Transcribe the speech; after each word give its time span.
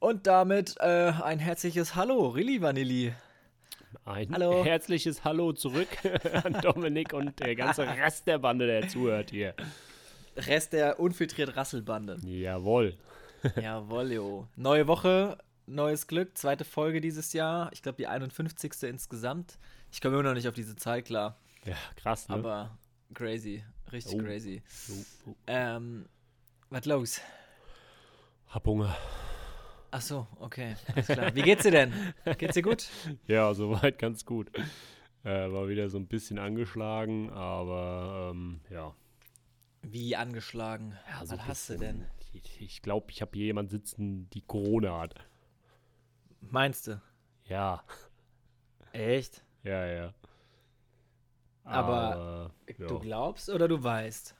Und 0.00 0.26
damit 0.26 0.76
äh, 0.80 1.12
ein 1.22 1.38
herzliches 1.38 1.94
Hallo, 1.96 2.28
Rilli 2.28 2.60
Vanilli. 2.62 3.12
Ein 4.04 4.32
Hallo. 4.32 4.64
herzliches 4.64 5.24
Hallo 5.24 5.52
zurück 5.52 5.88
an 6.44 6.52
Dominik 6.62 7.12
und 7.12 7.38
der 7.40 7.56
ganze 7.56 7.86
Rest 7.86 8.26
der 8.26 8.38
Bande, 8.38 8.66
der 8.66 8.88
zuhört 8.88 9.30
hier. 9.30 9.54
Rest 10.36 10.72
der 10.72 11.00
unfiltriert 11.00 11.56
Rasselbande. 11.56 12.18
Jawohl. 12.22 12.96
Jawohl, 13.60 14.12
jo. 14.12 14.48
Neue 14.56 14.86
Woche, 14.86 15.38
neues 15.66 16.06
Glück, 16.06 16.36
zweite 16.36 16.64
Folge 16.64 17.00
dieses 17.00 17.32
Jahr. 17.32 17.70
Ich 17.72 17.82
glaube, 17.82 17.96
die 17.96 18.06
51. 18.06 18.82
insgesamt. 18.84 19.58
Ich 19.90 20.00
komme 20.00 20.14
immer 20.14 20.24
noch 20.28 20.34
nicht 20.34 20.48
auf 20.48 20.54
diese 20.54 20.76
Zahl 20.76 21.02
klar. 21.02 21.38
Ja, 21.64 21.76
krass, 21.96 22.28
ne? 22.28 22.34
Aber 22.36 22.78
crazy, 23.14 23.64
richtig 23.90 24.20
Oh. 24.20 24.24
crazy. 24.24 24.62
Oh, 24.90 25.30
oh. 25.30 25.34
Ähm, 25.46 26.06
was 26.70 26.84
los? 26.84 27.20
Hab 28.48 28.66
Hunger. 28.66 28.96
Ach 29.90 30.00
so, 30.02 30.26
okay, 30.38 30.76
alles 30.94 31.06
klar. 31.06 31.34
Wie 31.34 31.42
geht's 31.42 31.62
dir 31.62 31.70
denn? 31.70 31.92
Geht's 32.36 32.54
dir 32.54 32.62
gut? 32.62 32.88
Ja, 33.26 33.54
soweit 33.54 33.98
ganz 33.98 34.24
gut. 34.24 34.50
Äh, 35.24 35.50
war 35.52 35.68
wieder 35.68 35.88
so 35.88 35.98
ein 35.98 36.06
bisschen 36.06 36.38
angeschlagen, 36.38 37.30
aber 37.30 38.30
ähm, 38.32 38.60
ja. 38.70 38.94
Wie 39.82 40.16
angeschlagen? 40.16 40.96
ja 41.08 41.20
was 41.20 41.28
so 41.30 41.34
ein 41.36 41.46
hast 41.46 41.70
du 41.70 41.78
denn? 41.78 42.06
Ich, 42.32 42.60
ich 42.60 42.82
glaube, 42.82 43.06
ich 43.10 43.22
habe 43.22 43.32
hier 43.34 43.46
jemand 43.46 43.70
sitzen, 43.70 44.28
die 44.30 44.42
Corona 44.42 45.00
hat. 45.00 45.14
Meinst 46.40 46.86
du? 46.86 47.00
Ja, 47.44 47.82
Echt? 48.92 49.42
ja, 49.64 49.86
ja. 49.86 50.14
Aber 51.64 52.52
ja. 52.78 52.86
Du 52.86 52.98
glaubst 52.98 53.50
oder 53.50 53.68
du 53.68 53.82
weißt? 53.82 54.34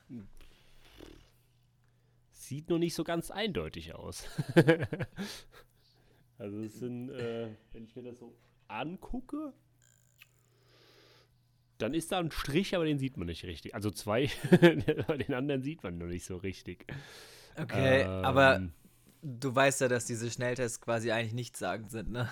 Sieht 2.49 2.69
noch 2.69 2.79
nicht 2.79 2.95
so 2.95 3.03
ganz 3.03 3.31
eindeutig 3.31 3.95
aus. 3.95 4.25
also 6.37 6.59
es 6.61 6.79
sind, 6.79 7.09
äh, 7.09 7.55
wenn 7.71 7.83
ich 7.85 7.95
mir 7.95 8.03
das 8.03 8.19
so 8.19 8.35
angucke, 8.67 9.53
dann 11.77 11.93
ist 11.93 12.11
da 12.11 12.19
ein 12.19 12.31
Strich, 12.31 12.75
aber 12.75 12.85
den 12.85 12.99
sieht 12.99 13.17
man 13.17 13.27
nicht 13.27 13.45
richtig. 13.45 13.73
Also 13.73 13.89
zwei, 13.91 14.27
den 14.51 15.33
anderen 15.33 15.61
sieht 15.63 15.83
man 15.83 15.97
noch 15.97 16.07
nicht 16.07 16.25
so 16.25 16.37
richtig. 16.37 16.85
Okay, 17.55 18.03
Ähm, 18.03 18.09
aber 18.21 18.69
du 19.21 19.53
weißt 19.55 19.81
ja, 19.81 19.87
dass 19.87 20.05
diese 20.05 20.29
Schnelltests 20.31 20.81
quasi 20.81 21.11
eigentlich 21.11 21.33
nichtssagend 21.33 21.91
sind, 21.91 22.11
ne? 22.11 22.29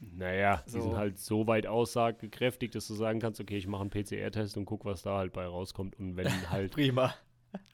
Naja, 0.00 0.62
die 0.66 0.70
So. 0.70 0.80
sind 0.80 0.96
halt 0.96 1.18
so 1.18 1.46
weit 1.46 1.66
aussagekräftig, 1.66 2.70
dass 2.72 2.86
du 2.88 2.94
sagen 2.94 3.20
kannst, 3.20 3.40
okay, 3.40 3.56
ich 3.56 3.66
mache 3.66 3.82
einen 3.82 3.90
PCR-Test 3.90 4.56
und 4.56 4.66
guck, 4.66 4.84
was 4.84 5.02
da 5.02 5.16
halt 5.18 5.32
bei 5.32 5.46
rauskommt. 5.46 5.98
Und 5.98 6.16
wenn 6.16 6.28
halt 6.50 6.72
Prima. 6.72 7.14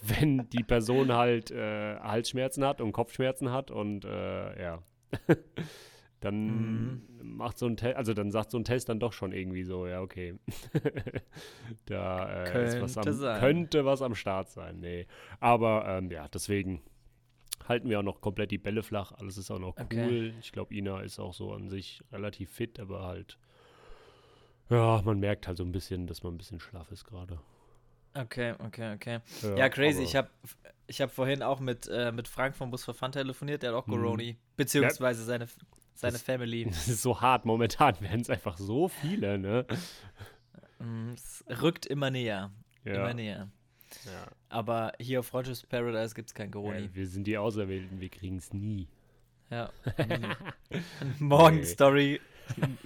Wenn 0.02 0.48
die 0.50 0.64
Person 0.64 1.12
halt 1.12 1.50
äh, 1.50 1.96
Halsschmerzen 1.98 2.64
hat 2.64 2.80
und 2.80 2.92
Kopfschmerzen 2.92 3.50
hat 3.50 3.70
und 3.70 4.04
äh, 4.04 4.62
ja, 4.62 4.82
dann 6.20 7.02
macht 7.22 7.58
so 7.58 7.66
ein 7.66 7.76
Test, 7.76 7.96
also 7.96 8.14
dann 8.14 8.30
sagt 8.30 8.50
so 8.50 8.58
ein 8.58 8.64
Test 8.64 8.88
dann 8.88 9.00
doch 9.00 9.12
schon 9.12 9.32
irgendwie 9.32 9.64
so, 9.64 9.86
ja, 9.86 10.00
okay. 10.00 10.34
da 11.86 12.44
äh, 12.44 12.66
ist 12.66 12.80
was 12.80 12.94
Könnte 12.94 13.10
am, 13.10 13.16
sein. 13.16 13.40
könnte 13.40 13.84
was 13.84 14.02
am 14.02 14.14
Start 14.14 14.50
sein. 14.50 14.80
Nee. 14.80 15.06
Aber 15.40 15.86
ähm, 15.86 16.10
ja, 16.10 16.28
deswegen 16.28 16.82
halten 17.66 17.88
wir 17.88 18.00
auch 18.00 18.04
noch 18.04 18.20
komplett 18.20 18.50
die 18.50 18.58
Bälle 18.58 18.82
flach. 18.82 19.12
Alles 19.12 19.38
ist 19.38 19.50
auch 19.50 19.58
noch 19.58 19.76
cool. 19.78 19.84
Okay. 19.84 20.34
Ich 20.40 20.52
glaube, 20.52 20.74
Ina 20.74 21.00
ist 21.00 21.18
auch 21.18 21.32
so 21.32 21.52
an 21.52 21.68
sich 21.68 22.02
relativ 22.12 22.50
fit, 22.50 22.78
aber 22.78 23.04
halt. 23.04 23.38
Ja, 24.68 25.00
man 25.04 25.18
merkt 25.18 25.48
halt 25.48 25.56
so 25.56 25.64
ein 25.64 25.72
bisschen, 25.72 26.06
dass 26.06 26.22
man 26.22 26.34
ein 26.34 26.38
bisschen 26.38 26.60
schlaff 26.60 26.90
ist 26.92 27.04
gerade. 27.04 27.40
Okay, 28.14 28.54
okay, 28.58 28.94
okay. 28.94 29.18
Ja, 29.56 29.68
crazy. 29.68 29.98
aber- 29.98 30.04
Ich 30.08 30.16
habe 30.16 30.28
ich 30.86 31.00
hab 31.00 31.10
vorhin 31.12 31.42
auch 31.42 31.60
mit, 31.60 31.86
äh, 31.88 32.10
mit 32.10 32.26
Frank 32.26 32.56
vom 32.56 32.70
Bus 32.70 32.84
für 32.84 32.94
Fun 32.94 33.12
telefoniert, 33.12 33.62
der 33.62 33.70
hat 33.70 33.76
auch 33.82 33.86
Mhm. 33.86 33.92
Coroni. 33.92 34.36
Beziehungsweise 34.56 35.22
seine, 35.24 35.46
seine 35.94 36.12
Das- 36.14 36.22
Family. 36.22 36.64
Das 36.70 36.88
ist 36.88 37.02
so 37.02 37.20
hart. 37.20 37.44
Momentan 37.44 37.94
werden 38.00 38.20
es 38.22 38.30
einfach 38.30 38.56
so 38.58 38.88
viele, 38.88 39.38
ne? 39.38 39.64
Mm, 40.80 41.12
Es 41.14 41.44
rückt 41.62 41.86
immer 41.86 42.10
näher. 42.10 42.50
Ja. 42.84 42.94
Immer 42.94 43.14
näher. 43.14 43.48
ja. 44.06 44.26
Aber 44.48 44.92
hier 44.98 45.20
auf 45.20 45.26
Freundships 45.26 45.64
Paradise 45.66 46.14
gibt 46.14 46.30
es 46.30 46.34
kein 46.34 46.50
Coroni. 46.50 46.80
ja 46.86 46.94
wir 46.94 47.06
sind 47.06 47.24
die 47.26 47.36
Auserwählten, 47.38 48.00
wir 48.00 48.08
kriegen 48.08 48.38
es 48.38 48.52
nie. 48.52 48.88
Ja. 49.50 49.70
Morgen. 51.18 51.64
Story. 51.64 52.20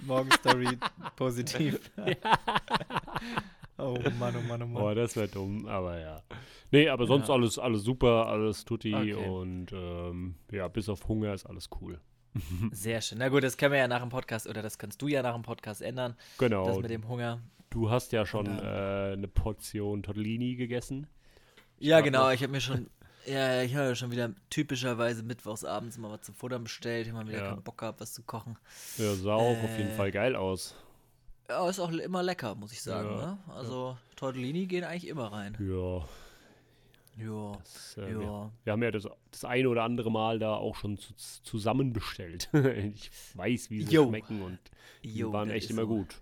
Morgen 0.01 0.29
Story 0.31 0.77
positiv. 1.15 1.79
oh 3.77 3.97
Mann, 4.19 4.35
oh 4.37 4.41
Mann, 4.47 4.61
oh 4.63 4.67
Mann. 4.67 4.83
Oh, 4.83 4.93
das 4.93 5.15
wäre 5.15 5.27
dumm, 5.27 5.65
aber 5.67 5.99
ja. 5.99 6.21
Nee, 6.71 6.89
aber 6.89 7.05
sonst 7.07 7.27
Ja. 7.27 7.33
alles, 7.35 7.59
alles 7.59 7.83
super, 7.83 8.27
alles 8.27 8.65
tutti 8.65 8.93
Okay. 8.95 9.13
und 9.13 9.67
ähm, 9.73 10.35
ja, 10.51 10.67
bis 10.67 10.89
auf 10.89 11.07
Hunger 11.07 11.33
ist 11.33 11.45
alles 11.45 11.69
cool. 11.81 11.99
Sehr 12.71 13.01
schön. 13.01 13.17
Na 13.19 13.29
gut, 13.29 13.43
das 13.43 13.57
können 13.57 13.71
wir 13.73 13.79
ja 13.79 13.87
nach 13.87 14.01
dem 14.01 14.09
Podcast, 14.09 14.47
oder 14.47 14.61
das 14.61 14.77
kannst 14.77 15.01
du 15.01 15.07
ja 15.07 15.21
nach 15.21 15.33
dem 15.33 15.43
Podcast 15.43 15.81
ändern. 15.81 16.15
Genau. 16.37 16.65
Das 16.65 16.79
mit 16.79 16.89
dem 16.91 17.07
Hunger. 17.07 17.39
Du 17.69 17.89
hast 17.89 18.11
ja 18.11 18.25
schon 18.25 18.45
äh, 18.47 19.13
eine 19.13 19.27
Portion 19.27 20.03
Tortellini 20.03 20.55
gegessen. 20.55 21.07
Ja, 21.79 21.97
hab 21.97 22.03
genau. 22.05 22.25
noch- 22.25 22.33
Ich 22.33 22.41
habe 22.41 22.51
mir 22.51 22.61
schon, 22.61 22.89
ja, 23.25 23.61
ich 23.63 23.75
habe 23.75 23.87
ja 23.89 23.95
schon 23.95 24.11
wieder 24.11 24.31
typischerweise 24.49 25.23
mittwochs 25.23 25.63
abends 25.65 25.97
mal 25.97 26.11
was 26.11 26.21
zum 26.21 26.35
Futtern 26.35 26.63
bestellt. 26.63 27.07
Ich 27.07 27.13
habe 27.13 27.23
mal 27.25 27.29
wieder 27.31 27.43
Ja. 27.43 27.49
keinen 27.51 27.63
Bock 27.63 27.77
gehabt, 27.77 27.99
was 28.01 28.13
zu 28.13 28.23
kochen. 28.23 28.57
Ja, 28.97 29.13
sah 29.15 29.33
auch 29.35 29.63
auf 29.63 29.77
jeden 29.77 29.91
Äh. 29.91 29.95
Fall 29.95 30.11
geil 30.11 30.35
aus. 30.35 30.75
Ja, 31.49 31.69
ist 31.69 31.79
auch 31.79 31.91
immer 31.91 32.23
lecker, 32.23 32.55
muss 32.55 32.71
ich 32.71 32.81
sagen. 32.81 33.09
Ja, 33.09 33.25
Ne? 33.25 33.37
Also 33.53 33.97
Tortellini 34.15 34.65
gehen 34.65 34.83
eigentlich 34.83 35.07
immer 35.07 35.31
rein. 35.31 35.55
Ja. 35.59 36.05
Ja, 37.17 37.53
Das, 37.63 37.95
äh, 37.97 38.11
ja. 38.11 38.19
wir, 38.19 38.51
wir 38.65 38.73
haben 38.73 38.83
ja 38.83 38.91
das, 38.91 39.07
das 39.31 39.45
eine 39.45 39.69
oder 39.69 39.83
andere 39.83 40.11
Mal 40.11 40.37
da 40.39 40.55
auch 40.55 40.75
schon 40.75 40.97
zu, 40.97 41.13
zusammen 41.43 41.93
bestellt. 41.93 42.49
ich 42.53 43.09
weiß, 43.35 43.69
wie 43.69 43.83
sie 43.83 43.93
Jo. 43.93 44.07
schmecken 44.07 44.41
und 44.41 44.59
die 45.03 45.15
Jo, 45.19 45.31
waren 45.31 45.49
echt 45.49 45.69
immer 45.69 45.83
so. 45.83 45.87
gut. 45.87 46.15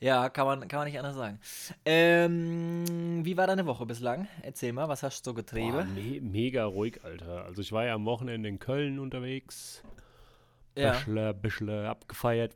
Ja, 0.00 0.28
kann 0.28 0.46
man, 0.46 0.68
kann 0.68 0.78
man 0.78 0.86
nicht 0.86 0.98
anders 1.00 1.16
sagen. 1.16 1.40
Ähm, 1.84 3.24
wie 3.24 3.36
war 3.36 3.48
deine 3.48 3.66
Woche 3.66 3.84
bislang? 3.86 4.28
Erzähl 4.42 4.72
mal, 4.72 4.88
was 4.88 5.02
hast 5.02 5.26
du 5.26 5.30
so 5.30 5.34
Boah, 5.34 5.42
getrieben? 5.42 5.94
me 5.94 6.20
mega 6.20 6.64
ruhig, 6.66 7.02
Alter. 7.02 7.44
Also 7.46 7.62
ich 7.62 7.72
war 7.72 7.84
ja 7.84 7.94
am 7.94 8.04
Wochenende 8.04 8.48
in 8.48 8.60
Köln 8.60 9.00
unterwegs. 9.00 9.82
ja. 10.76 10.92
Bischle, 10.92 11.34
bischle 11.34 11.88
abgefeiert. 11.88 12.54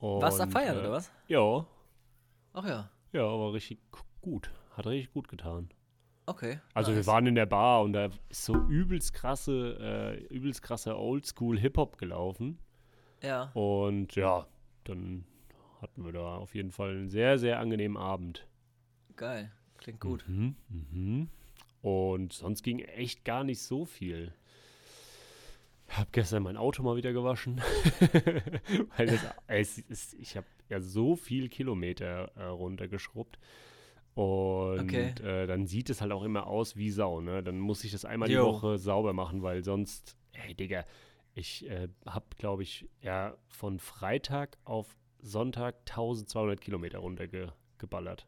Und, 0.00 0.22
Warst 0.22 0.38
du 0.38 0.44
da 0.44 0.50
feiern, 0.50 0.76
äh, 0.76 0.80
oder 0.80 0.92
was? 0.92 1.10
Ja, 1.26 1.66
Ach 2.52 2.66
ja, 2.66 2.90
ja, 3.12 3.24
aber 3.26 3.52
richtig 3.52 3.78
gut. 4.20 4.50
Hat 4.76 4.86
richtig 4.86 5.12
gut 5.12 5.28
getan. 5.28 5.70
okay. 6.26 6.60
Also 6.74 6.90
wir 6.90 6.96
nice. 6.98 7.06
waren 7.06 7.26
in 7.26 7.34
der 7.34 7.46
Bar 7.46 7.82
und 7.82 7.92
da 7.94 8.10
ist 8.28 8.44
so 8.44 8.54
übelst 8.54 9.12
krasse, 9.14 9.76
äh, 9.80 10.24
übelst 10.34 10.62
krasse 10.62 10.96
Oldschool 10.96 11.58
Hip-Hop 11.58 11.98
gelaufen. 11.98 12.58
Ja, 13.22 13.50
Und 13.54 14.14
ja, 14.14 14.46
dann 14.84 15.24
hatten 15.82 16.04
wir 16.04 16.12
da 16.12 16.36
auf 16.36 16.54
jeden 16.54 16.70
Fall 16.70 16.90
einen 16.90 17.08
sehr, 17.08 17.38
sehr 17.38 17.58
angenehmen 17.58 17.96
Abend. 17.96 18.46
geil. 19.16 19.50
Klingt 19.78 20.00
gut. 20.00 20.24
Mhm, 20.28 20.56
mhm. 20.68 21.28
Und 21.82 22.32
sonst 22.32 22.62
ging 22.62 22.80
echt 22.80 23.24
gar 23.24 23.44
nicht 23.44 23.62
so 23.62 23.84
viel. 23.84 24.34
Hab 25.88 26.12
gestern 26.12 26.42
mein 26.42 26.56
Auto 26.56 26.82
mal 26.82 26.96
wieder 26.96 27.12
gewaschen. 27.12 27.60
Weil 28.96 29.06
das, 29.06 29.20
es 29.46 29.78
ist, 29.78 30.14
ich 30.14 30.36
habe 30.36 30.46
ja 30.68 30.80
so 30.80 31.16
viel 31.16 31.48
Kilometer 31.48 32.30
äh, 32.36 32.44
runtergeschrubbt. 32.44 33.38
Und 34.14 34.80
Okay. 34.80 35.14
äh, 35.22 35.46
dann 35.46 35.66
sieht 35.66 35.90
es 35.90 36.00
halt 36.00 36.12
auch 36.12 36.24
immer 36.24 36.46
aus 36.46 36.76
wie 36.76 36.90
Sau, 36.90 37.20
ne? 37.20 37.42
Dann 37.42 37.58
muss 37.58 37.84
ich 37.84 37.92
das 37.92 38.04
einmal 38.04 38.28
die 38.28 38.34
Jo. 38.34 38.46
Woche 38.46 38.76
sauber 38.78 39.12
machen, 39.12 39.42
weil 39.42 39.62
sonst, 39.62 40.16
ey 40.32 40.54
Digga, 40.54 40.84
ich 41.34 41.68
äh, 41.70 41.88
habe, 42.04 42.26
glaube 42.36 42.64
ich, 42.64 42.88
ja 43.00 43.36
von 43.46 43.78
Freitag 43.78 44.58
auf 44.64 44.96
Sonntag 45.20 45.76
1200 45.88 46.60
Kilometer 46.60 46.98
runtergeballert. 46.98 48.26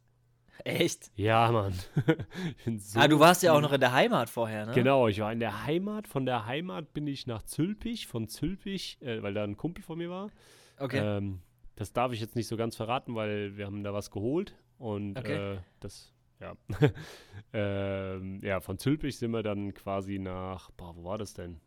Echt? 0.65 1.11
Ja, 1.15 1.51
Mann. 1.51 1.75
So 2.79 2.99
ah, 3.01 3.09
du 3.09 3.19
warst 3.19 3.43
ja 3.43 3.53
auch 3.53 3.61
noch 3.61 3.73
in 3.73 3.81
der 3.81 3.93
Heimat 3.93 4.29
vorher, 4.31 4.67
ne? 4.67 4.73
Genau, 4.73 5.09
ich 5.09 5.21
war 5.21 5.33
in 5.33 5.41
der 5.41 5.65
Heimat. 5.65 6.07
Von 6.07 6.27
der 6.27 6.47
Heimat 6.47 6.93
bin 6.93 7.07
ich 7.07 7.27
nach 7.27 7.43
Zülpich. 7.43 8.07
Von 8.07 8.29
Zülpich, 8.29 8.99
äh, 9.01 9.23
weil 9.23 9.35
da 9.35 9.45
ein 9.45 9.57
Kumpel 9.57 9.83
von 9.83 9.99
mir 9.99 10.11
war. 10.11 10.31
Okay. 10.79 10.99
Ähm, 10.99 11.41
das 11.77 11.93
darf 11.93 12.13
ich 12.13 12.21
jetzt 12.21 12.37
nicht 12.37 12.47
so 12.49 12.57
ganz 12.57 12.77
verraten, 12.77 13.15
weil 13.15 13.57
wir 13.57 13.67
haben 13.67 13.83
da 13.83 13.93
was 13.93 14.11
geholt. 14.11 14.55
Und 14.79 15.19
Okay. 15.19 15.55
äh, 15.55 15.59
das, 15.81 16.13
ja. 16.41 16.55
ähm, 17.53 18.41
ja, 18.43 18.61
von 18.61 18.79
Zülpich 18.79 19.19
sind 19.19 19.31
wir 19.33 19.43
dann 19.43 19.75
quasi 19.75 20.19
nach, 20.19 20.71
boah, 20.73 20.95
wo 20.97 21.05
war 21.05 21.19
das 21.19 21.35
denn? 21.35 21.61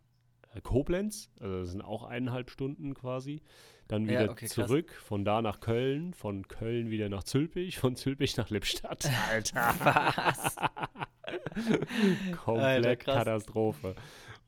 Äh, 0.54 0.62
Koblenz. 0.62 1.32
Also 1.40 1.60
das 1.60 1.72
sind 1.72 1.82
auch 1.82 2.04
eineinhalb 2.04 2.50
Stunden 2.50 2.94
quasi. 2.94 3.42
Dann 3.88 4.06
Ja, 4.06 4.12
wieder 4.22 4.32
okay, 4.32 4.46
krass. 4.46 4.54
zurück, 4.68 4.92
von 4.94 5.26
da 5.26 5.42
nach 5.42 5.60
Köln, 5.60 6.14
von 6.14 6.48
Köln 6.48 6.90
wieder 6.90 7.10
nach 7.10 7.24
Zülpich, 7.24 7.80
von 7.80 7.96
Zülpich 7.96 8.38
nach 8.38 8.50
Lippstadt. 8.50 9.10
Alter. 9.30 9.76
Was? 9.84 10.56
Komplett 12.44 12.86
Alter, 12.86 12.96
krass. 12.96 13.16
Katastrophe. 13.16 13.96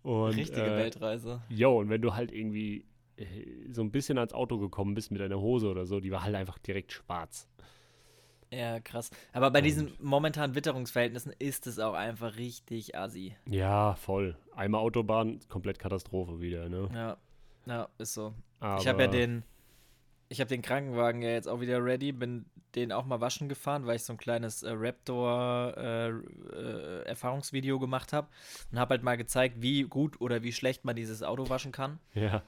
Und, 0.03 0.35
Richtige 0.35 0.65
äh, 0.67 0.77
Weltreise. 0.77 1.41
Jo, 1.49 1.79
und 1.79 1.89
wenn 1.89 2.01
du 2.01 2.13
halt 2.13 2.31
irgendwie 2.31 2.85
äh, 3.17 3.25
so 3.71 3.81
ein 3.81 3.91
bisschen 3.91 4.17
ans 4.17 4.33
Auto 4.33 4.57
gekommen 4.57 4.93
bist 4.93 5.11
mit 5.11 5.19
deiner 5.19 5.39
Hose 5.39 5.67
oder 5.67 5.85
so, 5.85 5.99
die 5.99 6.11
war 6.11 6.23
halt 6.23 6.35
einfach 6.35 6.57
direkt 6.59 6.91
schwarz. 6.93 7.49
Ja, 8.55 8.79
krass. 8.79 9.11
Aber 9.33 9.51
bei 9.51 9.61
diesen 9.61 9.91
momentanen 9.99 10.55
Witterungsverhältnissen 10.55 11.33
ist 11.39 11.67
es 11.67 11.79
auch 11.79 11.93
einfach 11.93 12.37
richtig 12.37 12.95
assi. 12.97 13.35
Ja, 13.49 13.95
voll. 13.95 14.37
Einmal 14.55 14.81
Autobahn, 14.81 15.39
komplett 15.49 15.79
Katastrophe 15.79 16.39
wieder, 16.39 16.69
ne? 16.69 16.89
Ja, 16.93 17.17
ja, 17.65 17.89
ist 17.97 18.13
so. 18.13 18.33
Aber, 18.59 18.81
Ich 18.81 18.87
habe 18.87 19.03
ja 19.03 19.07
den, 19.07 19.43
ich 20.29 20.39
habe 20.39 20.47
den 20.49 20.61
Krankenwagen 20.61 21.21
ja 21.21 21.29
jetzt 21.31 21.47
auch 21.47 21.59
wieder 21.59 21.83
ready, 21.83 22.11
bin 22.11 22.45
den 22.75 22.91
auch 22.91 23.05
mal 23.05 23.21
waschen 23.21 23.47
gefahren, 23.49 23.85
weil 23.85 23.95
ich 23.95 24.03
so 24.03 24.13
ein 24.13 24.17
kleines 24.17 24.61
äh, 24.63 24.71
Raptor 24.73 25.73
äh, 25.77 26.09
äh, 26.09 27.03
Erfahrungsvideo 27.05 27.79
gemacht 27.79 28.11
habe 28.13 28.27
und 28.71 28.79
habe 28.79 28.91
halt 28.95 29.03
mal 29.03 29.15
gezeigt, 29.17 29.61
wie 29.61 29.83
gut 29.83 30.19
oder 30.19 30.43
wie 30.43 30.51
schlecht 30.51 30.83
man 30.83 30.95
dieses 30.95 31.23
Auto 31.23 31.47
waschen 31.49 31.71
kann. 31.71 31.99
Ja, 32.13 32.43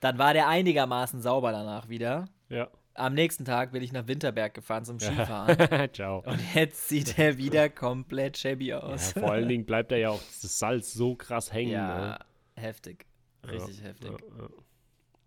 Dann 0.00 0.18
war 0.18 0.34
der 0.34 0.48
einigermaßen 0.48 1.20
sauber 1.20 1.52
danach 1.52 1.88
wieder. 1.88 2.26
ja. 2.48 2.68
Am 2.94 3.14
nächsten 3.14 3.44
Tag 3.44 3.72
bin 3.72 3.82
ich 3.82 3.92
nach 3.92 4.06
Winterberg 4.06 4.52
gefahren 4.54 4.84
zum 4.84 4.98
Skifahren 5.00 5.56
Ciao. 5.94 6.22
und 6.26 6.38
jetzt 6.54 6.88
sieht 6.88 7.18
er 7.18 7.38
wieder 7.38 7.68
komplett 7.70 8.36
shabby 8.38 8.66
Ja, 8.66 8.80
aus. 8.80 9.12
vor 9.12 9.30
allen 9.32 9.48
Dingen 9.48 9.64
bleibt 9.64 9.90
da 9.92 9.96
ja 9.96 10.10
auch 10.10 10.20
das 10.42 10.58
Salz 10.58 10.92
so 10.92 11.14
krass 11.14 11.52
hängen. 11.52 11.72
Ja, 11.72 12.00
ne? 12.00 12.18
heftig. 12.62 13.06
Richtig 13.50 13.78
ja, 13.80 13.84
heftig. 13.86 14.10
Ja, 14.10 14.42
ja. 14.42 14.48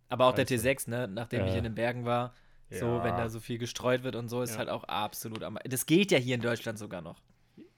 Aber 0.10 0.28
auch 0.28 0.34
der 0.36 0.46
Scheiße. 0.48 0.68
T6, 0.70 0.90
ne, 0.90 1.08
nachdem 1.08 1.46
ich 1.46 1.52
Ja. 1.54 1.58
in 1.58 1.64
den 1.64 1.76
Bergen 1.76 2.06
war, 2.06 2.34
so, 2.70 2.86
Ja. 2.86 3.04
wenn 3.04 3.16
da 3.18 3.30
so 3.30 3.40
viel 3.40 3.58
gestreut 3.58 4.04
wird 4.04 4.16
und 4.16 4.30
so, 4.30 4.42
ist 4.42 4.52
Ja. 4.54 4.58
halt 4.60 4.70
auch 4.70 4.84
absolut 4.86 5.44
am. 5.44 5.58
Das 5.68 5.86
geht 5.86 6.12
ja 6.12 6.18
hier 6.18 6.36
in 6.36 6.42
Deutschland 6.42 6.78
sogar 6.78 7.02
noch. 7.02 7.22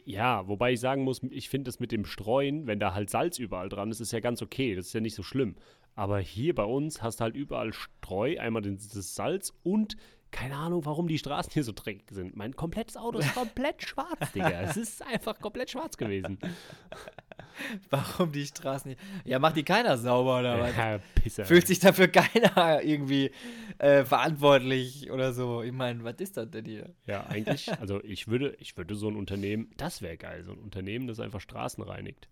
Ja, 0.04 0.48
wobei 0.48 0.72
ich 0.74 0.80
sagen 0.80 1.04
muss, 1.04 1.22
ich 1.24 1.50
finde 1.50 1.68
das 1.70 1.80
mit 1.82 1.92
dem 1.92 2.06
Streuen, 2.06 2.66
wenn 2.68 2.80
da 2.80 2.94
halt 2.94 3.10
Salz 3.10 3.40
überall 3.40 3.68
dran 3.68 3.92
ist, 3.92 4.00
ist 4.00 4.14
ja 4.14 4.22
ganz 4.22 4.42
okay. 4.42 4.76
Das 4.76 4.88
ist 4.88 4.94
ja 4.94 5.02
nicht 5.02 5.16
so 5.16 5.24
schlimm. 5.24 5.56
Aber 5.98 6.20
hier 6.20 6.54
bei 6.54 6.64
uns 6.64 7.02
hast 7.02 7.20
du 7.20 7.24
halt 7.24 7.36
überall 7.36 7.74
Streu, 7.74 8.40
einmal 8.40 8.62
das 8.62 9.16
Salz 9.16 9.52
und 9.64 9.98
keine 10.30 10.56
Ahnung, 10.56 10.86
warum 10.86 11.08
die 11.08 11.18
Straßen 11.18 11.52
hier 11.52 11.64
so 11.64 11.72
dreckig 11.72 12.12
sind. 12.12 12.36
Mein 12.36 12.56
komplettes 12.56 12.98
Auto 12.98 13.18
ist 13.18 13.34
komplett 13.34 13.82
schwarz, 13.82 14.32
Digga. 14.32 14.62
Es 14.62 14.78
ist 14.78 15.02
einfach 15.02 15.40
komplett 15.40 15.72
schwarz 15.72 15.98
gewesen. 15.98 16.38
Warum 17.90 18.32
die 18.32 18.46
Straßen 18.46 18.90
nicht. 18.90 19.02
Ja, 19.26 19.40
macht 19.40 19.56
die 19.56 19.64
keiner 19.64 19.98
sauber 19.98 20.40
oder 20.40 20.60
was? 20.60 20.78
Ja, 20.78 21.00
Pisser. 21.16 21.46
Fühlt 21.46 21.66
sich 21.66 21.80
dafür 21.80 22.08
keiner 22.08 22.84
irgendwie 22.84 23.32
äh, 23.80 24.06
verantwortlich 24.06 25.10
oder 25.10 25.34
so. 25.34 25.64
Ich 25.64 25.72
meine, 25.72 26.04
was 26.04 26.18
ist 26.20 26.38
das 26.38 26.52
denn 26.52 26.66
hier? 26.66 26.94
Ja, 27.08 27.26
eigentlich, 27.26 27.72
also 27.80 28.04
ich 28.04 28.28
würde, 28.28 28.56
ich 28.60 28.78
würde 28.78 28.94
so 28.94 29.08
ein 29.08 29.16
Unternehmen, 29.16 29.72
das 29.78 30.04
wäre 30.04 30.18
geil, 30.18 30.44
so 30.44 30.52
ein 30.52 30.60
Unternehmen, 30.60 31.08
das 31.08 31.20
einfach 31.20 31.42
Straßen 31.42 31.84
reinigt. 31.84 32.30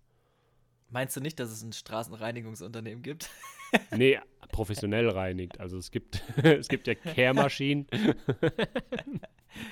Meinst 0.90 1.16
du 1.16 1.20
nicht, 1.20 1.40
dass 1.40 1.50
es 1.50 1.62
ein 1.62 1.72
Straßenreinigungsunternehmen 1.72 3.02
gibt? 3.02 3.28
Nee, 3.96 4.18
professionell 4.52 5.08
reinigt. 5.08 5.60
Also 5.60 5.78
es 5.78 5.90
gibt, 5.90 6.22
es 6.42 6.68
gibt 6.68 6.86
ja 6.86 6.94
Kehrmaschinen. 6.94 7.86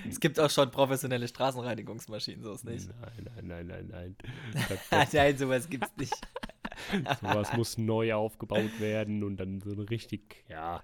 es 0.08 0.20
gibt 0.20 0.38
auch 0.41 0.50
schon 0.50 0.70
professionelle 0.70 1.29
Straßenreinigungsmaschinen, 1.29 2.43
so 2.43 2.52
ist 2.52 2.64
nicht. 2.64 2.88
Nein, 2.88 3.46
nein, 3.46 3.67
nein, 3.67 3.87
nein, 3.88 4.17
nein. 4.50 4.76
Nein, 5.12 5.38
sowas 5.38 5.69
gibt's 5.69 5.93
nicht. 5.96 6.14
sowas 7.20 7.52
muss 7.56 7.79
neu 7.79 8.14
aufgebaut 8.14 8.81
werden 8.81 9.23
und 9.25 9.37
dann 9.37 9.61
so 9.61 9.70
ein 9.70 9.81
richtig, 9.81 10.44
ja, 10.49 10.82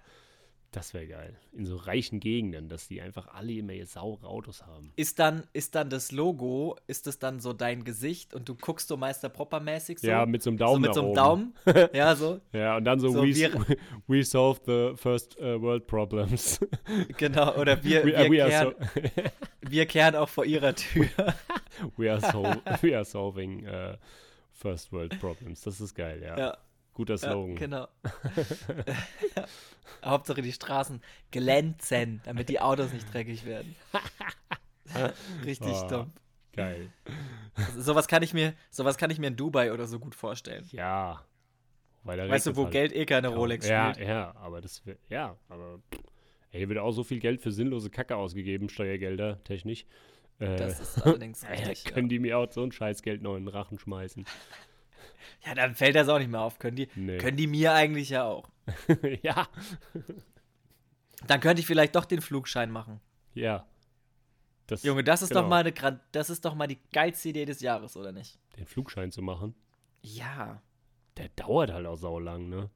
das 0.73 0.95
wäre 0.95 1.07
geil. 1.07 1.37
In 1.53 1.67
so 1.67 1.77
reichen 1.77 2.21
Gegenden, 2.21 2.69
dass 2.69 2.87
die 2.87 3.01
einfach 3.01 3.27
alle 3.35 3.53
immer 3.55 3.73
ihr 3.73 3.87
saure 3.87 4.27
Autos 4.27 4.65
haben. 4.67 4.93
Ist 4.97 5.19
dann, 5.19 5.43
ist 5.53 5.75
dann 5.75 5.91
das 5.91 6.13
Logo, 6.13 6.77
ist 6.87 7.07
das 7.07 7.19
dann 7.19 7.41
so 7.41 7.53
dein 7.53 7.83
Gesicht 7.85 8.35
und 8.35 8.49
du 8.49 8.55
guckst 8.55 8.87
so 8.89 8.97
Meister 8.97 9.29
Propper-mäßig 9.29 9.99
so? 9.99 10.07
Ja, 10.07 10.27
mit 10.27 10.43
so 10.43 10.51
einem 10.51 10.59
so 10.59 10.65
Daumen 10.65 10.81
mit 10.83 10.89
nach 10.91 10.95
so 10.95 11.01
einem 11.01 11.09
oben. 11.11 11.15
Daumen. 11.17 11.55
Ja, 11.93 12.15
so. 12.15 12.41
Ja, 12.53 12.77
und 12.77 12.85
dann 12.85 13.01
so, 13.01 13.09
So 13.11 13.23
we, 13.23 13.35
wir- 13.35 13.77
we 14.07 14.23
solved 14.25 14.65
the 14.67 14.93
first 14.97 15.37
uh, 15.41 15.61
world 15.61 15.87
problems. 15.87 16.61
Genau. 17.17 17.57
Oder 17.57 17.83
wir, 17.83 18.05
we, 18.05 18.13
wir, 18.17 18.31
we, 18.31 18.37
kehren, 18.37 18.75
so, 18.79 19.23
wir 19.63 19.87
kehren 19.87 20.15
auch 20.17 20.29
vor 20.29 20.45
ihrer 20.45 20.75
Tür. 20.75 21.09
we, 21.97 22.11
are 22.13 22.21
so, 22.21 22.43
we 22.83 22.95
are 22.95 23.05
solving 23.05 23.67
uh, 23.67 23.97
first 24.53 24.93
world 24.93 25.19
problems. 25.21 25.63
Das 25.63 25.81
ist 25.81 25.95
geil, 25.95 26.23
ja. 26.23 26.39
Ja, 26.39 26.59
Guter 26.95 27.15
ja 27.15 27.19
Slogan. 27.19 27.55
genau. 27.57 27.89
Hauptsache 30.05 30.43
die 30.43 30.53
Straßen 30.53 31.03
glänzen, 31.31 32.21
damit 32.25 32.49
die 32.49 32.61
Autos 32.61 32.93
nicht 32.93 33.13
dreckig 33.13 33.45
werden. 33.45 33.75
Richtig 35.45 35.73
Oh. 35.85 35.89
dumm. 35.89 36.13
Geil. 36.53 36.91
Also, 37.55 37.81
sowas 37.81 38.09
kann 38.09 38.23
ich 38.23 38.35
mir, 38.35 38.55
sowas 38.71 38.97
kann 38.97 39.11
ich 39.11 39.19
mir 39.19 39.29
in 39.29 39.37
Dubai 39.37 39.73
oder 39.73 39.87
so 39.87 39.99
gut 40.01 40.15
vorstellen. 40.15 40.67
Ja. 40.73 41.25
Weißt 42.03 42.47
du, 42.47 42.57
wo 42.57 42.65
halt. 42.65 42.73
Geld 42.73 42.93
eh 42.95 43.07
keine 43.07 43.29
Rolex 43.29 43.69
ja, 43.69 43.93
spielt? 43.95 44.09
Ja, 44.09 44.35
aber 44.37 44.61
das 44.61 44.83
ja, 45.09 45.37
aber 45.49 45.81
hier 46.51 46.69
wird 46.69 46.79
auch 46.79 46.93
so 46.93 47.05
viel 47.05 47.21
Geld 47.21 47.41
für 47.41 47.53
sinnlose 47.53 47.91
Kacke 47.91 48.17
ausgegeben, 48.17 48.69
Steuergelder, 48.69 49.43
technisch. 49.45 49.85
Äh, 50.41 50.57
Das 50.57 50.81
ist 50.81 51.03
allerdings 51.07 51.43
ja, 51.43 51.51
richtig. 51.51 51.85
können 51.93 52.09
die 52.09 52.19
mir 52.19 52.39
auch 52.39 52.51
so 52.51 52.63
ein 52.65 52.73
Scheißgeld 52.73 53.23
noch 53.23 53.37
in 53.37 53.45
den 53.45 53.49
Rachen 53.55 53.79
schmeißen. 53.79 54.25
Ja. 55.47 55.55
dann 55.55 55.75
fällt 55.75 55.97
das 55.97 56.09
auch 56.09 56.19
nicht 56.19 56.31
mehr 56.31 56.41
auf. 56.41 56.59
Können 56.59 56.77
die, 56.77 56.89
Nee. 56.95 57.19
können 57.19 57.37
die 57.37 57.47
mir 57.47 57.73
eigentlich 57.73 58.11
ja 58.11 58.25
auch. 58.25 58.49
ja, 59.23 59.49
Dann 61.27 61.41
könnte 61.41 61.61
ich 61.61 61.67
vielleicht 61.67 61.95
doch 61.97 62.05
den 62.05 62.21
Flugschein 62.21 62.71
machen. 62.71 63.01
ja. 63.35 63.67
Das, 64.67 64.85
Junge, 64.85 65.03
das 65.03 65.21
ist 65.21 65.31
genau, 65.31 65.41
doch 65.43 65.49
mal 65.49 65.65
eine, 65.67 66.01
das 66.13 66.31
ist 66.31 66.45
doch 66.45 66.55
mal 66.55 66.69
die 66.69 66.79
geilste 66.93 67.31
Idee 67.31 67.45
des 67.45 67.61
Jahres, 67.61 67.97
oder 67.97 68.13
nicht? 68.13 68.39
Den 68.57 68.67
Flugschein 68.67 69.11
zu 69.11 69.21
machen, 69.21 69.57
Ja. 70.01 70.63
der 71.17 71.29
dauert 71.31 71.73
halt 71.73 71.87
auch 71.87 71.97
saulang, 71.97 72.49
ne? 72.49 72.71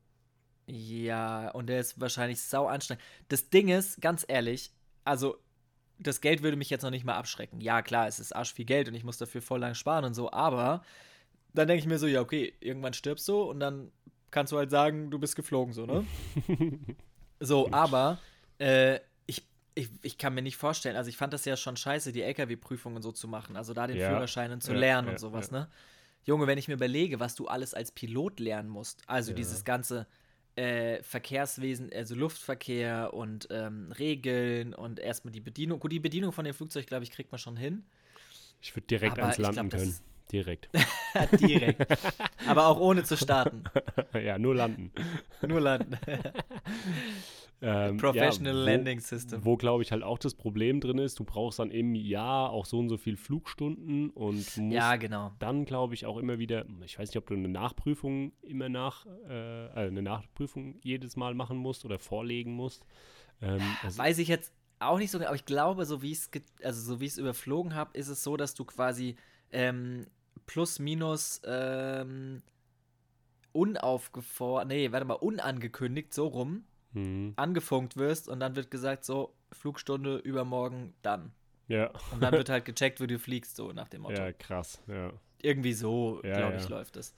Ja, 0.66 1.50
und 1.50 1.68
der 1.68 1.78
ist 1.78 2.00
wahrscheinlich 2.00 2.42
sau 2.42 2.66
anstrengend. 2.66 3.00
Das 3.28 3.48
Ding 3.48 3.68
ist, 3.68 4.00
ganz 4.02 4.24
ehrlich, 4.26 4.72
also 5.04 5.36
das 6.00 6.20
Geld 6.20 6.42
würde 6.42 6.56
mich 6.56 6.68
jetzt 6.68 6.82
noch 6.82 6.90
nicht 6.90 7.04
mal 7.04 7.14
abschrecken. 7.14 7.60
Ja, 7.60 7.80
klar, 7.80 8.08
es 8.08 8.18
ist 8.18 8.34
arsch 8.34 8.52
viel 8.54 8.64
Geld 8.64 8.88
und 8.88 8.94
ich 8.94 9.04
muss 9.04 9.18
dafür 9.18 9.40
voll 9.40 9.60
lang 9.60 9.74
sparen 9.74 10.04
und 10.04 10.14
so, 10.14 10.32
aber 10.32 10.82
dann 11.54 11.68
denke 11.68 11.80
ich 11.80 11.86
mir 11.86 11.98
so, 11.98 12.06
ja, 12.06 12.20
okay, 12.20 12.54
irgendwann 12.60 12.94
stirbst 12.94 13.28
du 13.28 13.42
und 13.42 13.60
dann 13.60 13.92
kannst 14.30 14.52
du 14.52 14.58
halt 14.58 14.70
sagen, 14.70 15.10
du 15.10 15.18
bist 15.18 15.36
geflogen, 15.36 15.72
so, 15.74 15.86
ne? 15.86 16.06
so, 17.40 17.70
aber 17.72 18.24
äh, 18.58 19.00
ich, 19.26 19.46
ich, 19.74 19.90
ich 20.02 20.18
kann 20.18 20.34
mir 20.34 20.42
nicht 20.42 20.56
vorstellen, 20.56 20.96
also 20.96 21.08
ich 21.08 21.16
fand 21.16 21.32
das 21.32 21.44
ja 21.44 21.56
schon 21.56 21.76
scheiße, 21.76 22.12
die 22.12 22.22
LKW-Prüfungen 22.22 23.02
so 23.02 23.12
zu 23.12 23.28
machen, 23.28 23.56
also 23.56 23.74
da 23.74 23.86
den 23.86 23.98
Ja, 23.98 24.00
Führerschein 24.00 24.60
zu 24.60 24.72
ja, 24.72 24.78
lernen 24.78 25.08
ja, 25.08 25.10
und 25.10 25.18
sowas, 25.18 25.50
ne? 25.50 25.68
Junge, 26.24 26.46
wenn 26.46 26.58
ich 26.58 26.68
mir 26.68 26.74
überlege, 26.74 27.20
was 27.20 27.34
du 27.36 27.48
alles 27.48 27.74
als 27.74 27.92
Pilot 27.92 28.40
lernen 28.40 28.68
musst, 28.68 29.02
also 29.08 29.32
dieses 29.32 29.64
ganze 29.64 30.06
äh, 30.56 31.02
Verkehrswesen, 31.02 31.90
also 31.94 32.14
Luftverkehr 32.16 33.14
und 33.14 33.48
ähm, 33.50 33.92
Regeln 33.92 34.74
und 34.74 35.00
erstmal 35.00 35.32
die 35.32 35.40
Bedienung. 35.40 35.80
Gut, 35.80 35.92
die 35.92 36.00
Bedienung 36.00 36.32
von 36.32 36.44
dem 36.44 36.54
Flugzeug, 36.54 36.86
glaube 36.86 37.04
ich, 37.04 37.12
kriegt 37.12 37.32
man 37.32 37.38
schon 37.38 37.56
hin. 37.56 37.84
Ich 38.60 38.74
würde 38.74 38.86
direkt 38.88 39.18
Aber 39.18 39.20
ans 39.20 39.38
glaub, 39.52 39.54
Landen 39.56 39.70
das 39.70 39.82
können. 39.82 40.00
Direkt. 40.34 40.68
Direkt. 41.40 41.86
Aber 42.48 42.66
auch 42.66 42.80
ohne 42.80 43.04
zu 43.04 43.16
starten. 43.16 43.62
ja, 44.14 44.36
nur 44.36 44.56
landen. 44.56 44.90
Nur 45.46 45.60
landen. 45.60 45.96
Ähm, 47.62 47.96
Professional 47.96 48.52
ja, 48.52 48.60
wo, 48.60 48.66
Landing 48.66 49.00
System. 49.00 49.42
Wo, 49.42 49.56
glaube 49.56 49.82
ich, 49.82 49.90
halt 49.90 50.02
auch 50.02 50.18
das 50.18 50.34
Problem 50.34 50.80
drin 50.80 50.98
ist, 50.98 51.18
du 51.18 51.24
brauchst 51.24 51.60
dann 51.60 51.70
im 51.70 51.94
Jahr 51.94 52.50
auch 52.50 52.66
so 52.66 52.78
und 52.78 52.90
so 52.90 52.98
viel 52.98 53.16
Flugstunden 53.16 54.10
und 54.10 54.34
musst 54.34 54.58
Ja, 54.58 54.96
genau. 54.96 55.32
dann, 55.38 55.64
glaube 55.64 55.94
ich, 55.94 56.04
auch 56.04 56.18
immer 56.18 56.38
wieder, 56.38 56.66
ich 56.84 56.98
weiß 56.98 57.08
nicht, 57.08 57.16
ob 57.16 57.26
du 57.26 57.32
eine 57.32 57.48
Nachprüfung 57.48 58.32
immer 58.42 58.68
nach, 58.68 59.06
äh, 59.30 59.66
äh, 59.66 59.70
eine 59.86 60.02
Nachprüfung 60.02 60.78
jedes 60.82 61.16
Mal 61.16 61.32
machen 61.32 61.56
musst 61.56 61.86
oder 61.86 61.98
vorlegen 61.98 62.52
musst. 62.52 62.84
Ähm, 63.40 63.62
also, 63.82 63.96
Weiß 63.96 64.18
ich 64.18 64.28
jetzt 64.28 64.52
auch 64.80 64.98
nicht 64.98 65.10
so 65.10 65.16
genau, 65.16 65.28
aber 65.28 65.36
ich 65.36 65.46
glaube, 65.46 65.86
so 65.86 66.02
wie 66.02 66.12
ich 66.12 66.18
es 66.18 66.30
also 66.62 66.82
so 66.82 67.00
wie 67.00 67.06
ich 67.06 67.12
es 67.12 67.18
überflogen 67.18 67.74
habe, 67.74 67.96
ist 67.96 68.08
es 68.08 68.22
so, 68.22 68.36
dass 68.36 68.54
du 68.54 68.66
quasi 68.66 69.16
ähm, 69.52 70.06
plus 70.46 70.78
minus 70.78 71.40
ähm, 71.44 72.42
unaufgefordert, 73.52 74.68
nee, 74.68 74.90
warte 74.92 75.06
mal, 75.06 75.14
unangekündigt, 75.14 76.12
so 76.12 76.26
rum, 76.26 76.64
hm, 76.92 77.34
angefunkt 77.36 77.96
wirst 77.96 78.28
und 78.28 78.40
dann 78.40 78.56
wird 78.56 78.70
gesagt, 78.70 79.04
so, 79.04 79.34
Flugstunde 79.52 80.16
übermorgen 80.18 80.94
dann. 81.02 81.32
ja, 81.68 81.90
Und 82.12 82.22
dann 82.22 82.32
wird 82.32 82.48
halt 82.50 82.64
gecheckt, 82.64 83.00
wie 83.00 83.06
du 83.06 83.18
fliegst, 83.18 83.56
so 83.56 83.72
nach 83.72 83.88
dem 83.88 84.02
Motto. 84.02 84.20
ja, 84.20 84.32
krass, 84.32 84.82
ja. 84.88 85.12
Irgendwie 85.42 85.74
so, 85.74 86.20
Ja, 86.24 86.36
glaube 86.38 86.56
ich, 86.56 86.62
ja. 86.64 86.68
läuft 86.70 86.96
es. 86.96 87.14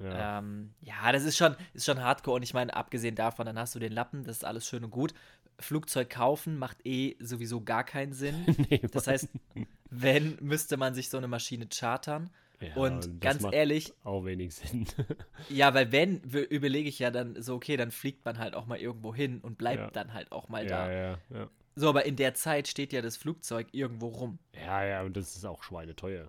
Ja, 0.00 0.08
Ja. 0.08 0.38
Ähm, 0.38 0.74
ja, 0.80 1.12
das 1.12 1.22
ist 1.24 1.36
schon, 1.36 1.54
ist 1.74 1.86
schon 1.86 2.02
hardcore. 2.02 2.36
Und 2.36 2.42
ich 2.42 2.52
meine, 2.52 2.74
abgesehen 2.74 3.14
davon, 3.14 3.46
dann 3.46 3.56
hast 3.58 3.74
du 3.74 3.78
den 3.78 3.92
Lappen, 3.92 4.24
das 4.24 4.38
ist 4.38 4.44
alles 4.44 4.66
schön 4.66 4.84
und 4.84 4.90
gut. 4.90 5.14
Flugzeug 5.60 6.10
kaufen 6.10 6.58
macht 6.58 6.84
eh 6.84 7.16
sowieso 7.20 7.60
gar 7.62 7.84
keinen 7.84 8.12
Sinn. 8.12 8.44
nee, 8.70 8.78
Das 8.92 9.06
heißt, 9.06 9.28
wenn, 9.90 10.36
müsste 10.40 10.76
man 10.76 10.94
sich 10.94 11.08
so 11.08 11.18
eine 11.18 11.28
Maschine 11.28 11.68
chartern. 11.68 12.30
Ja, 12.60 12.74
und 12.76 13.20
ganz 13.20 13.44
ehrlich, 13.52 13.92
Auch 14.04 14.24
wenig 14.24 14.54
Sinn. 14.54 14.86
ja, 15.48 15.72
weil 15.74 15.92
wenn, 15.92 16.20
überlege 16.22 16.88
ich 16.88 16.98
ja 16.98 17.10
dann 17.10 17.40
so, 17.40 17.54
okay, 17.54 17.76
dann 17.76 17.90
fliegt 17.90 18.24
man 18.24 18.38
halt 18.38 18.54
auch 18.54 18.66
mal 18.66 18.78
irgendwo 18.78 19.14
hin 19.14 19.40
und 19.40 19.58
bleibt 19.58 19.78
Ja. 19.80 19.90
dann 19.90 20.12
halt 20.14 20.32
auch 20.32 20.48
mal 20.48 20.66
da. 20.66 20.90
ja, 20.92 21.18
ja. 21.30 21.48
So, 21.76 21.88
aber 21.88 22.06
in 22.06 22.16
der 22.16 22.34
Zeit 22.34 22.66
steht 22.66 22.92
ja 22.92 23.00
das 23.02 23.16
Flugzeug 23.16 23.68
irgendwo 23.70 24.08
rum. 24.08 24.40
Ja, 24.54 24.84
ja, 24.84 25.02
und 25.02 25.16
das 25.16 25.36
ist 25.36 25.44
auch 25.44 25.62
schweineteuer. 25.62 26.28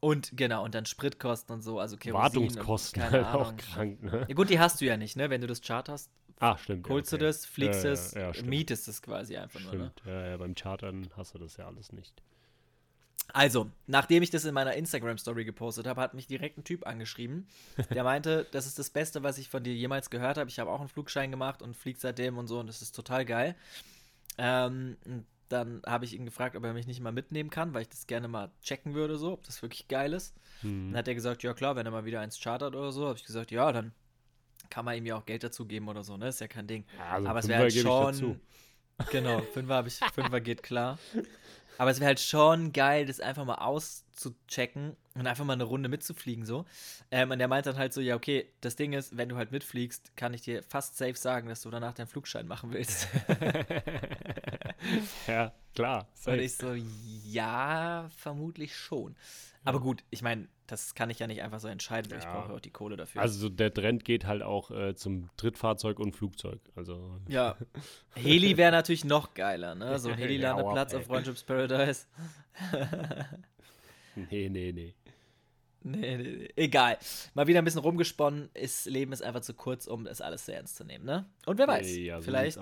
Und 0.00 0.34
genau, 0.34 0.64
und 0.64 0.74
dann 0.74 0.86
Spritkosten 0.86 1.54
und 1.54 1.60
so, 1.62 1.78
also 1.78 1.96
Kerosin 1.96 2.22
Wartungskosten 2.22 3.02
und 3.02 3.10
halt 3.10 3.22
keine 3.24 3.34
auch 3.36 3.48
Ahnung. 3.48 3.56
krank, 3.58 4.02
ne? 4.02 4.24
Ja, 4.28 4.34
gut, 4.34 4.48
die 4.50 4.58
hast 4.58 4.80
du 4.80 4.86
ja 4.86 4.96
nicht, 4.96 5.16
ne? 5.16 5.28
Wenn 5.30 5.42
du 5.42 5.46
das 5.46 5.60
charterst, 5.60 6.10
Ah, 6.40 6.56
stimmt. 6.58 6.88
Holst 6.88 7.12
ja, 7.12 7.18
du 7.18 7.24
das, 7.26 7.46
fliegst 7.46 7.84
es, 7.84 8.10
stimmt. 8.10 8.48
mietest 8.48 8.88
es 8.88 9.00
quasi 9.00 9.36
einfach 9.36 9.60
nur. 9.60 9.74
Ne? 9.74 9.92
Stimmt. 9.96 10.02
Ja, 10.12 10.26
ja, 10.30 10.36
beim 10.38 10.54
Chartern 10.56 11.08
hast 11.16 11.34
du 11.34 11.38
das 11.38 11.56
ja 11.56 11.66
alles 11.68 11.92
nicht. 11.92 12.20
Also, 13.32 13.70
nachdem 13.86 14.22
ich 14.22 14.30
das 14.30 14.44
in 14.44 14.52
meiner 14.52 14.74
Instagram-Story 14.74 15.44
gepostet 15.44 15.86
habe, 15.86 16.00
hat 16.00 16.12
mich 16.12 16.26
direkt 16.26 16.58
ein 16.58 16.64
Typ 16.64 16.86
angeschrieben. 16.86 17.46
Der 17.90 18.04
meinte, 18.04 18.46
das 18.52 18.66
ist 18.66 18.78
das 18.78 18.90
Beste, 18.90 19.22
was 19.22 19.38
ich 19.38 19.48
von 19.48 19.64
dir 19.64 19.74
jemals 19.74 20.10
gehört 20.10 20.36
habe. 20.36 20.50
Ich 20.50 20.58
habe 20.58 20.70
auch 20.70 20.80
einen 20.80 20.88
Flugschein 20.88 21.30
gemacht 21.30 21.62
und 21.62 21.76
fliege 21.76 21.98
seitdem 21.98 22.36
und 22.36 22.46
so 22.46 22.60
und 22.60 22.66
das 22.66 22.82
ist 22.82 22.94
total 22.94 23.24
geil. 23.24 23.54
Ähm, 24.38 24.96
dann 25.48 25.82
habe 25.86 26.04
ich 26.04 26.14
ihn 26.14 26.24
gefragt, 26.24 26.56
ob 26.56 26.64
er 26.64 26.72
mich 26.72 26.86
nicht 26.86 27.00
mal 27.00 27.12
mitnehmen 27.12 27.50
kann, 27.50 27.74
weil 27.74 27.82
ich 27.82 27.88
das 27.88 28.06
gerne 28.06 28.28
mal 28.28 28.50
checken 28.62 28.94
würde, 28.94 29.16
so, 29.16 29.32
ob 29.32 29.44
das 29.44 29.62
wirklich 29.62 29.88
geil 29.88 30.12
ist. 30.12 30.34
Hm. 30.60 30.90
Dann 30.90 30.98
hat 30.98 31.08
er 31.08 31.14
gesagt, 31.14 31.42
ja 31.42 31.54
klar, 31.54 31.76
wenn 31.76 31.86
er 31.86 31.92
mal 31.92 32.04
wieder 32.04 32.20
eins 32.20 32.40
chartert 32.40 32.74
oder 32.74 32.92
so, 32.92 33.06
habe 33.06 33.18
ich 33.18 33.24
gesagt, 33.24 33.50
ja, 33.50 33.70
dann 33.72 33.92
kann 34.70 34.84
man 34.84 34.96
ihm 34.96 35.04
ja 35.04 35.16
auch 35.16 35.26
Geld 35.26 35.44
dazu 35.44 35.66
geben 35.66 35.88
oder 35.88 36.02
so, 36.02 36.16
ne? 36.16 36.28
Ist 36.28 36.40
ja 36.40 36.48
kein 36.48 36.66
Ding. 36.66 36.84
Ja, 36.96 37.10
also 37.10 37.28
Aber 37.28 37.38
es 37.40 37.48
wäre 37.48 37.60
halt 37.60 37.72
schon. 37.74 38.40
Genau, 39.10 39.40
Fünfer, 39.40 39.74
hab 39.74 39.86
ich, 39.86 39.98
Fünfer 40.14 40.40
geht 40.40 40.62
klar. 40.62 40.98
Aber 41.78 41.90
es 41.90 42.00
wäre 42.00 42.08
halt 42.08 42.20
schon 42.20 42.72
geil, 42.72 43.06
das 43.06 43.20
einfach 43.20 43.44
mal 43.44 43.56
auszuchecken 43.56 44.96
und 45.14 45.26
einfach 45.26 45.44
mal 45.44 45.54
eine 45.54 45.64
Runde 45.64 45.88
mitzufliegen, 45.88 46.44
so. 46.44 46.64
Ähm, 47.10 47.30
und 47.30 47.38
der 47.38 47.48
meint 47.48 47.66
dann 47.66 47.76
halt 47.76 47.92
so: 47.92 48.00
Ja, 48.00 48.14
okay, 48.14 48.48
das 48.60 48.76
Ding 48.76 48.92
ist, 48.92 49.16
wenn 49.16 49.28
du 49.28 49.36
halt 49.36 49.52
mitfliegst, 49.52 50.16
kann 50.16 50.34
ich 50.34 50.42
dir 50.42 50.62
fast 50.62 50.96
safe 50.96 51.16
sagen, 51.16 51.48
dass 51.48 51.62
du 51.62 51.70
danach 51.70 51.94
deinen 51.94 52.06
Flugschein 52.06 52.46
machen 52.46 52.72
willst. 52.72 53.08
ja, 55.26 55.52
klar. 55.74 56.00
und 56.00 56.22
safe. 56.22 56.40
ich 56.40 56.56
so: 56.56 56.74
Ja, 57.24 58.08
vermutlich 58.16 58.76
schon. 58.76 59.16
Aber 59.64 59.80
gut, 59.80 60.02
ich 60.10 60.22
meine, 60.22 60.48
das 60.72 60.94
kann 60.94 61.10
ich 61.10 61.18
ja 61.18 61.26
nicht 61.26 61.42
einfach 61.42 61.60
so 61.60 61.68
entscheiden, 61.68 62.10
weil 62.10 62.18
ich 62.18 62.24
Ja. 62.24 62.32
brauche 62.32 62.48
ja 62.50 62.56
auch 62.56 62.60
die 62.60 62.70
Kohle 62.70 62.96
dafür. 62.96 63.20
Also 63.22 63.38
so 63.38 63.48
der 63.48 63.72
Trend 63.72 64.04
geht 64.04 64.26
halt 64.26 64.42
auch 64.42 64.70
äh, 64.70 64.94
zum 64.94 65.28
Drittfahrzeug 65.36 65.98
und 66.00 66.12
Flugzeug. 66.16 66.60
Also 66.74 67.18
Ja. 67.28 67.56
Heli 68.14 68.56
wäre 68.56 68.72
natürlich 68.72 69.04
noch 69.04 69.34
geiler, 69.34 69.74
ne? 69.74 69.98
So 69.98 70.08
ein 70.08 70.14
Ja, 70.18 70.24
Heli-Landeplatz 70.24 70.92
ey. 70.94 70.98
auf 70.98 71.06
Friendships 71.06 71.42
Paradise. 71.44 72.06
nee, 74.16 74.48
nee, 74.48 74.72
nee. 74.72 74.94
Nee, 75.84 76.16
nee, 76.16 76.16
nee. 76.16 76.48
Egal. 76.56 76.96
Mal 77.34 77.46
wieder 77.48 77.58
ein 77.58 77.64
bisschen 77.64 77.80
rumgesponnen. 77.80 78.50
Das 78.54 78.84
Leben 78.86 79.12
ist 79.12 79.22
einfach 79.22 79.40
zu 79.40 79.52
kurz, 79.54 79.86
um 79.86 80.04
das 80.04 80.20
alles 80.20 80.46
sehr 80.46 80.56
ernst 80.56 80.76
zu 80.76 80.84
nehmen, 80.84 81.04
ne? 81.04 81.26
Und 81.44 81.58
wer 81.58 81.66
weiß, 81.66 81.86
Nee, 81.86 82.04
ja, 82.04 82.18
so 82.20 82.24
vielleicht. 82.24 82.58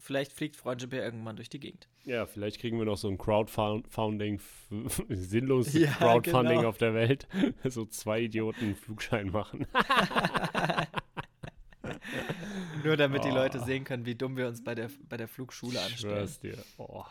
Vielleicht 0.00 0.32
fliegt 0.32 0.56
Friendship 0.56 0.92
ja 0.92 1.02
irgendwann 1.02 1.36
durch 1.36 1.48
die 1.48 1.60
Gegend. 1.60 1.88
Ja, 2.04 2.26
vielleicht 2.26 2.60
kriegen 2.60 2.78
wir 2.78 2.84
noch 2.84 2.96
so 2.96 3.08
ein 3.08 3.18
Crowdfunding, 3.18 4.40
sinnloses 5.08 5.74
Ja, 5.74 5.90
Crowdfunding 5.92 6.56
genau. 6.58 6.68
auf 6.68 6.78
der 6.78 6.94
Welt. 6.94 7.28
So 7.64 7.84
zwei 7.84 8.22
Idioten 8.22 8.64
einen 8.64 8.74
Flugschein 8.76 9.30
machen. 9.30 9.66
Nur 12.84 12.96
damit 12.96 13.24
die 13.24 13.30
Oh. 13.30 13.34
Leute 13.34 13.60
sehen 13.60 13.84
können, 13.84 14.06
wie 14.06 14.14
dumm 14.14 14.36
wir 14.36 14.48
uns 14.48 14.62
bei 14.64 14.74
der, 14.74 14.90
bei 15.08 15.16
der 15.16 15.28
Flugschule 15.28 15.80
anstellen. 15.80 16.28
dir. 16.42 16.58
Oh. 16.78 17.04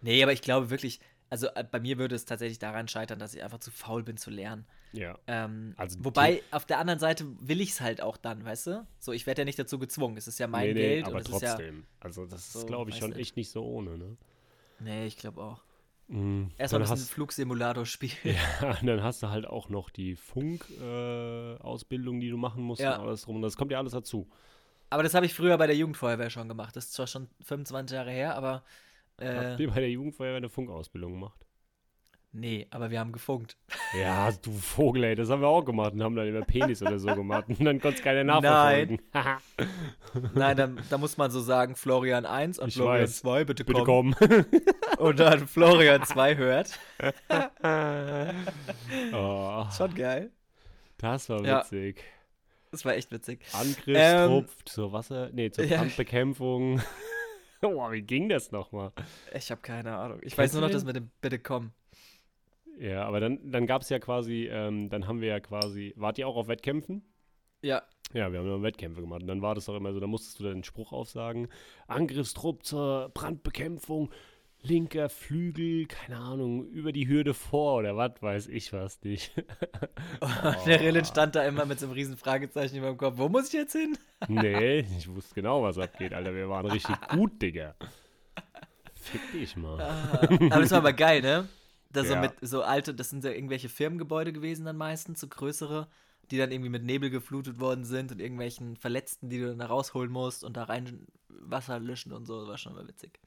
Nee, 0.00 0.22
aber 0.22 0.32
ich 0.32 0.42
glaube 0.42 0.70
wirklich, 0.70 1.00
also 1.30 1.46
äh, 1.54 1.64
bei 1.64 1.80
mir 1.80 1.98
würde 1.98 2.14
es 2.14 2.24
tatsächlich 2.24 2.58
daran 2.58 2.88
scheitern, 2.88 3.18
dass 3.18 3.34
ich 3.34 3.42
einfach 3.42 3.58
zu 3.60 3.70
faul 3.70 4.02
bin 4.02 4.16
zu 4.16 4.30
lernen. 4.30 4.66
Ja. 4.96 5.18
Ähm, 5.26 5.74
Also 5.76 5.98
wobei, 6.04 6.42
auf 6.50 6.66
der 6.66 6.78
anderen 6.78 7.00
Seite 7.00 7.26
will 7.40 7.60
ich 7.60 7.70
es 7.70 7.80
halt 7.80 8.00
auch 8.00 8.16
dann, 8.16 8.44
weißt 8.44 8.68
du? 8.68 8.86
So, 8.98 9.12
ich 9.12 9.26
werde 9.26 9.42
ja 9.42 9.44
nicht 9.44 9.58
dazu 9.58 9.78
gezwungen. 9.78 10.16
Es 10.16 10.28
ist 10.28 10.38
ja 10.38 10.46
mein 10.46 10.68
nee, 10.68 10.74
nee, 10.74 10.80
Geld 10.80 11.06
aber 11.06 11.20
ist 11.20 11.28
ja. 11.28 11.38
trotzdem. 11.38 11.84
also 12.00 12.26
das 12.26 12.52
so, 12.52 12.60
ist, 12.60 12.66
glaube 12.66 12.90
ich, 12.90 12.96
schon 12.96 13.10
nicht. 13.10 13.20
echt 13.20 13.36
nicht 13.36 13.50
so 13.50 13.64
ohne, 13.64 13.98
ne? 13.98 14.16
Nee, 14.80 15.06
ich 15.06 15.16
glaube 15.16 15.42
auch. 15.42 15.62
Mhm. 16.08 16.50
Erstmal 16.58 16.82
ein 16.82 16.86
Dann 16.86 16.94
bisschen 16.96 17.14
Flugsimulator 17.14 17.86
spielen. 17.86 18.12
Ja, 18.60 18.78
und 18.80 18.86
dann 18.86 19.02
hast 19.02 19.22
du 19.22 19.30
halt 19.30 19.46
auch 19.46 19.68
noch 19.68 19.90
die 19.90 20.16
Funk-Ausbildung, 20.16 22.18
äh, 22.18 22.20
die 22.20 22.30
du 22.30 22.36
machen 22.36 22.62
musst 22.62 22.82
Ja. 22.82 22.96
und 22.96 23.06
alles 23.06 23.26
rum. 23.26 23.40
Das 23.42 23.56
kommt 23.56 23.72
ja 23.72 23.78
alles 23.78 23.92
dazu. 23.92 24.28
Aber 24.90 25.02
das 25.02 25.14
habe 25.14 25.26
ich 25.26 25.34
früher 25.34 25.56
bei 25.58 25.66
der 25.66 25.76
Jugendfeuerwehr 25.76 26.30
schon 26.30 26.48
gemacht. 26.48 26.76
Das 26.76 26.84
ist 26.84 26.92
zwar 26.92 27.06
schon 27.06 27.28
25 27.42 27.94
Jahre 27.96 28.10
her, 28.10 28.36
aber. 28.36 28.64
Äh, 29.18 29.34
Habt 29.34 29.60
ihr 29.60 29.70
bei 29.70 29.80
der 29.80 29.90
Jugendfeuerwehr 29.90 30.36
eine 30.36 30.48
Funkausbildung 30.48 31.12
gemacht? 31.12 31.43
Nee, 32.34 32.66
aber 32.70 32.90
wir 32.90 33.00
haben 33.00 33.12
gefunkt. 33.12 33.56
Ja, 33.98 34.30
du 34.32 34.52
Vogel, 34.52 35.04
ey, 35.04 35.14
das 35.14 35.30
haben 35.30 35.40
wir 35.40 35.48
auch 35.48 35.64
gemacht 35.64 35.92
und 35.94 36.02
haben 36.02 36.14
dann 36.16 36.26
immer 36.28 36.42
Penis 36.44 36.82
oder 36.82 36.98
so 36.98 37.14
gemacht 37.14 37.46
und 37.48 37.64
dann 37.64 37.80
konnte 37.80 37.96
es 37.98 38.02
keiner 38.04 38.24
nachverfolgen. 38.24 39.00
Nein, 40.34 40.56
dann, 40.56 40.80
da 40.90 40.98
muss 40.98 41.16
man 41.16 41.30
so 41.30 41.40
sagen, 41.40 41.74
Florian 41.76 42.26
1 42.26 42.58
und 42.58 42.68
Ich 42.68 42.74
Florian 42.74 43.02
weiß. 43.04 43.18
2, 43.18 43.44
bitte, 43.44 43.64
Bitte 43.64 43.82
kommen. 43.84 44.14
komm. 44.18 44.44
Und 44.98 45.18
dann 45.20 45.46
Florian 45.48 46.02
2 46.04 46.36
hört. 46.36 46.78
oh, 49.12 49.64
Schon 49.76 49.94
geil. 49.94 50.30
das 50.98 51.28
war 51.28 51.44
Ja. 51.44 51.60
witzig. 51.60 52.02
Das 52.70 52.84
war 52.84 52.94
echt 52.94 53.10
witzig. 53.12 53.40
Angriffstrupp 53.52 54.48
zur 54.64 54.92
Wasser, 54.92 55.30
nee, 55.32 55.50
zur 55.50 55.64
Ähm, 55.64 55.70
ja. 55.70 55.76
Brandbekämpfung. 55.78 56.80
Boah, 57.60 57.92
wie 57.92 58.02
ging 58.02 58.28
das 58.28 58.50
nochmal? 58.52 58.92
Ich 59.32 59.50
habe 59.50 59.60
keine 59.62 59.96
Ahnung. 59.96 60.18
Ich 60.18 60.34
Kennst 60.34 60.38
weiß 60.38 60.52
nur 60.54 60.62
noch 60.62 60.68
den? 60.68 60.74
das 60.74 60.84
mit 60.84 60.96
dem 60.96 61.10
Bitte 61.20 61.38
komm. 61.38 61.70
Ja, 62.78 63.04
aber 63.04 63.20
dann, 63.20 63.38
dann 63.50 63.66
gab 63.66 63.82
es 63.82 63.88
ja 63.88 63.98
quasi, 63.98 64.48
ähm, 64.50 64.88
dann 64.90 65.06
haben 65.06 65.20
wir 65.20 65.28
ja 65.28 65.40
quasi, 65.40 65.92
wart 65.96 66.18
ihr 66.18 66.26
auch 66.26 66.36
auf 66.36 66.48
Wettkämpfen? 66.48 67.02
Ja, 67.62 67.82
Ja, 68.12 68.30
wir 68.30 68.38
haben 68.38 68.46
immer 68.46 68.62
Wettkämpfe 68.62 69.00
gemacht. 69.00 69.22
Und 69.22 69.28
dann 69.28 69.42
war 69.42 69.54
das 69.54 69.64
doch 69.66 69.76
immer 69.76 69.92
so, 69.92 70.00
da 70.00 70.06
musstest 70.06 70.38
du 70.38 70.44
dann 70.44 70.54
den 70.54 70.64
Spruch 70.64 70.92
aufsagen. 70.92 71.48
Angriffstrupp 71.86 72.64
zur 72.64 73.10
Brandbekämpfung, 73.14 74.10
linker 74.62 75.08
Flügel, 75.08 75.86
keine 75.86 76.18
Ahnung, 76.18 76.66
über 76.66 76.92
die 76.92 77.08
Hürde 77.08 77.32
vor 77.32 77.78
oder 77.78 77.96
was, 77.96 78.20
weiß 78.20 78.48
ich 78.48 78.72
was 78.72 79.02
nicht. 79.02 79.32
der 80.66 80.80
Rillen 80.80 81.04
stand 81.04 81.34
da 81.36 81.44
immer 81.44 81.64
mit 81.64 81.80
so 81.80 81.86
einem 81.86 81.94
riesen 81.94 82.16
Fragezeichen 82.16 82.76
über 82.76 82.88
dem 82.88 82.98
Kopf. 82.98 83.18
Wo 83.18 83.28
muss 83.28 83.48
ich 83.48 83.54
jetzt 83.54 83.72
hin? 83.72 83.96
nee, 84.28 84.80
ich 84.98 85.08
wusste 85.08 85.34
genau, 85.34 85.62
was 85.62 85.78
abgeht, 85.78 86.12
Alter. 86.12 86.34
Wir 86.34 86.48
waren 86.48 86.66
richtig 86.66 86.96
gut, 87.08 87.40
Digga. 87.40 87.74
Fick 88.94 89.32
dich 89.32 89.56
mal. 89.56 89.80
Aber 89.80 90.60
das 90.60 90.70
war 90.70 90.78
aber 90.78 90.92
geil, 90.92 91.20
ne? 91.20 91.48
Da 91.94 92.04
so 92.04 92.14
Ja. 92.14 92.20
mit 92.20 92.32
so 92.42 92.62
alte, 92.62 92.94
das 92.94 93.10
sind 93.10 93.24
ja 93.24 93.30
irgendwelche 93.30 93.68
Firmengebäude 93.68 94.32
gewesen 94.32 94.66
dann 94.66 94.76
meistens, 94.76 95.20
so 95.20 95.28
größere, 95.28 95.88
die 96.30 96.38
dann 96.38 96.50
irgendwie 96.50 96.70
mit 96.70 96.84
Nebel 96.84 97.10
geflutet 97.10 97.60
worden 97.60 97.84
sind 97.84 98.12
und 98.12 98.20
irgendwelchen 98.20 98.76
Verletzten, 98.76 99.28
die 99.28 99.38
du 99.38 99.48
dann 99.48 99.58
da 99.58 99.66
rausholen 99.66 100.10
musst 100.10 100.44
und 100.44 100.56
da 100.56 100.64
rein 100.64 101.06
Wasser 101.28 101.78
löschen 101.78 102.12
und 102.12 102.26
so. 102.26 102.40
Das 102.40 102.48
war 102.48 102.58
schon 102.58 102.74
mal 102.74 102.86
witzig. 102.88 103.20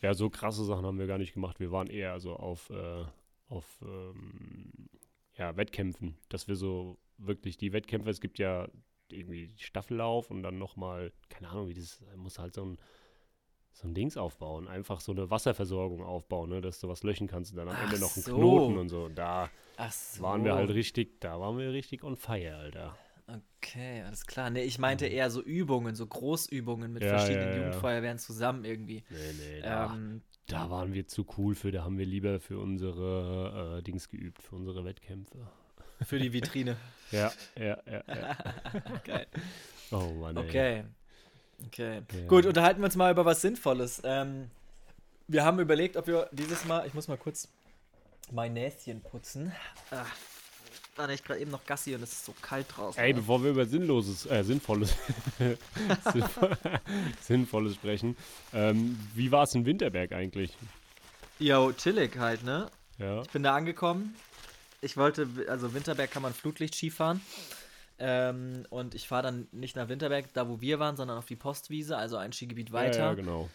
Ja, 0.00 0.14
so 0.14 0.30
krasse 0.30 0.64
Sachen 0.64 0.86
haben 0.86 0.98
wir 0.98 1.06
gar 1.06 1.18
nicht 1.18 1.34
gemacht. 1.34 1.60
Wir 1.60 1.70
waren 1.72 1.86
eher 1.88 2.18
so 2.20 2.34
auf, 2.34 2.70
äh, 2.70 3.04
auf 3.48 3.66
ähm, 3.82 4.88
ja, 5.36 5.56
Wettkämpfen, 5.56 6.16
dass 6.28 6.48
wir 6.48 6.56
so 6.56 6.98
wirklich 7.18 7.58
die 7.58 7.72
Wettkämpfe, 7.72 8.08
es 8.10 8.20
gibt 8.20 8.38
ja 8.38 8.68
irgendwie 9.08 9.52
Staffellauf 9.58 10.30
und 10.30 10.42
dann 10.42 10.58
nochmal, 10.58 11.12
keine 11.28 11.48
Ahnung, 11.50 11.68
wie 11.68 11.74
das, 11.74 12.00
muss 12.16 12.38
halt 12.38 12.54
so 12.54 12.64
ein, 12.64 12.78
so 13.80 13.88
ein 13.88 13.94
Dings 13.94 14.16
aufbauen, 14.16 14.68
einfach 14.68 15.00
so 15.00 15.12
eine 15.12 15.30
Wasserversorgung 15.30 16.02
aufbauen, 16.02 16.50
ne, 16.50 16.60
dass 16.60 16.80
du 16.80 16.88
was 16.88 17.02
löschen 17.02 17.26
kannst 17.28 17.52
und 17.52 17.56
dann 17.58 17.68
am 17.68 17.76
Ach 17.76 17.84
Ende 17.84 17.98
noch 17.98 18.14
einen 18.14 18.24
so. 18.24 18.34
Knoten 18.34 18.76
und 18.78 18.88
so. 18.88 19.04
Und 19.04 19.16
da 19.16 19.48
so. 19.90 20.22
waren 20.22 20.44
wir 20.44 20.54
halt 20.54 20.70
richtig, 20.70 21.20
da 21.20 21.40
waren 21.40 21.56
wir 21.58 21.72
richtig 21.72 22.04
on 22.04 22.16
fire, 22.16 22.56
Alter. 22.56 22.96
Okay, 23.62 24.02
alles 24.02 24.26
klar. 24.26 24.50
Nee, 24.50 24.62
ich 24.64 24.78
meinte 24.78 25.06
eher 25.06 25.30
so 25.30 25.40
Übungen, 25.40 25.94
so 25.94 26.06
Großübungen 26.06 26.92
mit. 26.92 27.02
Ja, 27.02 27.10
verschiedenen 27.10 27.48
ja, 27.48 27.54
ja. 27.54 27.56
Jugendfeuerwehren 27.66 28.18
zusammen 28.18 28.64
irgendwie. 28.64 29.04
Nee, 29.08 29.32
nee, 29.38 29.60
da, 29.62 29.94
Ähm, 29.94 30.22
da 30.46 30.68
waren 30.68 30.92
wir 30.92 31.06
zu 31.06 31.24
cool 31.38 31.54
für, 31.54 31.70
da 31.70 31.84
haben 31.84 31.96
wir 31.96 32.06
lieber 32.06 32.40
für 32.40 32.58
unsere 32.58 33.78
äh, 33.78 33.82
Dings 33.82 34.08
geübt, 34.08 34.42
für 34.42 34.56
unsere 34.56 34.84
Wettkämpfe. 34.84 35.48
für 36.02 36.18
die 36.18 36.32
Vitrine. 36.32 36.76
Ja, 37.12 37.32
ja, 37.56 37.76
ja, 37.90 38.04
ja. 38.06 38.36
Geil. 39.04 39.26
Oh 39.90 40.12
Mann, 40.20 40.36
ey. 40.36 40.44
Okay. 40.48 40.84
Okay. 41.66 42.02
Ja. 42.12 42.26
Gut, 42.26 42.46
unterhalten 42.46 42.80
wir 42.80 42.86
uns 42.86 42.96
mal 42.96 43.10
über 43.12 43.24
was 43.24 43.40
Sinnvolles. 43.42 44.00
Ähm, 44.04 44.50
wir 45.28 45.44
haben 45.44 45.60
überlegt, 45.60 45.96
ob 45.96 46.06
wir 46.06 46.28
dieses 46.32 46.64
Mal, 46.64 46.86
ich 46.86 46.94
muss 46.94 47.08
mal 47.08 47.16
kurz 47.18 47.48
mein 48.32 48.52
Näschen 48.54 49.00
putzen. 49.02 49.52
Ah, 49.90 50.04
war 50.96 51.08
ich 51.10 51.22
gerade 51.24 51.40
eben 51.40 51.50
noch 51.50 51.64
Gassi 51.66 51.94
und 51.94 52.02
es 52.02 52.12
ist 52.12 52.24
so 52.24 52.34
kalt 52.42 52.66
draußen. 52.74 53.00
Ey, 53.02 53.12
bevor 53.12 53.42
wir 53.42 53.50
über 53.50 53.64
Sinnloses, 53.66 54.26
äh, 54.26 54.42
Sinnvolles, 54.44 54.94
Sinnvoll- 56.04 56.56
Sinnvolles 57.20 57.74
sprechen, 57.74 58.16
ähm, 58.52 58.98
wie 59.14 59.30
war 59.32 59.44
es 59.44 59.54
in 59.54 59.64
Winterberg 59.66 60.12
eigentlich? 60.12 60.56
Yo, 61.38 61.72
chillig 61.72 62.16
halt, 62.18 62.42
ne? 62.44 62.70
Ja. 62.98 63.22
Ich 63.22 63.30
bin 63.30 63.42
da 63.42 63.54
angekommen. 63.56 64.14
Ich 64.82 64.96
wollte, 64.96 65.26
also 65.48 65.72
Winterberg 65.74 66.10
kann 66.10 66.22
man 66.22 66.34
Flutlicht-Ski 66.34 66.90
fahren. 66.90 67.20
Ähm, 68.00 68.66
und 68.70 68.94
ich 68.94 69.06
fahre 69.06 69.24
dann 69.24 69.48
nicht 69.52 69.76
nach 69.76 69.88
Winterberg, 69.88 70.32
da 70.32 70.48
wo 70.48 70.60
wir 70.60 70.78
waren, 70.78 70.96
sondern 70.96 71.18
auf 71.18 71.26
die 71.26 71.36
Postwiese, 71.36 71.96
also 71.96 72.16
ein 72.16 72.32
Skigebiet 72.32 72.72
weiter. 72.72 72.98
Ja, 72.98 73.08
ja, 73.10 73.14
genau. 73.14 73.50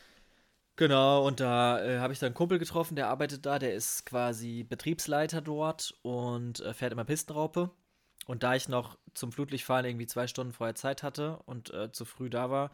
Genau, 0.77 1.25
und 1.25 1.39
da 1.39 1.83
äh, 1.83 1.99
habe 1.99 2.11
ich 2.11 2.19
dann 2.19 2.27
einen 2.27 2.35
Kumpel 2.35 2.59
getroffen, 2.59 2.95
der 2.95 3.07
arbeitet 3.07 3.45
da, 3.45 3.59
der 3.59 3.73
ist 3.73 4.05
quasi 4.05 4.63
Betriebsleiter 4.63 5.41
dort 5.41 5.93
und 6.01 6.59
äh, 6.59 6.73
fährt 6.73 6.91
immer 6.91 7.05
Pistenraupe. 7.05 7.71
Und 8.27 8.43
da 8.43 8.55
ich 8.55 8.67
noch 8.67 8.97
zum 9.13 9.31
Flutlichtfahren 9.31 9.85
irgendwie 9.85 10.07
zwei 10.07 10.27
Stunden 10.27 10.51
vorher 10.51 10.75
Zeit 10.75 11.01
hatte 11.01 11.37
und 11.45 11.73
äh, 11.73 11.91
zu 11.91 12.05
früh 12.05 12.29
da 12.29 12.49
war, 12.49 12.71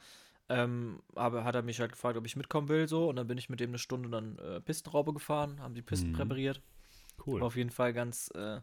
ähm, 0.50 1.02
habe, 1.16 1.44
hat 1.44 1.56
er 1.56 1.62
mich 1.62 1.80
halt 1.80 1.92
gefragt, 1.92 2.18
ob 2.18 2.26
ich 2.26 2.36
mitkommen 2.36 2.70
will, 2.70 2.88
so. 2.88 3.08
Und 3.08 3.18
dann 3.18 3.28
bin 3.28 3.38
ich 3.38 3.50
mit 3.50 3.60
dem 3.60 3.70
eine 3.70 3.78
Stunde 3.78 4.10
dann 4.10 4.38
äh, 4.40 4.62
Pistenraupe 4.62 5.14
gefahren, 5.14 5.62
haben 5.62 5.76
die 5.76 5.82
Pisten 5.82 6.12
Mhm. 6.12 6.16
präpariert. 6.16 6.62
Cool. 7.26 7.40
War 7.42 7.48
auf 7.48 7.56
jeden 7.56 7.70
Fall 7.70 7.94
ganz, 7.94 8.32
äh, 8.34 8.60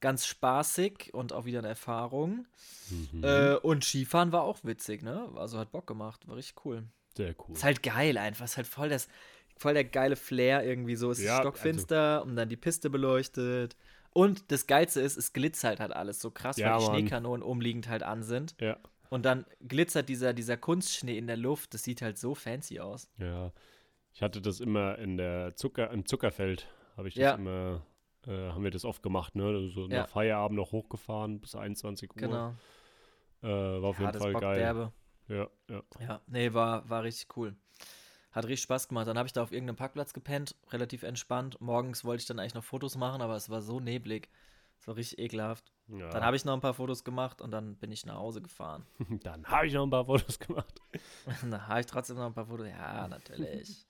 ganz 0.00 0.26
spaßig 0.26 1.10
und 1.12 1.32
auch 1.32 1.44
wieder 1.44 1.58
eine 1.60 1.68
Erfahrung. 1.68 2.46
Mhm. 2.90 3.22
Äh, 3.24 3.54
und 3.56 3.84
Skifahren 3.84 4.32
war 4.32 4.42
auch 4.42 4.58
witzig, 4.64 5.02
ne? 5.02 5.28
Also 5.36 5.58
hat 5.58 5.72
Bock 5.72 5.86
gemacht, 5.86 6.26
war 6.28 6.36
richtig 6.36 6.64
cool. 6.64 6.84
Sehr 7.16 7.34
cool. 7.48 7.54
Ist 7.54 7.64
halt 7.64 7.82
geil 7.82 8.18
einfach, 8.18 8.44
ist 8.44 8.56
halt 8.56 8.66
voll 8.66 8.88
das, 8.88 9.08
voll 9.56 9.74
der 9.74 9.84
geile 9.84 10.16
Flair 10.16 10.64
irgendwie 10.64 10.96
so. 10.96 11.10
Es 11.10 11.18
ist 11.18 11.24
Ja, 11.26 11.38
also 11.38 11.50
stockfinster 11.50 12.22
und 12.24 12.36
dann 12.36 12.48
die 12.48 12.56
Piste 12.56 12.90
beleuchtet. 12.90 13.76
Und 14.12 14.50
das 14.50 14.66
Geilste 14.66 15.00
ist, 15.00 15.16
es 15.16 15.32
glitzert 15.32 15.78
halt 15.80 15.92
alles 15.92 16.20
so 16.20 16.30
krass, 16.30 16.56
Ja, 16.56 16.72
weil 16.72 16.80
die 16.80 16.86
Mann. 16.86 16.96
Schneekanonen 17.00 17.42
umliegend 17.42 17.88
halt 17.88 18.02
an 18.02 18.22
sind. 18.24 18.56
Ja, 18.60 18.76
Und 19.08 19.24
dann 19.24 19.44
glitzert 19.66 20.08
dieser, 20.08 20.32
dieser 20.32 20.56
Kunstschnee 20.56 21.16
in 21.16 21.26
der 21.28 21.36
Luft. 21.36 21.74
Das 21.74 21.84
sieht 21.84 22.02
halt 22.02 22.18
so 22.18 22.34
fancy 22.34 22.80
aus. 22.80 23.08
ja. 23.18 23.52
Ich 24.12 24.22
hatte 24.22 24.40
das 24.42 24.58
immer 24.58 24.98
in 24.98 25.16
der 25.16 25.54
Zucker, 25.54 25.90
im 25.92 26.04
Zuckerfeld, 26.04 26.66
habe 26.96 27.06
ich 27.06 27.14
das 27.14 27.22
Ja. 27.22 27.34
immer, 27.36 27.86
äh, 28.26 28.50
haben 28.50 28.64
wir 28.64 28.70
das 28.70 28.84
oft 28.84 29.02
gemacht, 29.02 29.34
ne? 29.34 29.70
So 29.70 29.86
Ja. 29.86 30.02
nach 30.02 30.08
Feierabend 30.08 30.56
noch 30.58 30.72
hochgefahren 30.72 31.40
bis 31.40 31.54
21 31.54 32.10
Uhr. 32.10 32.20
Genau. 32.20 32.54
Äh, 33.42 33.46
war 33.82 33.90
auf 33.90 33.98
Ja, 33.98 34.06
jeden 34.06 34.18
Fall 34.18 34.32
bockt 34.32 34.42
geil. 34.42 34.58
derbe. 34.58 34.92
Ja, 35.28 35.48
ja. 35.68 35.82
Ja, 36.00 36.20
nee, 36.26 36.52
war, 36.52 36.88
war 36.90 37.02
richtig 37.04 37.36
cool. 37.36 37.56
Hat 38.32 38.44
richtig 38.44 38.62
Spaß 38.62 38.88
gemacht. 38.88 39.06
Dann 39.08 39.18
habe 39.18 39.26
ich 39.26 39.32
da 39.32 39.42
auf 39.42 39.52
irgendeinem 39.52 39.76
Parkplatz 39.76 40.12
gepennt, 40.12 40.54
relativ 40.70 41.02
entspannt. 41.02 41.60
Morgens 41.60 42.04
wollte 42.04 42.20
ich 42.20 42.26
dann 42.26 42.38
eigentlich 42.38 42.54
noch 42.54 42.64
Fotos 42.64 42.96
machen, 42.96 43.22
aber 43.22 43.34
es 43.36 43.48
war 43.50 43.60
so 43.62 43.80
neblig. 43.80 44.28
Es 44.78 44.86
war 44.86 44.96
richtig 44.96 45.18
ekelhaft. 45.18 45.72
ja. 45.88 46.08
Dann 46.10 46.24
habe 46.24 46.36
ich 46.36 46.44
noch 46.44 46.54
ein 46.54 46.60
paar 46.60 46.74
Fotos 46.74 47.04
gemacht 47.04 47.42
und 47.42 47.50
dann 47.50 47.76
bin 47.76 47.90
ich 47.92 48.06
nach 48.06 48.16
Hause 48.16 48.40
gefahren. 48.40 48.86
Dann 49.22 49.44
habe 49.46 49.66
ich 49.66 49.74
noch 49.74 49.82
ein 49.84 49.90
paar 49.90 50.06
Fotos 50.06 50.38
gemacht. 50.38 50.80
dann 51.42 51.66
habe 51.68 51.80
ich 51.80 51.86
trotzdem 51.86 52.16
noch 52.16 52.26
ein 52.26 52.34
paar 52.34 52.46
Fotos. 52.46 52.68
Ja, 52.68 53.08
natürlich. 53.08 53.86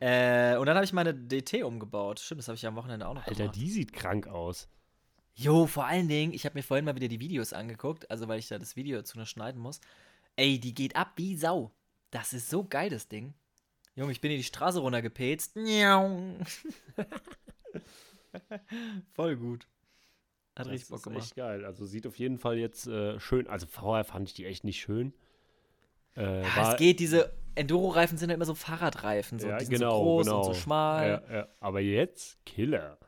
äh, 0.00 0.56
und 0.56 0.66
dann 0.66 0.76
habe 0.76 0.84
ich 0.84 0.92
meine 0.92 1.14
DT 1.14 1.64
umgebaut. 1.64 2.20
Stimmt, 2.20 2.40
das 2.40 2.48
habe 2.48 2.56
ich 2.56 2.62
ja 2.62 2.68
am 2.68 2.76
Wochenende 2.76 3.06
auch 3.06 3.14
noch 3.14 3.26
Alter, 3.26 3.44
gemacht. 3.44 3.56
die 3.56 3.70
sieht 3.70 3.92
krank 3.92 4.26
aus. 4.26 4.68
Jo, 5.34 5.66
vor 5.66 5.86
allen 5.86 6.08
Dingen, 6.08 6.32
ich 6.32 6.44
habe 6.44 6.56
mir 6.56 6.62
vorhin 6.62 6.84
mal 6.84 6.94
wieder 6.94 7.08
die 7.08 7.20
Videos 7.20 7.52
angeguckt, 7.52 8.10
also 8.10 8.28
weil 8.28 8.38
ich 8.38 8.48
da 8.48 8.58
das 8.58 8.76
Video 8.76 8.98
dazu 8.98 9.18
noch 9.18 9.26
schneiden 9.26 9.60
muss. 9.60 9.80
Ey, 10.36 10.60
die 10.60 10.74
geht 10.74 10.96
ab 10.96 11.12
wie 11.16 11.36
Sau. 11.36 11.72
Das 12.10 12.32
ist 12.32 12.50
so 12.50 12.64
geil, 12.64 12.90
das 12.90 13.08
Ding. 13.08 13.34
Junge, 13.96 14.12
ich 14.12 14.20
bin 14.20 14.30
hier 14.30 14.38
die 14.38 14.44
Straße 14.44 14.80
runtergepetzt. 14.80 15.56
Voll 19.14 19.36
gut. 19.36 19.66
Hat 20.56 20.68
richtig 20.68 20.88
Bock 20.88 20.98
ist 20.98 21.04
gemacht. 21.04 21.24
echt 21.24 21.36
geil. 21.36 21.64
Also 21.64 21.86
sieht 21.86 22.06
auf 22.06 22.18
jeden 22.18 22.38
Fall 22.38 22.58
jetzt 22.58 22.86
äh, 22.86 23.18
schön. 23.18 23.48
Also 23.48 23.66
vorher 23.66 24.04
fand 24.04 24.28
ich 24.28 24.34
die 24.34 24.46
echt 24.46 24.64
nicht 24.64 24.80
schön. 24.80 25.12
Äh, 26.16 26.42
Ja, 26.42 26.72
es 26.72 26.78
geht, 26.78 27.00
diese 27.00 27.32
Enduro-Reifen 27.54 28.18
sind 28.18 28.30
ja 28.30 28.34
immer 28.34 28.44
so 28.44 28.54
Fahrradreifen. 28.54 29.38
So. 29.38 29.48
ja, 29.48 29.58
die 29.58 29.66
sind 29.66 29.74
genau, 29.74 29.98
so 29.98 30.02
groß 30.02 30.26
genau. 30.26 30.38
und 30.38 30.44
so 30.44 30.54
schmal. 30.54 31.22
Ja. 31.30 31.48
Aber 31.60 31.80
jetzt 31.80 32.44
Killer. 32.44 32.98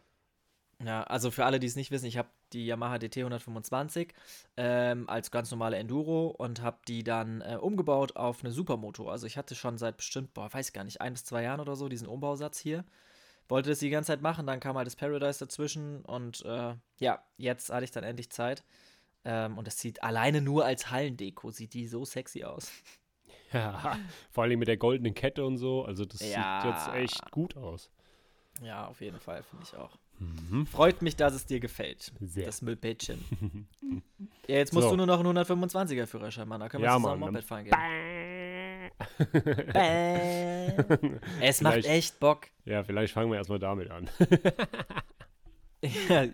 Ja, 0.85 1.05
also 1.05 1.31
für 1.31 1.45
alle, 1.47 1.59
die 1.59 1.67
es 1.67 1.77
nicht 1.77 1.91
wissen, 1.91 2.07
ich 2.07 2.19
habe 2.19 2.29
die 2.53 2.67
Yamaha 2.67 2.99
DT 2.99 3.19
125 3.19 4.13
ähm, 4.57 5.09
als 5.09 5.31
ganz 5.31 5.51
normale 5.51 5.77
Enduro 5.77 6.29
und 6.29 6.63
habe 6.63 6.79
die 6.87 7.03
dann 7.03 7.41
äh, 7.41 7.57
umgebaut 7.61 8.17
auf 8.17 8.45
eine 8.45 8.53
Supermoto. 8.53 9.09
Also 9.09 9.27
ich 9.27 9.37
hatte 9.37 9.55
schon 9.55 9.79
seit 9.79 9.97
bestimmt, 9.97 10.35
boah, 10.35 10.53
weiß 10.53 10.69
ich 10.69 10.73
gar 10.75 10.85
nicht, 10.85 11.01
ein 11.01 11.15
bis 11.15 11.25
zwei 11.25 11.43
Jahren 11.43 11.61
oder 11.61 11.77
so 11.77 11.89
diesen 11.89 12.07
Umbausatz 12.07 12.59
hier. 12.59 12.85
Wollte 13.49 13.71
das 13.71 13.79
die 13.79 13.91
ganze 13.91 14.09
Zeit 14.09 14.23
machen, 14.23 14.47
dann 14.47 14.61
kam 14.61 14.77
halt 14.77 14.87
das 14.87 14.97
Paradise 14.97 15.39
dazwischen 15.39 16.05
und 16.05 16.45
äh, 16.45 16.75
ja, 16.99 17.23
jetzt 17.37 17.71
hatte 17.71 17.85
ich 17.85 17.93
dann 17.93 18.05
endlich 18.05 18.31
Zeit. 18.31 18.65
Ähm, 19.29 19.59
und 19.59 19.67
das 19.67 19.79
sieht 19.81 20.03
alleine 20.05 20.41
nur 20.41 20.65
als 20.65 20.89
Hallendeko, 20.91 21.51
sieht 21.51 21.75
die 21.75 21.87
so 21.89 22.05
sexy 22.05 22.45
aus. 22.45 22.71
Ja, 23.53 23.97
vor 24.33 24.43
allem 24.43 24.59
mit 24.59 24.67
der 24.67 24.77
goldenen 24.77 25.15
Kette 25.15 25.47
und 25.47 25.57
so. 25.57 25.85
Also 25.85 26.05
das 26.05 26.21
Ja. 26.21 26.61
sieht 26.61 26.71
jetzt 26.73 26.89
echt 26.95 27.31
gut 27.31 27.57
aus. 27.57 27.91
Ja, 28.61 28.89
auf 28.89 29.01
jeden 29.01 29.21
Fall, 29.21 29.45
finde 29.45 29.65
ich 29.65 29.77
auch. 29.77 29.97
Mhm. 30.19 30.67
Freut 30.67 31.01
mich, 31.01 31.15
dass 31.15 31.33
es 31.33 31.47
dir 31.47 31.61
gefällt. 31.61 32.13
Sehr. 32.21 32.45
Das 32.47 32.61
Müllpäckchen. 32.61 33.25
ja, 34.49 34.57
jetzt 34.57 34.73
musst 34.73 34.87
So. 34.89 34.91
du 34.91 34.97
nur 34.97 35.07
noch 35.07 35.21
einen 35.21 35.39
125er 35.39 36.07
Führerschein 36.07 36.49
machen. 36.49 36.61
Da 36.61 36.69
können 36.69 36.83
wir 36.83 36.91
Ja, 36.91 36.97
zusammen 36.97 37.21
Mann, 37.21 37.33
Moped 37.35 37.45
fahren 37.45 37.65
gehen. 37.65 37.77
Es 41.41 41.61
macht 41.61 41.75
Vielleicht- 41.75 41.89
echt 41.89 42.19
Bock. 42.19 42.49
ja, 42.65 42.83
vielleicht 42.83 43.13
fangen 43.13 43.31
wir 43.31 43.39
erstmal 43.39 43.61
damit 43.61 43.91
an. 43.91 44.11
Ja, 45.83 46.27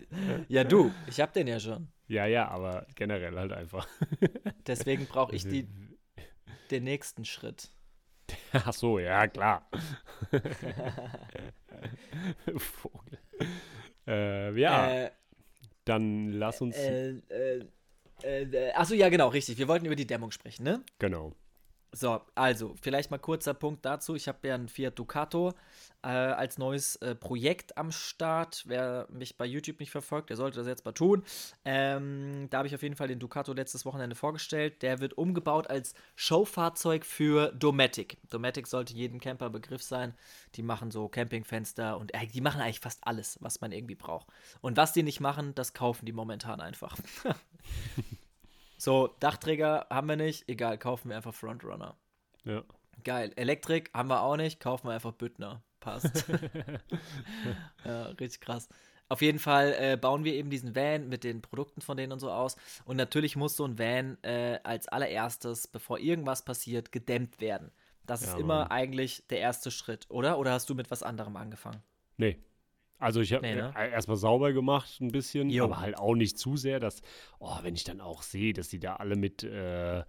ja, 0.47 0.63
du, 0.63 0.91
ich 1.07 1.19
hab 1.19 1.33
den 1.33 1.47
ja 1.47 1.59
schon. 1.59 1.87
ja, 2.07 2.25
ja, 2.25 2.47
aber 2.47 2.85
generell 2.95 3.35
halt 3.37 3.51
einfach. 3.53 3.87
Deswegen 4.67 5.05
brauche 5.07 5.35
ich 5.35 5.43
die, 5.43 5.67
den 6.71 6.83
nächsten 6.85 7.25
Schritt. 7.25 7.69
Ach 8.53 8.73
so, 8.73 8.99
ja, 8.99 9.27
klar. 9.27 9.69
Vogel. 12.57 13.17
Äh, 14.07 14.59
ja, 14.59 14.91
Äh, 15.05 15.11
dann 15.85 16.31
lass 16.31 16.61
uns. 16.61 16.75
äh, 16.77 17.15
äh, 17.29 17.65
äh, 18.23 18.71
achso, 18.73 18.93
ja, 18.93 19.09
genau, 19.09 19.29
richtig. 19.29 19.57
Wir 19.57 19.67
wollten 19.67 19.85
über 19.85 19.95
die 19.95 20.07
Dämmung 20.07 20.31
sprechen, 20.31 20.63
ne? 20.63 20.83
genau. 20.99 21.33
So, 21.95 22.21
also, 22.33 22.73
vielleicht 22.81 23.11
mal 23.11 23.19
kurzer 23.19 23.53
Punkt 23.53 23.85
dazu. 23.85 24.15
Ich 24.15 24.27
habe 24.27 24.47
ja 24.47 24.55
einen 24.55 24.67
Fiat 24.67 24.97
Ducato 24.97 25.53
äh, 26.01 26.07
als 26.07 26.57
neues 26.57 26.95
äh, 26.97 27.13
Projekt 27.13 27.77
am 27.77 27.91
Start. 27.91 28.63
Wer 28.65 29.05
mich 29.11 29.37
bei 29.37 29.45
YouTube 29.45 29.79
nicht 29.79 29.91
verfolgt, 29.91 30.31
der 30.31 30.37
sollte 30.37 30.57
das 30.57 30.67
jetzt 30.67 30.85
mal 30.85 30.93
tun. 30.93 31.23
Ähm, 31.65 32.47
da 32.49 32.57
habe 32.57 32.67
ich 32.67 32.73
auf 32.73 32.81
jeden 32.81 32.95
Fall 32.95 33.09
den 33.09 33.19
Ducato 33.19 33.53
letztes 33.53 33.85
Wochenende 33.85 34.15
vorgestellt. 34.15 34.81
Der 34.81 35.01
wird 35.01 35.13
umgebaut 35.19 35.69
als 35.69 35.93
Showfahrzeug 36.15 37.05
für 37.05 37.51
Dometic. 37.51 38.17
Dometic 38.31 38.65
sollte 38.65 38.95
jedem 38.95 39.19
Camper 39.19 39.51
Begriff 39.51 39.83
sein. 39.83 40.15
Die 40.55 40.63
machen 40.63 40.89
so 40.89 41.07
Campingfenster 41.07 41.99
und 41.99 42.11
äh, 42.15 42.25
die 42.25 42.41
machen 42.41 42.59
eigentlich 42.59 42.79
fast 42.79 43.05
alles, 43.05 43.37
was 43.39 43.61
man 43.61 43.71
irgendwie 43.71 43.95
braucht. 43.95 44.25
Und 44.61 44.77
was 44.77 44.93
die 44.93 45.03
nicht 45.03 45.19
machen, 45.19 45.53
das 45.53 45.75
kaufen 45.75 46.07
die 46.07 46.11
momentan 46.11 46.59
einfach. 46.59 46.97
so, 48.83 49.15
Dachträger 49.21 49.87
haben 49.89 50.09
wir 50.09 50.17
nicht. 50.17 50.49
Egal, 50.49 50.77
kaufen 50.77 51.07
wir 51.07 51.15
einfach 51.15 51.33
Frontrunner. 51.33 51.95
Ja. 52.43 52.63
Geil. 53.05 53.31
Elektrik 53.37 53.89
haben 53.93 54.09
wir 54.09 54.21
auch 54.21 54.35
nicht, 54.35 54.59
kaufen 54.59 54.87
wir 54.89 54.93
einfach 54.93 55.13
Büttner. 55.13 55.63
Passt. 55.79 56.25
ja, 57.85 58.05
richtig 58.07 58.41
krass. 58.41 58.67
Auf 59.07 59.21
jeden 59.21 59.39
Fall 59.39 59.73
äh, 59.79 59.95
bauen 59.95 60.25
wir 60.25 60.33
eben 60.33 60.49
diesen 60.49 60.75
Van 60.75 61.07
mit 61.07 61.23
den 61.23 61.41
Produkten 61.41 61.79
von 61.79 61.95
denen 61.95 62.11
und 62.11 62.19
so 62.19 62.29
aus. 62.29 62.57
Und 62.83 62.97
natürlich 62.97 63.37
muss 63.37 63.55
so 63.55 63.63
ein 63.63 63.79
Van 63.79 64.17
äh, 64.21 64.59
als 64.63 64.89
allererstes, 64.89 65.67
bevor 65.67 65.99
irgendwas 65.99 66.43
passiert, 66.43 66.91
gedämmt 66.91 67.39
werden. 67.39 67.71
Das 68.05 68.25
Ja, 68.25 68.33
ist 68.33 68.37
immer 68.37 68.59
Mann. 68.63 68.67
eigentlich 68.71 69.25
der 69.27 69.39
erste 69.39 69.71
Schritt, 69.71 70.07
oder? 70.09 70.37
Oder 70.39 70.51
hast 70.51 70.69
du 70.69 70.75
mit 70.75 70.91
was 70.91 71.03
anderem 71.03 71.37
angefangen? 71.37 71.81
Nee. 72.17 72.37
Also 72.99 73.19
ich 73.21 73.33
habe 73.33 73.45
Nee, 73.45 73.55
ne? 73.55 73.73
äh, 73.77 73.91
erstmal 73.91 74.17
sauber 74.17 74.53
gemacht 74.53 75.01
ein 75.01 75.09
bisschen, 75.11 75.49
Jo. 75.49 75.65
aber 75.65 75.79
halt 75.79 75.97
auch 75.97 76.15
nicht 76.15 76.37
zu 76.37 76.55
sehr, 76.55 76.79
dass, 76.79 77.01
oh, 77.39 77.57
wenn 77.61 77.75
ich 77.75 77.83
dann 77.83 77.99
auch 77.99 78.21
sehe, 78.21 78.53
dass 78.53 78.69
die 78.69 78.79
da 78.79 78.95
alle 78.95 79.15
mit, 79.15 79.43
äh, 79.43 80.03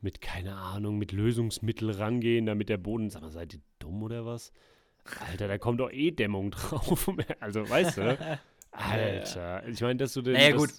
mit, 0.00 0.20
keine 0.22 0.54
Ahnung, 0.56 0.96
mit 0.96 1.12
Lösungsmittel 1.12 1.90
rangehen, 1.90 2.46
damit 2.46 2.68
der 2.70 2.78
Boden, 2.78 3.10
sag 3.10 3.20
mal, 3.22 3.30
seid 3.30 3.54
ihr 3.54 3.60
dumm 3.78 4.02
oder 4.02 4.24
was? 4.24 4.52
Alter, 5.28 5.48
da 5.48 5.58
kommt 5.58 5.80
doch 5.80 5.90
eh 5.90 6.10
Dämmung 6.12 6.50
drauf. 6.52 7.10
also, 7.40 7.68
weißt 7.68 7.98
du? 7.98 8.38
Alter, 8.72 9.66
ich 9.68 9.80
meine, 9.80 9.96
dass 9.96 10.12
du 10.14 10.22
den. 10.22 10.34
Naja, 10.34 10.52
das, 10.52 10.58
gut. 10.60 10.70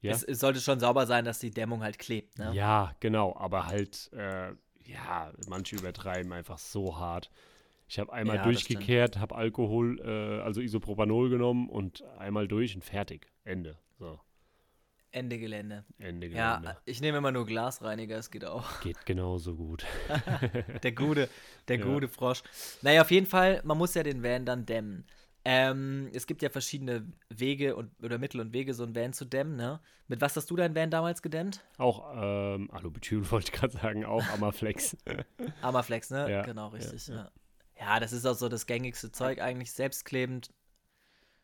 Ja? 0.00 0.12
Es, 0.12 0.22
es 0.22 0.40
sollte 0.40 0.60
schon 0.60 0.80
sauber 0.80 1.06
sein, 1.06 1.24
dass 1.24 1.38
die 1.40 1.50
Dämmung 1.50 1.82
halt 1.82 1.98
klebt, 1.98 2.38
ne? 2.38 2.52
Ja, 2.54 2.94
genau, 3.00 3.36
aber 3.36 3.66
halt, 3.66 4.10
äh, 4.12 4.52
ja, 4.84 5.32
manche 5.48 5.76
übertreiben 5.76 6.32
einfach 6.32 6.58
so 6.58 6.98
hart. 6.98 7.30
Ich 7.88 7.98
habe 7.98 8.12
einmal 8.12 8.36
Ja, 8.36 8.44
durchgekehrt, 8.44 9.18
habe 9.18 9.34
Alkohol, 9.34 9.98
äh, 10.00 10.42
also 10.42 10.60
Isopropanol 10.60 11.30
genommen 11.30 11.68
und 11.68 12.02
einmal 12.18 12.46
durch 12.46 12.74
und 12.74 12.84
fertig. 12.84 13.32
Ende. 13.44 13.78
So, 13.98 14.20
Ende 15.10 15.38
Gelände. 15.38 15.84
Ende 15.98 16.28
Gelände. 16.28 16.68
Ja, 16.68 16.76
ich 16.84 17.00
nehme 17.00 17.18
immer 17.18 17.32
nur 17.32 17.46
Glasreiniger, 17.46 18.18
es 18.18 18.30
geht 18.30 18.44
auch. 18.44 18.80
Geht 18.80 19.06
genauso 19.06 19.56
gut. 19.56 19.86
Der 20.82 20.92
gute, 20.92 21.28
der 21.66 21.78
Ja. 21.78 21.84
gute 21.84 22.08
Frosch. 22.08 22.42
Naja, 22.82 23.00
auf 23.00 23.10
jeden 23.10 23.26
Fall, 23.26 23.62
man 23.64 23.78
muss 23.78 23.94
ja 23.94 24.02
den 24.02 24.22
Van 24.22 24.44
dann 24.44 24.66
dämmen. 24.66 25.06
Ähm, 25.46 26.10
es 26.12 26.26
gibt 26.26 26.42
ja 26.42 26.50
verschiedene 26.50 27.10
Wege 27.30 27.74
und 27.74 27.90
oder 28.02 28.18
Mittel 28.18 28.40
und 28.40 28.52
Wege, 28.52 28.74
so 28.74 28.82
einen 28.84 28.94
Van 28.94 29.14
zu 29.14 29.24
dämmen, 29.24 29.56
ne? 29.56 29.80
Mit 30.08 30.20
was 30.20 30.36
hast 30.36 30.50
du 30.50 30.56
deinen 30.56 30.74
Van 30.74 30.90
damals 30.90 31.22
gedämmt? 31.22 31.64
Auch, 31.78 32.04
ähm, 32.14 32.70
Alubutyl 32.70 33.30
wollte 33.30 33.46
ich 33.46 33.52
gerade 33.58 33.72
sagen, 33.72 34.04
auch 34.04 34.28
Amaflex. 34.34 34.94
Amaflex, 35.62 36.10
ne? 36.10 36.30
Ja, 36.30 36.42
genau, 36.42 36.68
richtig. 36.68 37.06
ja. 37.06 37.14
Ja, 37.14 37.30
ja. 37.78 38.00
das 38.00 38.12
ist 38.12 38.26
auch 38.26 38.34
so 38.34 38.48
das 38.48 38.66
gängigste 38.66 39.12
Zeug, 39.12 39.40
eigentlich 39.40 39.72
selbstklebend. 39.72 40.50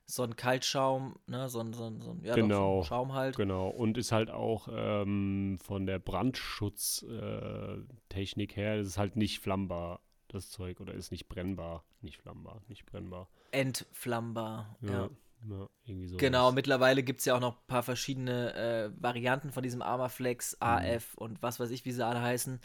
So 0.06 0.22
ein 0.22 0.36
Kaltschaum, 0.36 1.16
ne? 1.26 1.48
So 1.48 1.60
ein, 1.60 1.72
so 1.72 1.86
ein, 1.86 2.02
so 2.02 2.10
ein, 2.10 2.22
ja, 2.22 2.34
doch, 2.34 2.42
so 2.42 2.42
Genau. 2.42 2.78
ein 2.80 2.84
Schaum 2.84 3.14
halt. 3.14 3.36
genau. 3.36 3.68
Und 3.70 3.96
ist 3.96 4.12
halt 4.12 4.30
auch 4.30 4.68
ähm, 4.70 5.58
von 5.62 5.86
der 5.86 5.98
Brandschutztechnik 5.98 8.56
her, 8.56 8.76
ist 8.78 8.88
es 8.88 8.98
halt 8.98 9.16
nicht 9.16 9.40
flammbar, 9.40 10.00
das 10.28 10.50
Zeug, 10.50 10.80
oder 10.80 10.92
ist 10.94 11.10
nicht 11.10 11.28
brennbar. 11.28 11.84
Nicht 12.00 12.18
flammbar, 12.18 12.62
nicht 12.68 12.84
brennbar. 12.86 13.28
Entflammbar. 13.50 14.76
ja. 14.82 14.90
Ja, 14.92 15.08
ja 15.48 15.68
irgendwie 15.86 16.08
so. 16.08 16.16
Genau, 16.18 16.52
mittlerweile 16.52 17.02
gibt 17.02 17.20
es 17.20 17.26
ja 17.26 17.34
auch 17.36 17.40
noch 17.40 17.56
ein 17.56 17.66
paar 17.66 17.82
verschiedene 17.82 18.54
äh, 18.54 18.90
Varianten 19.02 19.52
von 19.52 19.62
diesem 19.62 19.80
Armaflex, 19.82 20.56
Mhm. 20.60 20.66
AF 20.66 21.14
und 21.16 21.42
was 21.42 21.60
weiß 21.60 21.70
ich, 21.70 21.84
wie 21.84 21.92
sie 21.92 22.04
alle 22.04 22.20
heißen. 22.20 22.60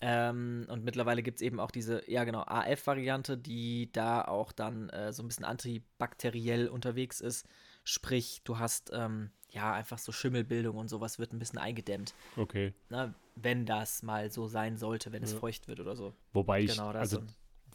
Ähm, 0.00 0.66
und 0.68 0.84
mittlerweile 0.84 1.22
gibt 1.22 1.38
es 1.38 1.42
eben 1.42 1.58
auch 1.58 1.70
diese, 1.70 2.08
ja 2.10 2.24
genau, 2.24 2.42
AF-Variante, 2.46 3.36
die 3.36 3.90
da 3.92 4.22
auch 4.22 4.52
dann 4.52 4.88
äh, 4.90 5.12
so 5.12 5.22
ein 5.22 5.28
bisschen 5.28 5.44
antibakteriell 5.44 6.68
unterwegs 6.68 7.20
ist. 7.20 7.46
Sprich, 7.84 8.42
du 8.44 8.58
hast 8.58 8.90
ähm, 8.92 9.30
ja 9.50 9.72
einfach 9.72 9.98
so 9.98 10.12
Schimmelbildung 10.12 10.76
und 10.76 10.88
sowas 10.88 11.18
wird 11.18 11.32
ein 11.32 11.38
bisschen 11.38 11.58
eingedämmt. 11.58 12.14
Okay. 12.36 12.74
Ne? 12.90 13.14
Wenn 13.34 13.66
das 13.66 14.02
mal 14.02 14.30
so 14.30 14.46
sein 14.46 14.76
sollte, 14.76 15.12
wenn 15.12 15.22
es 15.22 15.32
feucht 15.32 15.68
wird 15.68 15.80
oder 15.80 15.96
so. 15.96 16.14
Wobei 16.32 16.60
ich, 16.60 16.72
Genau, 16.72 16.88
also, 16.88 17.20
so. 17.20 17.26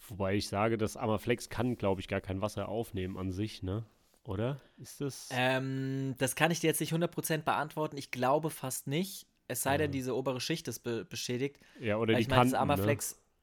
wobei 0.07 0.35
ich 0.35 0.47
sage, 0.47 0.77
das 0.77 0.97
Amaflex 0.97 1.49
kann, 1.49 1.77
glaube 1.77 1.99
ich, 2.01 2.07
gar 2.07 2.21
kein 2.21 2.41
Wasser 2.41 2.69
aufnehmen 2.69 3.17
an 3.17 3.31
sich, 3.31 3.63
ne? 3.63 3.85
Oder? 4.25 4.61
Ist 4.77 5.01
das? 5.01 5.29
Ähm, 5.31 6.15
das 6.17 6.35
kann 6.35 6.51
ich 6.51 6.61
dir 6.61 6.67
jetzt 6.67 6.79
nicht 6.79 6.93
100% 6.93 7.39
beantworten. 7.39 7.97
Ich 7.97 8.11
glaube 8.11 8.49
fast 8.49 8.87
nicht. 8.87 9.27
Es 9.53 9.63
sei 9.63 9.77
denn, 9.77 9.89
Ja. 9.89 9.91
diese 9.93 10.15
obere 10.15 10.41
Schicht 10.41 10.67
ist 10.67 10.79
be 10.79 11.05
beschädigt. 11.05 11.59
ja, 11.79 11.97
oder 11.97 12.13
Weil 12.13 12.17
die 12.17 12.21
ich 12.23 12.27
meine, 12.29 12.49
das 12.49 12.59
Kanten, 12.59 12.85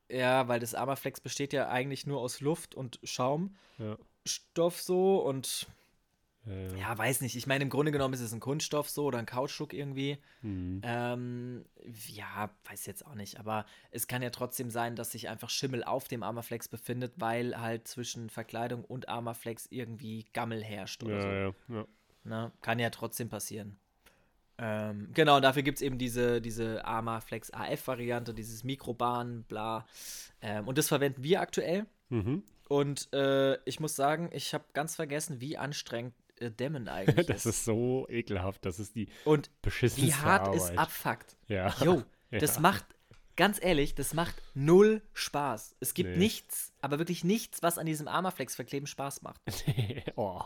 ne? 0.08 0.18
Ja, 0.18 0.48
weil 0.48 0.58
das 0.60 0.74
Amaflex 0.74 1.20
besteht 1.20 1.52
ja 1.52 1.68
eigentlich 1.68 2.06
nur 2.06 2.20
aus 2.20 2.40
Luft 2.40 2.74
und 2.74 2.98
Schaumstoff 3.04 3.54
Ja. 3.78 4.82
so 4.82 5.18
und 5.24 5.66
Äh, 6.46 6.78
ja, 6.78 6.96
weiß 6.96 7.20
nicht. 7.20 7.36
Ich 7.36 7.46
meine, 7.46 7.62
im 7.64 7.70
Grunde 7.70 7.92
genommen 7.92 8.14
ist 8.14 8.20
es 8.20 8.32
ein 8.32 8.40
Kunststoff 8.40 8.88
so 8.88 9.04
oder 9.04 9.18
ein 9.18 9.26
Kautschuk 9.26 9.72
irgendwie. 9.74 10.18
hm. 10.40 10.80
Ähm, 10.82 11.64
ja, 12.08 12.50
weiß 12.64 12.86
jetzt 12.86 13.04
auch 13.06 13.14
nicht, 13.14 13.38
aber 13.38 13.66
es 13.90 14.06
kann 14.06 14.22
ja 14.22 14.30
trotzdem 14.30 14.70
sein, 14.70 14.96
dass 14.96 15.12
sich 15.12 15.28
einfach 15.28 15.50
Schimmel 15.50 15.84
auf 15.84 16.08
dem 16.08 16.22
Armaflex 16.22 16.68
befindet, 16.68 17.12
weil 17.18 17.60
halt 17.60 17.86
zwischen 17.86 18.30
Verkleidung 18.30 18.84
und 18.86 19.08
Armaflex 19.10 19.66
irgendwie 19.70 20.24
Gammel 20.32 20.64
herrscht 20.64 21.02
oder 21.02 21.16
ja, 21.16 21.20
so. 21.20 21.28
ja, 21.28 21.54
ja. 21.80 21.86
Ne? 22.24 22.52
Kann 22.62 22.78
ja 22.78 22.88
trotzdem 22.90 23.28
passieren. 23.28 23.78
Ähm, 24.62 25.08
genau, 25.14 25.36
und 25.36 25.42
dafür 25.42 25.62
gibt 25.62 25.78
es 25.78 25.82
eben 25.82 25.96
diese, 25.96 26.40
diese 26.40 26.84
Armaflex 26.84 27.50
AF-Variante, 27.52 28.34
dieses 28.34 28.62
Mikrobahn, 28.62 29.44
bla. 29.44 29.86
Ähm, 30.42 30.68
und 30.68 30.76
das 30.76 30.88
verwenden 30.88 31.22
wir 31.22 31.40
aktuell. 31.40 31.86
Mhm. 32.10 32.42
Und 32.68 33.12
äh, 33.14 33.56
ich 33.64 33.80
muss 33.80 33.96
sagen, 33.96 34.28
ich 34.32 34.52
habe 34.54 34.64
ganz 34.74 34.96
vergessen, 34.96 35.40
wie 35.40 35.56
anstrengend 35.56 36.14
äh, 36.40 36.50
Dämmen 36.50 36.88
eigentlich 36.88 37.26
Das 37.26 37.46
ist 37.46 37.64
so 37.64 38.06
ekelhaft. 38.10 38.64
Das 38.66 38.78
ist 38.78 38.94
die 38.96 39.08
Und 39.24 39.50
beschissenste 39.62 40.06
wie 40.06 40.14
hart 40.14 40.48
Arbeit. 40.48 40.60
es 40.60 40.76
abfuckt. 40.78 41.36
Ja. 41.48 41.74
Jo, 41.82 42.02
das 42.30 42.56
Ja. 42.56 42.60
macht, 42.60 42.84
ganz 43.40 43.58
ehrlich, 43.62 43.94
das 43.94 44.12
macht 44.12 44.34
null 44.54 45.00
Spaß. 45.14 45.74
Es 45.80 45.94
gibt 45.94 46.10
Nee. 46.10 46.16
nichts, 46.18 46.74
aber 46.82 46.98
wirklich 46.98 47.24
nichts, 47.24 47.62
was 47.62 47.78
an 47.78 47.86
diesem 47.86 48.06
Armaflex 48.06 48.54
verkleben 48.54 48.86
Spaß 48.86 49.22
macht. 49.22 49.40
oh. 50.16 50.42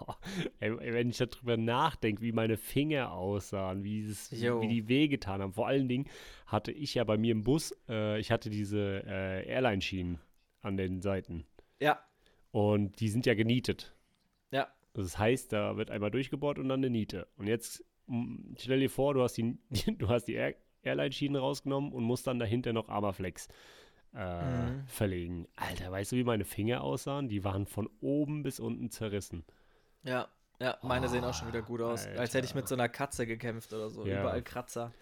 Ey, 0.60 0.76
wenn 0.94 1.10
ich 1.10 1.18
darüber 1.18 1.56
nachdenke, 1.56 2.22
wie 2.22 2.30
meine 2.30 2.56
Finger 2.56 3.12
aussahen, 3.12 3.82
wie, 3.82 4.00
es, 4.04 4.30
Jo. 4.30 4.60
wie 4.62 4.68
die 4.68 4.86
wehgetan 4.86 5.42
haben. 5.42 5.52
Vor 5.52 5.66
allen 5.66 5.88
Dingen 5.88 6.06
hatte 6.46 6.70
ich 6.70 6.94
ja 6.94 7.02
bei 7.02 7.18
mir 7.18 7.32
im 7.32 7.42
Bus, 7.42 7.74
äh, 7.88 8.20
ich 8.20 8.30
hatte 8.30 8.48
diese 8.48 9.02
äh, 9.04 9.44
Airline-Schienen 9.48 10.20
an 10.60 10.76
den 10.76 11.02
Seiten. 11.02 11.44
Ja, 11.80 11.98
Und 12.52 13.00
die 13.00 13.08
sind 13.08 13.26
ja 13.26 13.34
genietet. 13.34 13.92
ja, 14.52 14.68
Das 14.92 15.18
heißt, 15.18 15.52
da 15.52 15.76
wird 15.76 15.90
einmal 15.90 16.12
durchgebohrt 16.12 16.60
und 16.60 16.68
dann 16.68 16.78
eine 16.78 16.90
Niete. 16.90 17.26
Und 17.36 17.48
jetzt 17.48 17.84
stell 18.56 18.78
dir 18.78 18.90
vor, 18.90 19.14
du 19.14 19.22
hast 19.22 19.34
die, 19.36 19.58
du 19.98 20.08
hast 20.08 20.26
die 20.26 20.34
Air 20.34 20.54
Airline-Schienen 20.84 21.36
rausgenommen 21.36 21.92
und 21.92 22.04
musst 22.04 22.26
dann 22.26 22.38
dahinter 22.38 22.72
noch 22.72 22.88
Armaflex 22.88 23.48
äh, 24.16 24.44
Mhm. 24.70 24.86
verlegen. 24.86 25.48
Alter, 25.56 25.90
weißt 25.90 26.12
du, 26.12 26.16
wie 26.16 26.24
meine 26.24 26.44
Finger 26.44 26.82
aussahen? 26.82 27.28
Die 27.28 27.42
waren 27.42 27.66
von 27.66 27.88
oben 28.00 28.42
bis 28.44 28.60
unten 28.60 28.90
zerrissen. 28.90 29.44
ja. 30.02 30.28
Ja, 30.60 30.78
meine 30.82 31.08
sehen 31.08 31.24
auch 31.24 31.34
schon 31.34 31.48
wieder 31.48 31.62
gut 31.62 31.80
aus. 31.80 32.06
Als 32.06 32.32
hätte 32.32 32.44
ich 32.46 32.52
Alter. 32.52 32.54
mit 32.54 32.68
so 32.68 32.76
einer 32.76 32.88
Katze 32.88 33.26
gekämpft 33.26 33.72
oder 33.74 33.90
so. 33.90 34.06
Ja. 34.06 34.20
Überall 34.20 34.40
Kratzer. 34.40 34.92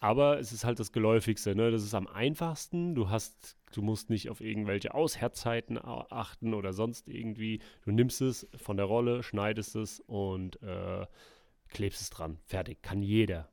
Aber 0.00 0.38
es 0.38 0.52
ist 0.52 0.64
halt 0.64 0.80
das 0.80 0.90
Geläufigste, 0.90 1.54
ne? 1.54 1.70
Das 1.70 1.82
ist 1.82 1.92
am 1.92 2.06
einfachsten. 2.06 2.94
Du 2.94 3.10
hast, 3.10 3.58
du 3.74 3.82
musst 3.82 4.08
nicht 4.08 4.30
auf 4.30 4.40
irgendwelche 4.40 4.94
Aushärtzeiten 4.94 5.76
a- 5.76 6.06
achten 6.08 6.54
oder 6.54 6.72
sonst 6.72 7.10
irgendwie. 7.10 7.60
Du 7.84 7.90
nimmst 7.92 8.22
es 8.22 8.48
von 8.56 8.78
der 8.78 8.86
Rolle, 8.86 9.22
schneidest 9.22 9.76
es 9.76 10.00
und 10.00 10.60
äh, 10.62 11.06
klebst 11.68 12.00
es 12.00 12.08
dran. 12.08 12.38
Fertig. 12.46 12.80
Kann 12.82 13.02
jeder. 13.02 13.50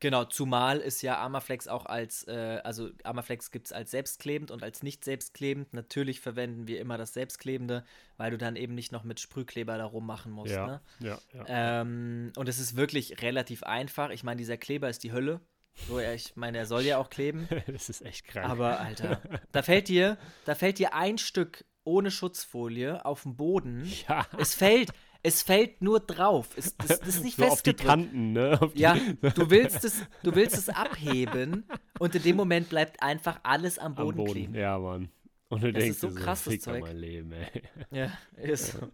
Genau, 0.00 0.24
zumal 0.24 0.78
ist 0.78 1.00
ja 1.02 1.16
Armaflex 1.16 1.68
auch 1.68 1.86
als, 1.86 2.24
äh, 2.24 2.60
also 2.64 2.90
Armaflex 3.02 3.50
gibt 3.50 3.66
es 3.66 3.72
als 3.72 3.90
selbstklebend 3.90 4.50
und 4.50 4.62
als 4.62 4.82
nicht 4.82 5.04
selbstklebend. 5.04 5.72
Natürlich 5.72 6.20
verwenden 6.20 6.66
wir 6.68 6.80
immer 6.80 6.98
das 6.98 7.14
selbstklebende, 7.14 7.82
weil 8.18 8.30
du 8.30 8.36
dann 8.38 8.56
eben 8.56 8.74
nicht 8.74 8.92
noch 8.92 9.04
mit 9.04 9.20
Sprühkleber 9.20 9.78
da 9.78 9.86
rummachen 9.86 10.32
musst. 10.32 10.52
ja, 10.52 10.66
Ne? 10.66 10.80
ja, 11.00 11.18
ja. 11.32 11.80
Ähm, 11.80 12.32
und 12.36 12.48
es 12.48 12.58
ist 12.58 12.76
wirklich 12.76 13.22
relativ 13.22 13.62
einfach. 13.62 14.10
Ich 14.10 14.22
meine, 14.22 14.36
dieser 14.38 14.58
Kleber 14.58 14.90
ist 14.90 15.02
die 15.02 15.12
Hölle. 15.12 15.40
So, 15.88 16.00
ja, 16.00 16.12
ich 16.12 16.36
meine, 16.36 16.58
er 16.58 16.66
soll 16.66 16.82
ja 16.82 16.98
auch 16.98 17.10
kleben. 17.10 17.48
das 17.66 17.88
ist 17.88 18.04
echt 18.04 18.26
krank. 18.26 18.48
Aber, 18.48 18.80
Alter, 18.80 19.20
da 19.52 19.62
fällt 19.62 19.88
dir, 19.88 20.18
da 20.44 20.54
fällt 20.54 20.78
dir 20.78 20.94
ein 20.94 21.16
Stück 21.18 21.64
ohne 21.84 22.10
Schutzfolie 22.10 23.04
auf 23.04 23.22
den 23.22 23.36
Boden. 23.36 23.90
ja, 24.08 24.26
Es 24.38 24.54
fällt, 24.54 24.90
es 25.26 25.42
fällt 25.42 25.82
nur 25.82 26.00
drauf. 26.00 26.48
Es, 26.56 26.76
das, 26.76 27.00
das 27.00 27.08
ist 27.08 27.24
nicht 27.24 27.36
so 27.38 27.44
auf 27.44 27.62
die 27.62 27.70
festgedrückt. 27.70 27.88
Kanten, 27.88 28.32
ne? 28.32 28.58
Die, 28.74 28.80
Ja, 28.80 28.94
du 29.34 29.50
willst 29.50 29.84
es, 29.84 30.02
du 30.22 30.34
willst 30.34 30.56
es 30.56 30.68
abheben 30.68 31.64
und 31.98 32.14
in 32.14 32.22
dem 32.22 32.36
Moment 32.36 32.68
bleibt 32.68 33.02
einfach 33.02 33.40
alles 33.42 33.78
am 33.78 33.86
am 33.86 33.94
Boden, 33.94 34.16
Boden. 34.16 34.32
kleben. 34.32 34.54
Ja, 34.54 34.78
Mann. 34.78 35.10
Und 35.48 35.62
du 35.62 35.72
Das 35.72 35.80
denkst 35.80 35.94
ist 35.96 36.00
so 36.00 36.08
dir 36.08 36.14
krass, 36.14 36.44
das 36.44 36.58
Zeug. 36.60 36.80
mein 36.80 36.96
Leben, 36.96 37.32
ey. 37.32 37.62
Ja, 37.92 38.10
ist 38.36 38.72
so. 38.72 38.88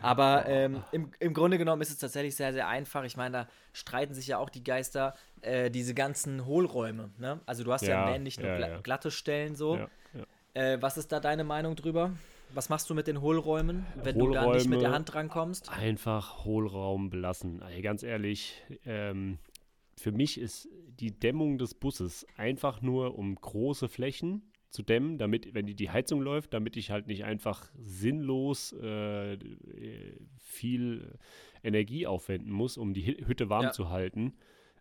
Aber 0.00 0.46
ähm, 0.46 0.84
im, 0.92 1.10
im 1.18 1.34
Grunde 1.34 1.58
genommen 1.58 1.82
ist 1.82 1.90
es 1.90 1.98
tatsächlich 1.98 2.36
sehr, 2.36 2.52
sehr 2.52 2.68
einfach. 2.68 3.02
Ich 3.04 3.16
meine, 3.16 3.32
da 3.32 3.48
streiten 3.72 4.14
sich 4.14 4.28
ja 4.28 4.38
auch 4.38 4.50
die 4.50 4.62
Geister, 4.62 5.14
äh, 5.40 5.70
diese 5.70 5.92
ganzen 5.94 6.44
Hohlräume. 6.46 7.10
Ne? 7.18 7.40
Also 7.46 7.64
du 7.64 7.72
hast 7.72 7.82
ja, 7.82 7.88
Ja, 7.94 8.04
im 8.06 8.12
Man 8.12 8.22
nicht 8.22 8.38
nur 8.40 8.48
ja, 8.48 8.58
ja. 8.60 8.80
glatte 8.80 9.10
Stellen 9.10 9.56
so. 9.56 9.76
Ja, 9.76 9.88
ja. 10.14 10.24
Äh, 10.74 10.82
was 10.82 10.98
ist 10.98 11.10
da 11.10 11.18
deine 11.18 11.42
Meinung 11.44 11.74
drüber? 11.74 12.12
Was 12.54 12.68
machst 12.68 12.88
du 12.88 12.94
mit 12.94 13.06
den 13.06 13.20
Hohlräumen, 13.20 13.84
wenn 14.02 14.18
du 14.18 14.30
da 14.30 14.52
nicht 14.54 14.68
mit 14.68 14.80
der 14.80 14.88
Hohlräume- 14.90 14.94
Hand 14.94 15.12
drankommst? 15.14 15.70
Einfach 15.70 16.44
Hohlraum 16.44 17.10
belassen. 17.10 17.60
Ey, 17.62 17.82
ganz 17.82 18.02
ehrlich, 18.02 18.62
ähm, 18.86 19.38
für 19.98 20.12
mich 20.12 20.38
ist 20.40 20.68
die 21.00 21.10
Dämmung 21.18 21.58
des 21.58 21.74
Busses 21.74 22.26
einfach 22.36 22.80
nur 22.82 23.18
um 23.18 23.34
große 23.34 23.88
Flächen 23.88 24.50
zu 24.70 24.82
dämmen, 24.82 25.18
damit, 25.18 25.54
wenn 25.54 25.66
die, 25.66 25.74
die 25.74 25.90
Heizung 25.90 26.20
läuft, 26.20 26.52
damit 26.54 26.76
ich 26.76 26.90
halt 26.90 27.06
nicht 27.06 27.24
einfach 27.24 27.70
sinnlos 27.78 28.74
äh, 28.80 29.34
äh, 29.34 30.18
viel 30.38 31.18
Energie 31.62 32.06
aufwenden 32.06 32.52
muss, 32.52 32.76
um 32.78 32.94
die 32.94 33.02
Hü- 33.04 33.26
Hütte 33.26 33.48
warm 33.48 33.64
Ja. 33.64 33.72
zu 33.72 33.90
halten, 33.90 34.34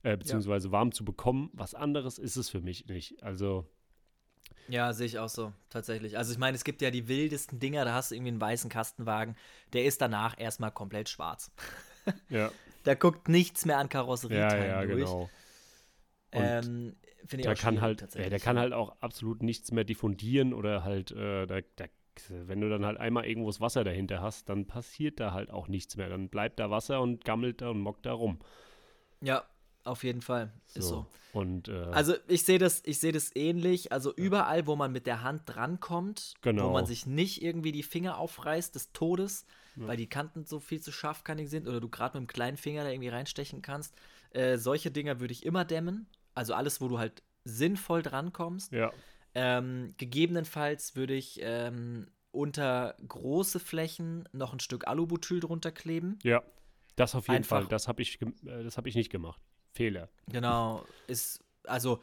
äh, 0.04 0.18
beziehungsweise 0.18 0.72
warm 0.72 0.92
zu 0.92 1.04
bekommen. 1.06 1.50
Was 1.54 1.76
anderes 1.76 2.18
ist 2.20 2.36
es 2.36 2.50
für 2.50 2.62
mich 2.62 2.88
nicht. 2.88 3.22
Also, 3.24 3.66
Ja, 4.68 4.94
sehe 4.94 5.06
ich 5.06 5.20
auch 5.20 5.30
so, 5.30 5.54
tatsächlich. 5.70 6.18
Also 6.18 6.32
ich 6.32 6.40
meine, 6.40 6.56
es 6.56 6.64
gibt 6.64 6.82
ja 6.82 6.90
die 6.90 7.08
wildesten 7.08 7.60
Dinger, 7.60 7.86
da 7.86 7.94
hast 7.94 8.12
du 8.12 8.16
irgendwie 8.16 8.32
einen 8.32 8.42
weißen 8.42 8.70
Kastenwagen, 8.70 9.36
der 9.74 9.86
ist 9.86 10.02
danach 10.02 10.40
erstmal 10.40 10.72
komplett 10.72 11.10
schwarz. 11.10 11.52
ja, 12.30 12.54
Da 12.84 12.96
guckt 12.96 13.30
nichts 13.30 13.66
mehr 13.66 13.78
an 13.78 13.88
ja, 13.88 13.90
Karosserieteilen 13.90 14.68
ja, 14.68 14.86
durch. 14.86 14.96
genau. 14.96 15.30
Ähm, 16.32 16.96
Finde 17.26 17.42
ich 17.42 17.46
der 17.46 17.54
auch 17.54 17.58
kann 17.58 17.82
halt, 17.82 18.00
tatsächlich. 18.00 18.30
der 18.30 18.40
kann 18.40 18.60
halt 18.60 18.74
auch 18.74 18.96
absolut 19.02 19.44
nichts 19.44 19.72
mehr 19.72 19.84
diffundieren 19.84 20.54
oder 20.54 20.84
halt, 20.84 21.12
äh, 21.12 21.46
da, 21.48 21.62
da, 21.76 21.86
wenn 22.30 22.62
du 22.62 22.70
dann 22.70 22.86
halt 22.86 22.98
einmal 23.00 23.26
irgendwo 23.26 23.50
das 23.50 23.62
Wasser 23.62 23.84
dahinter 23.84 24.22
hast, 24.22 24.50
dann 24.50 24.68
passiert 24.68 25.20
da 25.20 25.34
halt 25.34 25.50
auch 25.52 25.68
nichts 25.68 25.98
mehr. 25.98 26.10
Dann 26.10 26.30
bleibt 26.30 26.60
da 26.60 26.70
Wasser 26.72 27.02
und 27.02 27.26
gammelt 27.26 27.62
da 27.62 27.70
und 27.70 27.80
mockt 27.82 28.06
da 28.06 28.14
rum. 28.14 28.40
Ja, 29.22 29.46
auf 29.86 30.04
jeden 30.04 30.22
Fall. 30.22 30.52
Ist 30.74 30.88
so. 30.88 31.06
Und 31.34 31.68
äh, 31.68 31.84
Also 31.92 32.16
ich 32.28 32.44
sehe 32.44 32.60
das, 32.60 32.82
ich 32.86 33.00
sehe 33.00 33.12
das 33.12 33.36
ähnlich. 33.36 33.92
Also 33.92 34.14
überall, 34.16 34.68
wo 34.68 34.76
man 34.76 34.92
mit 34.92 35.06
der 35.06 35.22
Hand 35.22 35.44
drankommt, 35.46 36.34
wo 36.42 36.50
Genau. 36.50 36.72
man 36.72 36.86
sich 36.86 37.06
nicht 37.06 37.42
irgendwie 37.44 37.72
die 37.72 37.84
Finger 37.84 38.18
aufreißt 38.18 38.74
des 38.76 38.92
Todes, 38.94 39.46
weil 39.76 39.98
die 39.98 40.08
Kanten 40.08 40.46
so 40.46 40.60
viel 40.62 40.80
zu 40.80 40.92
scharfkantig 40.94 41.50
sind 41.50 41.68
oder 41.68 41.82
du 41.82 41.90
gerade 41.90 42.18
mit 42.20 42.30
dem 42.30 42.34
kleinen 42.34 42.56
Finger 42.56 42.84
da 42.86 42.90
irgendwie 42.90 43.10
reinstechen 43.10 43.62
kannst. 43.62 43.94
Äh, 44.32 44.58
solche 44.58 44.90
Dinger 44.92 45.20
würde 45.20 45.34
ich 45.34 45.46
immer 45.46 45.66
dämmen. 45.66 46.08
Also 46.34 46.54
alles, 46.54 46.80
wo 46.80 46.88
du 46.88 46.98
halt 47.00 47.22
sinnvoll 47.44 48.02
drankommst. 48.02 48.72
ja, 48.72 48.92
Ähm, 49.34 49.94
gegebenenfalls 49.98 50.96
würde 50.96 51.14
ich 51.14 51.40
ähm, 51.44 52.08
unter 52.32 52.96
große 53.08 53.60
Flächen 53.60 54.28
noch 54.32 54.54
ein 54.54 54.60
Stück 54.62 54.88
Alubutyl 54.88 55.42
drunter 55.42 55.72
kleben. 55.74 56.18
ja, 56.24 56.42
das 56.96 57.14
auf 57.16 57.28
jeden 57.28 57.38
Einfach- 57.38 57.60
Fall. 57.60 57.68
Das 57.68 57.90
habe 57.90 58.02
ich, 58.02 58.22
äh, 58.22 58.64
das 58.64 58.78
habe 58.78 58.88
ich 58.88 58.96
nicht 58.96 59.10
gemacht. 59.10 59.42
Fehler. 59.76 60.10
Genau, 60.28 60.86
ist, 61.08 61.44
also, 61.66 62.02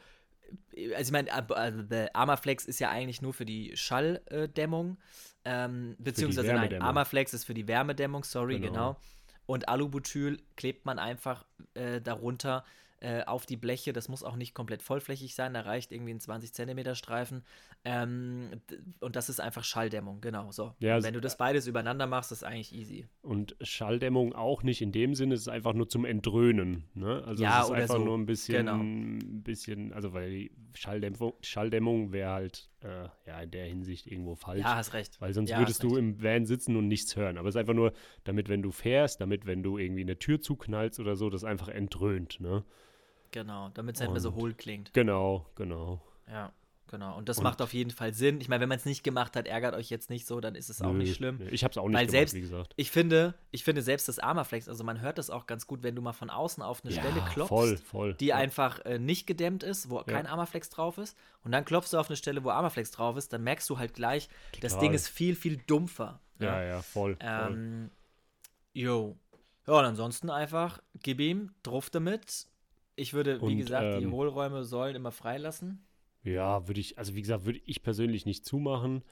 also 0.95 1.01
ich 1.01 1.11
meine, 1.11 1.29
äh, 1.29 2.07
Armaflex 2.13 2.65
ist 2.65 2.79
ja 2.79 2.89
eigentlich 2.89 3.21
nur 3.21 3.33
für 3.33 3.45
die 3.45 3.75
Schalldämmung, 3.75 4.97
ähm, 5.43 5.95
beziehungsweise 5.97 6.53
nein. 6.53 6.81
Armaflex 6.81 7.33
ist 7.33 7.45
für 7.45 7.53
die 7.53 7.67
Wärmedämmung, 7.67 8.23
sorry, 8.23 8.59
Genau. 8.59 8.71
genau. 8.71 8.97
Und 9.45 9.67
Alubutyl 9.67 10.37
klebt 10.55 10.85
man 10.85 10.99
einfach 10.99 11.45
äh, 11.73 11.99
darunter 11.99 12.63
äh, 13.03 13.23
auf 13.25 13.45
die 13.45 13.57
Bleche. 13.57 13.91
Das 13.91 14.07
muss 14.07 14.23
auch 14.23 14.37
nicht 14.37 14.53
komplett 14.55 14.81
vollflächig 14.81 15.35
sein, 15.35 15.53
da 15.53 15.61
reicht 15.61 15.91
irgendwie 15.91 16.13
ein 16.13 16.19
20 16.21 16.53
Zentimeter 16.53 16.95
Streifen. 16.95 17.43
Ähm, 17.83 18.61
und 19.01 19.17
das 19.17 19.27
ist 19.27 19.41
einfach 19.41 19.65
Schalldämmung, 19.65 20.21
genau. 20.21 20.51
So. 20.51 20.73
Ja, 20.79 20.97
s- 20.97 21.03
wenn 21.03 21.13
du 21.13 21.19
das 21.19 21.35
beides 21.37 21.67
übereinander 21.67 22.07
machst, 22.07 22.31
ist 22.31 22.45
eigentlich 22.45 22.73
easy. 22.73 23.05
Und 23.21 23.57
Schalldämmung 23.61 24.33
auch 24.33 24.63
nicht 24.63 24.81
in 24.81 24.93
dem 24.93 25.15
Sinne, 25.15 25.33
es 25.35 25.41
ist 25.41 25.47
einfach 25.49 25.73
nur 25.73 25.89
zum 25.89 26.05
Entröhnen. 26.05 26.85
Ne? 26.93 27.21
Also 27.25 27.43
Ja, 27.43 27.59
es 27.61 27.65
ist 27.67 27.71
einfach 27.73 27.97
so. 27.97 28.05
nur 28.05 28.17
ein 28.17 28.25
bisschen, 28.25 28.65
Genau. 28.67 28.75
ein 28.81 29.43
bisschen, 29.43 29.91
also 29.91 30.13
weil 30.13 30.49
Schalldämpfung, 30.73 31.33
Schalldämmung 31.41 32.13
wäre 32.13 32.31
halt 32.31 32.69
äh, 32.81 33.09
ja 33.27 33.41
in 33.41 33.51
der 33.51 33.65
Hinsicht 33.65 34.07
irgendwo 34.07 34.35
falsch. 34.35 34.61
Ja, 34.61 34.75
hast 34.77 34.93
recht. 34.93 35.19
Weil 35.19 35.33
sonst 35.33 35.49
Ja, 35.49 35.59
würdest 35.59 35.83
du 35.83 35.87
recht. 35.89 35.97
im 35.99 36.23
Van 36.23 36.45
sitzen 36.45 36.77
und 36.77 36.87
nichts 36.87 37.17
hören. 37.17 37.37
Aber 37.37 37.49
es 37.49 37.55
ist 37.55 37.59
einfach 37.59 37.73
nur, 37.73 37.91
damit, 38.23 38.47
wenn 38.47 38.61
du 38.61 38.71
fährst, 38.71 39.19
damit, 39.19 39.45
wenn 39.45 39.61
du 39.61 39.77
irgendwie 39.77 40.01
eine 40.03 40.17
Tür 40.17 40.39
zuknallst 40.39 41.01
oder 41.01 41.17
so, 41.17 41.29
das 41.29 41.43
einfach 41.43 41.67
entröhnt, 41.67 42.39
ne? 42.39 42.63
Genau, 43.33 43.69
damit 43.73 43.95
es 43.95 44.01
nicht 44.01 44.11
mehr 44.11 44.21
so 44.21 44.33
hohl 44.35 44.53
klingt. 44.53 44.93
Genau, 44.93 45.45
genau. 45.55 45.99
Ja, 46.29 46.51
genau. 46.87 47.17
Und 47.17 47.27
das 47.27 47.39
Und- 47.39 47.43
macht 47.43 47.61
auf 47.63 47.73
jeden 47.73 47.89
Fall 47.91 48.13
Sinn. 48.13 48.39
Ich 48.39 48.47
meine, 48.47 48.61
wenn 48.61 48.69
man 48.69 48.77
es 48.77 48.85
nicht 48.85 49.03
gemacht 49.03 49.35
hat, 49.35 49.47
ärgert 49.47 49.73
euch 49.75 49.89
jetzt 49.89 50.09
nicht 50.11 50.25
so, 50.27 50.39
dann 50.39 50.53
ist 50.55 50.69
es 50.69 50.81
auch 50.81 50.91
Nö, 50.91 50.99
nicht 50.99 51.15
schlimm. 51.15 51.37
nö. 51.39 51.47
Ich 51.49 51.63
habe 51.63 51.71
es 51.71 51.77
auch 51.79 51.87
nicht 51.87 51.95
Weil 51.95 52.05
gemacht, 52.05 52.11
selbst- 52.11 52.35
wie 52.35 52.41
gesagt. 52.41 52.73
Ich 52.77 52.91
finde, 52.91 53.33
ich 53.51 53.63
finde 53.63 53.81
selbst 53.81 54.07
das 54.07 54.19
Armaflex, 54.19 54.69
also 54.69 54.83
man 54.83 55.01
hört 55.01 55.17
das 55.17 55.29
auch 55.31 55.47
ganz 55.47 55.65
gut, 55.67 55.81
wenn 55.83 55.95
du 55.95 56.01
mal 56.03 56.13
von 56.13 56.29
außen 56.29 56.61
auf 56.63 56.83
eine 56.85 56.93
Stelle 56.93 57.21
klopfst, 57.31 57.49
voll, 57.49 57.77
voll. 57.77 58.13
die 58.13 58.27
ja. 58.27 58.35
einfach 58.37 58.79
äh, 58.85 58.99
nicht 58.99 59.25
gedämmt 59.25 59.63
ist, 59.63 59.89
wo 59.89 59.97
kein 60.03 60.27
Armaflex 60.27 60.69
drauf 60.69 60.97
ist, 60.99 61.17
und 61.43 61.51
dann 61.51 61.65
klopfst 61.65 61.89
du 61.93 61.97
auf 61.97 62.07
eine 62.09 62.15
Stelle, 62.17 62.43
wo 62.43 62.51
Armaflex 62.51 62.91
drauf 62.91 63.17
ist, 63.17 63.33
dann 63.33 63.43
merkst 63.43 63.67
du 63.69 63.79
halt 63.79 63.93
gleich, 63.95 64.29
das 64.61 64.73
Total. 64.73 64.79
Ding 64.87 64.93
ist 64.93 65.07
viel, 65.09 65.35
viel 65.35 65.57
dumpfer. 65.57 66.19
Ja, 66.39 66.63
ja, 66.63 66.81
voll. 66.81 67.15
voll. 67.15 67.27
Ähm, 67.27 67.89
jo. 68.73 69.17
Ja, 69.65 69.73
und 69.79 69.85
ansonsten 69.85 70.29
einfach, 70.29 70.81
gib 71.01 71.19
ihm, 71.21 71.51
drauf 71.63 71.89
damit. 71.89 72.47
Ich 72.95 73.13
würde, 73.13 73.41
wie 73.41 73.45
Und, 73.45 73.57
gesagt, 73.57 73.99
die 73.99 74.03
ähm, 74.03 74.11
Hohlräume 74.11 74.63
sollen 74.63 74.95
immer 74.95 75.11
freilassen. 75.11 75.85
Ja, 76.23 76.67
würde 76.67 76.79
ich, 76.79 76.97
also 76.97 77.15
wie 77.15 77.21
gesagt, 77.21 77.45
würde 77.45 77.59
ich 77.65 77.83
persönlich 77.83 78.25
nicht 78.25 78.45
zumachen, 78.45 79.03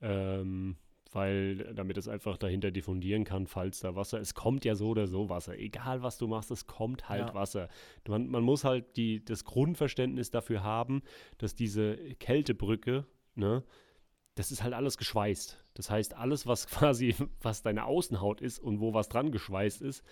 ähm, 0.00 0.76
weil 1.12 1.74
damit 1.74 1.98
es 1.98 2.06
einfach 2.06 2.36
dahinter 2.36 2.70
diffundieren 2.70 3.24
kann, 3.24 3.46
falls 3.46 3.80
da 3.80 3.96
Wasser, 3.96 4.20
es 4.20 4.34
kommt 4.34 4.64
ja 4.64 4.76
so 4.76 4.90
oder 4.90 5.08
so 5.08 5.28
Wasser, 5.28 5.58
egal 5.58 6.02
was 6.02 6.18
du 6.18 6.28
machst, 6.28 6.50
es 6.52 6.66
kommt 6.66 7.08
halt 7.08 7.28
Ja. 7.28 7.34
Wasser. 7.34 7.68
Man, 8.06 8.28
man 8.28 8.44
muss 8.44 8.62
halt 8.64 8.96
die, 8.96 9.24
das 9.24 9.44
Grundverständnis 9.44 10.30
dafür 10.30 10.62
haben, 10.62 11.02
dass 11.38 11.54
diese 11.54 11.96
Kältebrücke, 12.16 13.06
ne, 13.34 13.64
das 14.36 14.52
ist 14.52 14.62
halt 14.62 14.74
alles 14.74 14.96
geschweißt. 14.96 15.62
Das 15.74 15.90
heißt, 15.90 16.14
alles, 16.16 16.46
was 16.46 16.66
quasi, 16.68 17.16
was 17.40 17.62
deine 17.62 17.84
Außenhaut 17.86 18.40
ist 18.40 18.60
und 18.60 18.80
wo 18.80 18.94
was 18.94 19.08
dran 19.08 19.32
geschweißt 19.32 19.82
ist, 19.82 20.04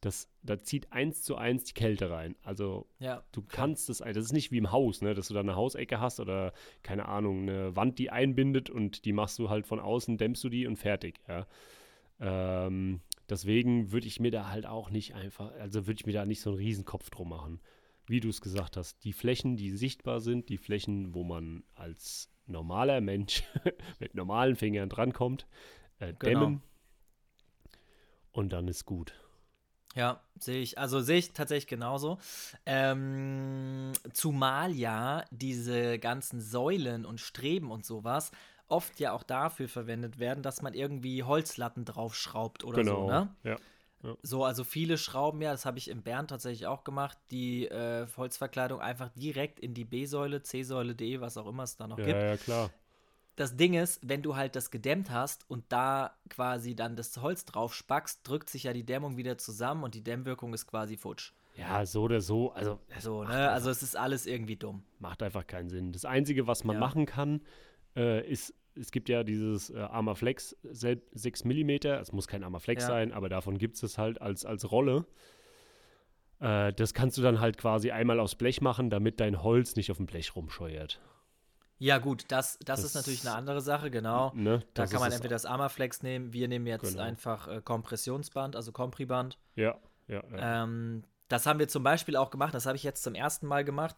das, 0.00 0.28
da 0.42 0.58
zieht 0.58 0.92
eins 0.92 1.22
zu 1.22 1.36
eins 1.36 1.64
die 1.64 1.72
Kälte 1.74 2.10
rein. 2.10 2.36
Also 2.42 2.86
Ja. 2.98 3.24
Du 3.32 3.42
kannst 3.42 3.88
es, 3.90 3.98
das 3.98 4.16
ist 4.16 4.32
nicht 4.32 4.52
wie 4.52 4.58
im 4.58 4.70
Haus, 4.70 5.00
ne, 5.02 5.14
dass 5.14 5.28
du 5.28 5.34
da 5.34 5.40
eine 5.40 5.56
Hausecke 5.56 6.00
hast 6.00 6.20
oder, 6.20 6.52
keine 6.82 7.06
Ahnung, 7.08 7.42
eine 7.42 7.74
Wand, 7.76 7.98
die 7.98 8.10
einbindet 8.10 8.70
und 8.70 9.04
die 9.04 9.12
machst 9.12 9.38
du 9.38 9.48
halt 9.48 9.66
von 9.66 9.80
außen, 9.80 10.18
dämmst 10.18 10.44
du 10.44 10.48
die 10.48 10.66
und 10.66 10.76
fertig, 10.76 11.20
ja. 11.28 11.46
Ähm, 12.20 13.00
deswegen 13.28 13.92
würde 13.92 14.06
ich 14.06 14.20
mir 14.20 14.30
da 14.30 14.48
halt 14.48 14.66
auch 14.66 14.90
nicht 14.90 15.14
einfach, 15.14 15.52
also 15.52 15.86
würde 15.86 15.98
ich 16.00 16.06
mir 16.06 16.12
da 16.12 16.24
nicht 16.24 16.40
so 16.40 16.50
einen 16.50 16.58
Riesenkopf 16.58 17.10
drum 17.10 17.30
machen. 17.30 17.60
Wie 18.06 18.20
du 18.20 18.28
es 18.28 18.40
gesagt 18.40 18.76
hast, 18.76 19.02
die 19.04 19.12
Flächen, 19.12 19.56
die 19.56 19.70
sichtbar 19.70 20.20
sind, 20.20 20.48
die 20.48 20.58
Flächen, 20.58 21.14
wo 21.14 21.24
man 21.24 21.64
als 21.74 22.30
normaler 22.46 23.00
Mensch 23.00 23.42
mit 23.98 24.14
normalen 24.14 24.56
Fingern 24.56 24.88
drankommt, 24.88 25.46
äh, 25.98 26.12
Genau. 26.18 26.40
dämmen. 26.40 26.62
Und 28.30 28.52
dann 28.52 28.68
ist 28.68 28.84
gut. 28.84 29.14
Ja, 29.96 30.20
sehe 30.38 30.60
ich. 30.60 30.78
Also 30.78 31.00
sehe 31.00 31.18
ich 31.18 31.32
tatsächlich 31.32 31.66
genauso. 31.66 32.18
Ähm, 32.66 33.92
zumal 34.12 34.72
ja 34.72 35.24
diese 35.30 35.98
ganzen 35.98 36.40
Säulen 36.40 37.04
und 37.04 37.20
Streben 37.20 37.70
und 37.70 37.84
sowas 37.84 38.30
oft 38.68 39.00
ja 39.00 39.12
auch 39.12 39.22
dafür 39.22 39.68
verwendet 39.68 40.18
werden, 40.18 40.42
dass 40.42 40.60
man 40.60 40.74
irgendwie 40.74 41.22
Holzlatten 41.22 41.84
draufschraubt 41.84 42.64
oder 42.64 42.82
genau. 42.82 43.02
so, 43.02 43.06
ne? 43.06 43.34
Ja. 43.44 43.56
So, 44.22 44.44
also 44.44 44.62
viele 44.62 44.98
schrauben 44.98 45.42
ja, 45.42 45.50
das 45.50 45.64
habe 45.66 45.78
ich 45.78 45.88
in 45.88 46.02
Bern 46.02 46.28
tatsächlich 46.28 46.66
auch 46.66 46.84
gemacht, 46.84 47.18
die 47.30 47.66
äh, 47.66 48.06
Holzverkleidung 48.16 48.80
einfach 48.80 49.08
direkt 49.16 49.58
in 49.58 49.74
die 49.74 49.84
B-Säule, 49.84 50.42
C-Säule, 50.42 50.94
D, 50.94 51.20
was 51.20 51.36
auch 51.36 51.48
immer 51.48 51.64
es 51.64 51.76
da 51.76 51.88
noch 51.88 51.98
ja, 51.98 52.04
gibt. 52.04 52.22
ja, 52.22 52.36
klar. 52.36 52.70
Das 53.36 53.56
Ding 53.56 53.74
ist, 53.74 54.00
wenn 54.08 54.22
du 54.22 54.34
halt 54.34 54.56
das 54.56 54.70
gedämmt 54.70 55.10
hast 55.10 55.48
und 55.48 55.64
da 55.68 56.16
quasi 56.30 56.74
dann 56.74 56.96
das 56.96 57.16
Holz 57.20 57.44
drauf 57.44 57.74
spackst, 57.74 58.26
drückt 58.26 58.48
sich 58.48 58.64
ja 58.64 58.72
die 58.72 58.84
Dämmung 58.84 59.16
wieder 59.18 59.36
zusammen 59.38 59.84
und 59.84 59.94
die 59.94 60.02
Dämmwirkung 60.02 60.54
ist 60.54 60.66
quasi 60.66 60.96
futsch. 60.96 61.32
Ja, 61.56 61.84
so 61.86 62.02
oder 62.02 62.20
so. 62.20 62.52
Also, 62.52 62.80
So, 62.98 63.22
ne? 63.24 63.28
einfach- 63.30 63.52
Also 63.52 63.70
es 63.70 63.82
ist 63.82 63.96
alles 63.96 64.26
irgendwie 64.26 64.56
dumm. 64.56 64.82
macht 64.98 65.22
einfach 65.22 65.46
keinen 65.46 65.68
Sinn. 65.70 65.92
Das 65.92 66.04
Einzige, 66.04 66.46
was 66.46 66.64
man 66.64 66.74
Ja. 66.76 66.80
machen 66.80 67.04
kann, 67.06 67.42
äh, 67.94 68.26
ist, 68.26 68.54
es 68.74 68.90
gibt 68.90 69.08
ja 69.10 69.22
dieses 69.22 69.70
äh, 69.70 69.78
Armaflex 69.80 70.56
sel- 70.64 71.02
6 71.12 71.44
mm, 71.44 71.70
es 72.00 72.12
muss 72.12 72.26
kein 72.28 72.42
Armaflex 72.44 72.82
Ja. 72.84 72.88
sein, 72.88 73.12
aber 73.12 73.28
davon 73.28 73.56
gibt 73.58 73.76
es 73.76 73.82
es 73.82 73.96
halt 73.98 74.20
als, 74.20 74.44
als 74.46 74.70
Rolle. 74.70 75.06
Äh, 76.40 76.72
das 76.74 76.92
kannst 76.94 77.16
du 77.18 77.22
dann 77.22 77.40
halt 77.40 77.56
quasi 77.58 77.90
einmal 77.90 78.20
aufs 78.20 78.34
Blech 78.34 78.60
machen, 78.60 78.90
damit 78.90 79.20
dein 79.20 79.42
Holz 79.42 79.76
nicht 79.76 79.90
auf 79.90 79.96
dem 79.98 80.06
Blech 80.06 80.36
rumscheuert. 80.36 81.00
Ja, 81.78 81.98
gut, 81.98 82.24
das, 82.28 82.58
das, 82.64 82.80
Das- 82.80 82.84
ist 82.84 82.94
natürlich 82.94 83.26
eine 83.26 83.34
andere 83.36 83.60
Sache, 83.60 83.90
genau. 83.90 84.32
Ne? 84.34 84.62
Da 84.74 84.86
kann 84.86 85.00
man 85.00 85.12
entweder 85.12 85.34
das 85.34 85.44
Armaflex 85.44 86.02
nehmen, 86.02 86.32
wir 86.32 86.48
nehmen 86.48 86.66
jetzt 86.66 86.92
Genau. 86.92 87.02
einfach 87.02 87.48
äh, 87.48 87.60
Kompressionsband, 87.62 88.56
also 88.56 88.72
Compriband. 88.72 89.38
Ja, 89.56 89.76
ja, 90.08 90.22
ja. 90.30 90.62
Ähm, 90.64 91.04
das 91.28 91.44
haben 91.46 91.58
wir 91.58 91.68
zum 91.68 91.82
Beispiel 91.82 92.16
auch 92.16 92.30
gemacht, 92.30 92.54
das 92.54 92.66
habe 92.66 92.76
ich 92.76 92.82
jetzt 92.82 93.02
zum 93.02 93.14
ersten 93.14 93.46
Mal 93.46 93.64
gemacht. 93.64 93.96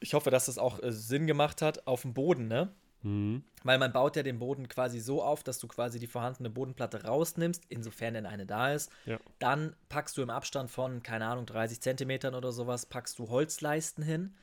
Ich 0.00 0.14
hoffe, 0.14 0.30
dass 0.30 0.46
das 0.46 0.58
auch 0.58 0.82
äh, 0.82 0.92
Sinn 0.92 1.26
gemacht 1.26 1.62
hat 1.62 1.86
auf 1.86 2.02
dem 2.02 2.12
Boden, 2.14 2.46
ne? 2.48 2.72
Mhm. 3.02 3.44
Weil 3.62 3.78
man 3.78 3.92
baut 3.92 4.16
ja 4.16 4.24
den 4.24 4.40
Boden 4.40 4.68
quasi 4.68 4.98
so 5.00 5.22
auf, 5.22 5.44
dass 5.44 5.58
du 5.60 5.68
quasi 5.68 6.00
die 6.00 6.08
vorhandene 6.08 6.50
Bodenplatte 6.50 7.04
rausnimmst, 7.04 7.62
insofern 7.68 8.14
denn 8.14 8.26
eine 8.26 8.44
da 8.44 8.72
ist. 8.72 8.90
Ja. 9.06 9.18
Dann 9.38 9.76
packst 9.88 10.16
du 10.18 10.22
im 10.22 10.30
Abstand 10.30 10.68
von, 10.70 11.02
keine 11.04 11.26
Ahnung, 11.26 11.46
30 11.46 11.80
Zentimetern 11.80 12.34
oder 12.34 12.50
sowas, 12.50 12.86
packst 12.86 13.18
du 13.20 13.28
Holzleisten 13.28 14.02
hin. 14.02 14.34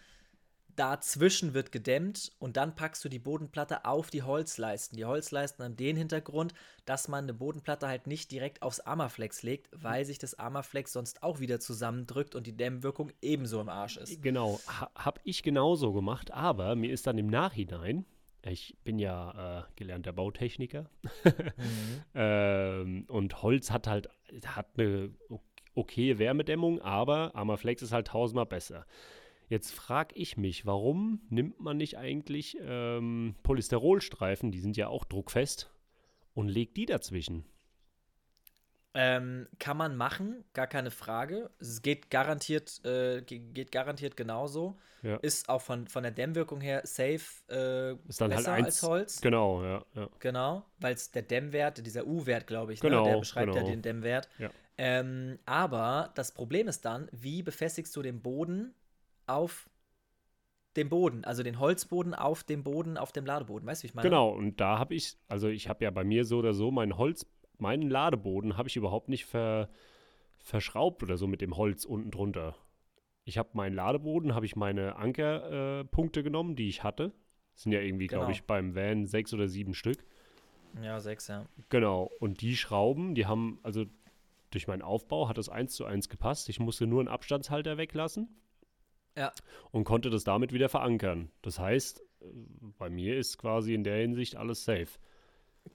Dazwischen 0.75 1.53
wird 1.53 1.71
gedämmt 1.71 2.31
und 2.39 2.57
dann 2.57 2.75
packst 2.75 3.03
du 3.05 3.09
die 3.09 3.19
Bodenplatte 3.19 3.85
auf 3.85 4.09
die 4.09 4.23
Holzleisten. 4.23 4.97
Die 4.97 5.05
Holzleisten 5.05 5.63
haben 5.63 5.75
den 5.75 5.95
Hintergrund, 5.95 6.53
dass 6.85 7.07
man 7.07 7.25
eine 7.25 7.33
Bodenplatte 7.33 7.87
halt 7.87 8.07
nicht 8.07 8.31
direkt 8.31 8.61
aufs 8.61 8.79
Armaflex 8.79 9.43
legt, 9.43 9.69
weil 9.71 10.05
sich 10.05 10.19
das 10.19 10.37
Armaflex 10.37 10.93
sonst 10.93 11.23
auch 11.23 11.39
wieder 11.39 11.59
zusammendrückt 11.59 12.35
und 12.35 12.47
die 12.47 12.55
Dämmwirkung 12.55 13.11
ebenso 13.21 13.61
im 13.61 13.69
Arsch 13.69 13.97
ist. 13.97 14.21
Genau, 14.21 14.59
ha, 14.67 14.89
habe 14.95 15.21
ich 15.23 15.43
genauso 15.43 15.93
gemacht, 15.93 16.31
aber 16.31 16.75
mir 16.75 16.91
ist 16.91 17.07
dann 17.07 17.17
im 17.17 17.27
Nachhinein, 17.27 18.05
ich 18.43 18.77
bin 18.83 18.99
ja 18.99 19.59
äh, 19.59 19.63
gelernter 19.75 20.13
Bautechniker, 20.13 20.89
ähm, 22.13 23.05
und 23.07 23.41
Holz 23.41 23.71
hat 23.71 23.87
halt 23.87 24.09
hat 24.45 24.67
eine 24.77 25.11
okay 25.73 26.17
Wärmedämmung, 26.17 26.81
aber 26.81 27.35
Armaflex 27.35 27.81
ist 27.81 27.91
halt 27.91 28.07
tausendmal 28.07 28.45
besser. 28.45 28.85
Jetzt 29.47 29.73
frage 29.73 30.15
ich 30.15 30.37
mich, 30.37 30.65
warum 30.65 31.21
nimmt 31.29 31.59
man 31.59 31.77
nicht 31.77 31.97
eigentlich 31.97 32.57
ähm, 32.61 33.35
Polysterolstreifen, 33.43 34.51
die 34.51 34.59
sind 34.59 34.75
ja 34.77 34.87
auch 34.87 35.05
druckfest, 35.05 35.69
und 36.33 36.47
legt 36.49 36.77
die 36.77 36.85
dazwischen? 36.85 37.45
Ähm, 38.97 39.47
kann 39.59 39.75
man 39.75 39.97
machen, 39.97 40.45
gar 40.53 40.67
keine 40.67 40.89
Frage. 40.89 41.49
Es 41.59 41.81
geht 41.81 42.09
garantiert, 42.09 42.79
äh, 42.85 43.21
ge- 43.21 43.39
geht 43.39 43.73
garantiert 43.73 44.15
genauso. 44.15 44.77
Ja. 45.03 45.17
Ist 45.17 45.49
auch 45.49 45.61
von, 45.61 45.87
von 45.89 46.03
der 46.03 46.13
Dämmwirkung 46.13 46.61
her 46.61 46.81
safe 46.85 47.19
äh, 47.49 47.91
Ist 48.07 48.21
dann 48.21 48.31
halt 48.31 48.37
besser 48.39 48.53
eins- 48.53 48.65
als 48.67 48.83
Holz. 48.83 49.21
Genau, 49.21 49.61
ja, 49.63 49.85
ja. 49.95 50.09
Genau, 50.19 50.65
weil 50.79 50.93
es 50.95 51.11
der 51.11 51.23
Dämmwert, 51.23 51.85
dieser 51.85 52.07
U-Wert, 52.07 52.47
glaube 52.47 52.71
ich, 52.71 52.79
Genau, 52.79 53.03
ne, 53.03 53.11
der 53.11 53.19
beschreibt 53.19 53.47
ja 53.53 53.59
genau. 53.61 53.67
den 53.69 53.81
Dämmwert. 53.81 54.29
Ja. 54.39 54.49
Ähm, 54.77 55.39
aber 55.45 56.11
das 56.15 56.33
Problem 56.33 56.69
ist 56.69 56.85
dann, 56.85 57.09
wie 57.11 57.43
befestigst 57.43 57.93
du 57.97 58.01
den 58.01 58.21
Boden 58.21 58.73
auf 59.27 59.69
dem 60.75 60.89
Boden, 60.89 61.23
also 61.23 61.41
den 61.41 61.59
Holzboden 61.59 62.13
auf 62.13 62.43
dem 62.43 62.63
Boden, 62.63 62.97
auf 62.97 63.11
dem 63.11 63.25
Ladeboden, 63.25 63.65
weißt 63.65 63.81
du, 63.81 63.83
wie 63.83 63.87
ich 63.87 63.93
meine? 63.95 64.09
Genau, 64.09 64.29
und 64.29 64.59
da 64.59 64.77
habe 64.77 64.93
ich, 64.93 65.17
also 65.27 65.47
ich 65.47 65.69
habe 65.69 65.83
ja 65.83 65.91
bei 65.91 66.03
mir 66.03 66.25
so 66.25 66.37
oder 66.39 66.53
so 66.53 66.71
meinen 66.71 66.97
Holz, 66.97 67.25
meinen 67.57 67.89
Ladeboden 67.89 68.57
habe 68.57 68.67
ich 68.67 68.75
überhaupt 68.75 69.07
nicht 69.07 69.25
ver, 69.25 69.69
verschraubt 70.37 71.01
oder 71.03 71.17
so 71.17 71.27
mit 71.27 71.41
dem 71.41 71.55
Holz 71.55 71.85
unten 71.85 72.11
drunter. 72.11 72.55
Ich 73.23 73.37
habe 73.37 73.49
meinen 73.53 73.73
Ladeboden, 73.75 74.35
habe 74.35 74.45
ich 74.45 74.55
meine 74.55 74.97
Ankerpunkte 74.97 76.19
äh, 76.19 76.23
genommen, 76.23 76.55
die 76.55 76.67
ich 76.67 76.83
hatte. 76.83 77.13
Das 77.53 77.63
sind 77.63 77.71
ja 77.71 77.79
irgendwie, 77.79 78.07
glaube 78.07 78.25
Genau. 78.25 78.33
ich, 78.33 78.43
beim 78.43 78.75
Van 78.75 79.07
sechs 79.07 79.33
oder 79.33 79.47
sieben 79.47 79.73
Stück. 79.73 80.03
Ja, 80.81 80.99
sechs, 80.99 81.27
ja. 81.29 81.45
Genau, 81.69 82.11
und 82.19 82.41
die 82.41 82.57
Schrauben, 82.57 83.15
die 83.15 83.25
haben, 83.25 83.59
also 83.63 83.85
durch 84.51 84.67
meinen 84.67 84.81
Aufbau 84.81 85.29
hat 85.29 85.37
das 85.37 85.49
eins 85.49 85.73
zu 85.73 85.85
eins 85.85 86.09
gepasst. 86.09 86.49
Ich 86.49 86.59
musste 86.59 86.85
nur 86.85 86.99
einen 86.99 87.07
Abstandshalter 87.07 87.77
weglassen. 87.77 88.27
Ja. 89.15 89.31
Und 89.71 89.83
konnte 89.83 90.09
das 90.09 90.23
damit 90.23 90.51
wieder 90.53 90.69
verankern. 90.69 91.31
Das 91.41 91.59
heißt, 91.59 92.01
äh, 92.21 92.25
bei 92.77 92.89
mir 92.89 93.17
ist 93.17 93.37
quasi 93.37 93.73
in 93.73 93.83
der 93.83 93.97
Hinsicht 93.97 94.35
alles 94.35 94.63
safe. 94.65 94.87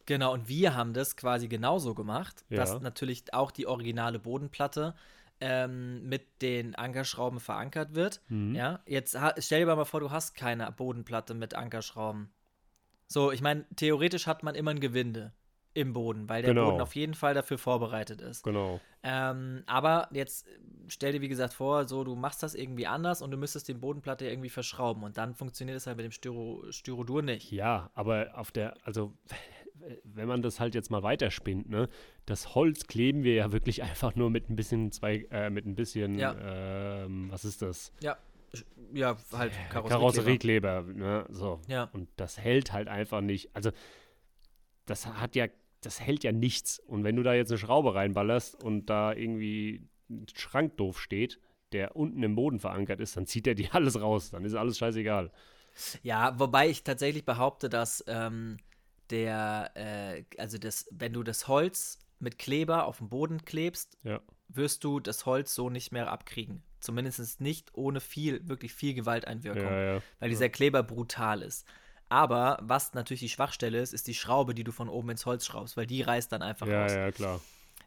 Genau, 0.06 0.32
und 0.34 0.48
wir 0.48 0.76
haben 0.76 0.92
das 0.92 1.16
quasi 1.16 1.48
genauso 1.48 1.94
gemacht, 1.94 2.44
Ja. 2.48 2.58
dass 2.58 2.80
natürlich 2.80 3.34
auch 3.34 3.50
die 3.50 3.66
originale 3.66 4.18
Bodenplatte 4.18 4.94
ähm, 5.40 6.06
mit 6.08 6.42
den 6.42 6.74
Ankerschrauben 6.74 7.40
verankert 7.40 7.94
wird. 7.94 8.20
Mhm. 8.28 8.54
Ja, 8.54 8.80
jetzt 8.86 9.16
stell 9.38 9.64
dir 9.64 9.74
mal 9.74 9.84
vor, 9.84 10.00
du 10.00 10.10
hast 10.10 10.34
keine 10.34 10.70
Bodenplatte 10.70 11.34
mit 11.34 11.54
Ankerschrauben. 11.54 12.30
So, 13.08 13.32
ich 13.32 13.40
meine, 13.40 13.64
theoretisch 13.74 14.26
hat 14.26 14.42
man 14.42 14.54
immer 14.54 14.70
ein 14.70 14.80
Gewinde. 14.80 15.32
Im 15.72 15.92
Boden, 15.92 16.28
weil 16.28 16.42
der 16.42 16.52
Genau. 16.54 16.70
Boden 16.70 16.80
auf 16.82 16.94
jeden 16.96 17.14
Fall 17.14 17.32
dafür 17.34 17.56
vorbereitet 17.58 18.20
ist. 18.20 18.42
Genau. 18.42 18.80
Ähm, 19.02 19.62
aber 19.66 20.08
jetzt 20.12 20.46
äh, 20.48 20.50
stell 20.88 21.12
dir 21.12 21.20
wie 21.20 21.28
gesagt 21.28 21.54
vor, 21.54 21.86
so 21.86 22.02
du 22.04 22.16
machst 22.16 22.42
das 22.42 22.54
irgendwie 22.54 22.86
anders 22.86 23.22
und 23.22 23.30
du 23.30 23.36
müsstest 23.36 23.68
die 23.68 23.74
Bodenplatte 23.74 24.28
irgendwie 24.28 24.48
verschrauben 24.50 25.04
und 25.04 25.16
dann 25.16 25.34
funktioniert 25.34 25.76
es 25.76 25.86
halt 25.86 25.96
mit 25.96 26.04
dem 26.04 26.12
Styro 26.12 26.64
Styrodur 26.70 27.22
nicht. 27.22 27.52
Ja, 27.52 27.90
aber 27.94 28.30
auf 28.34 28.50
der, 28.50 28.74
also 28.84 29.12
wenn 30.04 30.28
man 30.28 30.42
das 30.42 30.60
halt 30.60 30.74
jetzt 30.74 30.90
mal 30.90 31.02
weiterspinnt, 31.02 31.70
ne, 31.70 31.88
das 32.26 32.54
Holz 32.54 32.86
kleben 32.86 33.22
wir 33.22 33.34
ja 33.34 33.52
wirklich 33.52 33.82
einfach 33.84 34.14
nur 34.16 34.28
mit 34.28 34.50
ein 34.50 34.56
bisschen 34.56 34.90
zwei, 34.92 35.26
äh, 35.30 35.50
mit 35.50 35.66
ein 35.66 35.76
bisschen, 35.76 36.18
Ja. 36.18 36.34
ähm, 37.04 37.28
was 37.30 37.44
ist 37.44 37.62
das? 37.62 37.92
Ja, 38.02 38.18
ja, 38.92 39.16
halt 39.32 39.52
Karosseriekleber. 39.70 39.88
Karosseriekleber, 39.88 40.82
ne, 40.82 41.26
so. 41.30 41.60
Ja. 41.68 41.88
Und 41.92 42.08
das 42.16 42.36
hält 42.38 42.72
halt 42.72 42.88
einfach 42.88 43.20
nicht. 43.20 43.54
Also 43.54 43.70
das 44.86 45.06
hat 45.06 45.36
ja, 45.36 45.46
das 45.80 46.00
hält 46.00 46.24
ja 46.24 46.32
nichts. 46.32 46.78
Und 46.78 47.04
wenn 47.04 47.16
du 47.16 47.22
da 47.22 47.34
jetzt 47.34 47.50
eine 47.50 47.58
Schraube 47.58 47.94
reinballerst 47.94 48.62
und 48.62 48.86
da 48.86 49.12
irgendwie 49.12 49.82
ein 50.08 50.26
Schrank 50.34 50.76
doof 50.76 51.00
steht, 51.00 51.40
der 51.72 51.94
unten 51.96 52.22
im 52.22 52.34
Boden 52.34 52.58
verankert 52.58 53.00
ist, 53.00 53.16
dann 53.16 53.26
zieht 53.26 53.46
er 53.46 53.54
dir 53.54 53.68
alles 53.74 54.00
raus. 54.00 54.30
Dann 54.30 54.44
ist 54.44 54.54
alles 54.54 54.78
scheißegal. 54.78 55.30
Ja, 56.02 56.38
wobei 56.38 56.68
ich 56.68 56.82
tatsächlich 56.82 57.24
behaupte, 57.24 57.68
dass 57.68 58.04
ähm, 58.08 58.58
der, 59.10 59.70
äh, 59.74 60.24
also 60.38 60.58
das, 60.58 60.86
wenn 60.90 61.12
du 61.12 61.22
das 61.22 61.48
Holz 61.48 61.98
mit 62.18 62.38
Kleber 62.38 62.86
auf 62.86 62.98
den 62.98 63.08
Boden 63.08 63.44
klebst, 63.44 63.96
Ja. 64.02 64.20
wirst 64.48 64.84
du 64.84 65.00
das 65.00 65.26
Holz 65.26 65.54
so 65.54 65.70
nicht 65.70 65.92
mehr 65.92 66.10
abkriegen. 66.10 66.62
Zumindest 66.80 67.40
nicht 67.40 67.74
ohne 67.74 68.00
viel, 68.00 68.46
wirklich 68.48 68.72
viel 68.74 68.94
Gewalteinwirkung, 68.94 69.62
Ja, 69.62 69.94
ja. 69.94 70.02
weil 70.18 70.30
dieser 70.30 70.48
Kleber 70.48 70.82
brutal 70.82 71.42
ist. 71.42 71.66
Aber 72.10 72.58
was 72.60 72.92
natürlich 72.92 73.20
die 73.20 73.28
Schwachstelle 73.30 73.80
ist, 73.80 73.94
ist 73.94 74.06
die 74.06 74.14
Schraube, 74.14 74.54
die 74.54 74.64
du 74.64 74.72
von 74.72 74.88
oben 74.90 75.10
ins 75.10 75.24
Holz 75.26 75.46
schraubst, 75.46 75.76
weil 75.78 75.86
die 75.86 76.02
reißt 76.02 76.30
dann 76.30 76.42
einfach 76.42 76.66
Ja, 76.66 76.82
raus. 76.82 76.92
ja, 76.92 77.10
klar. 77.12 77.40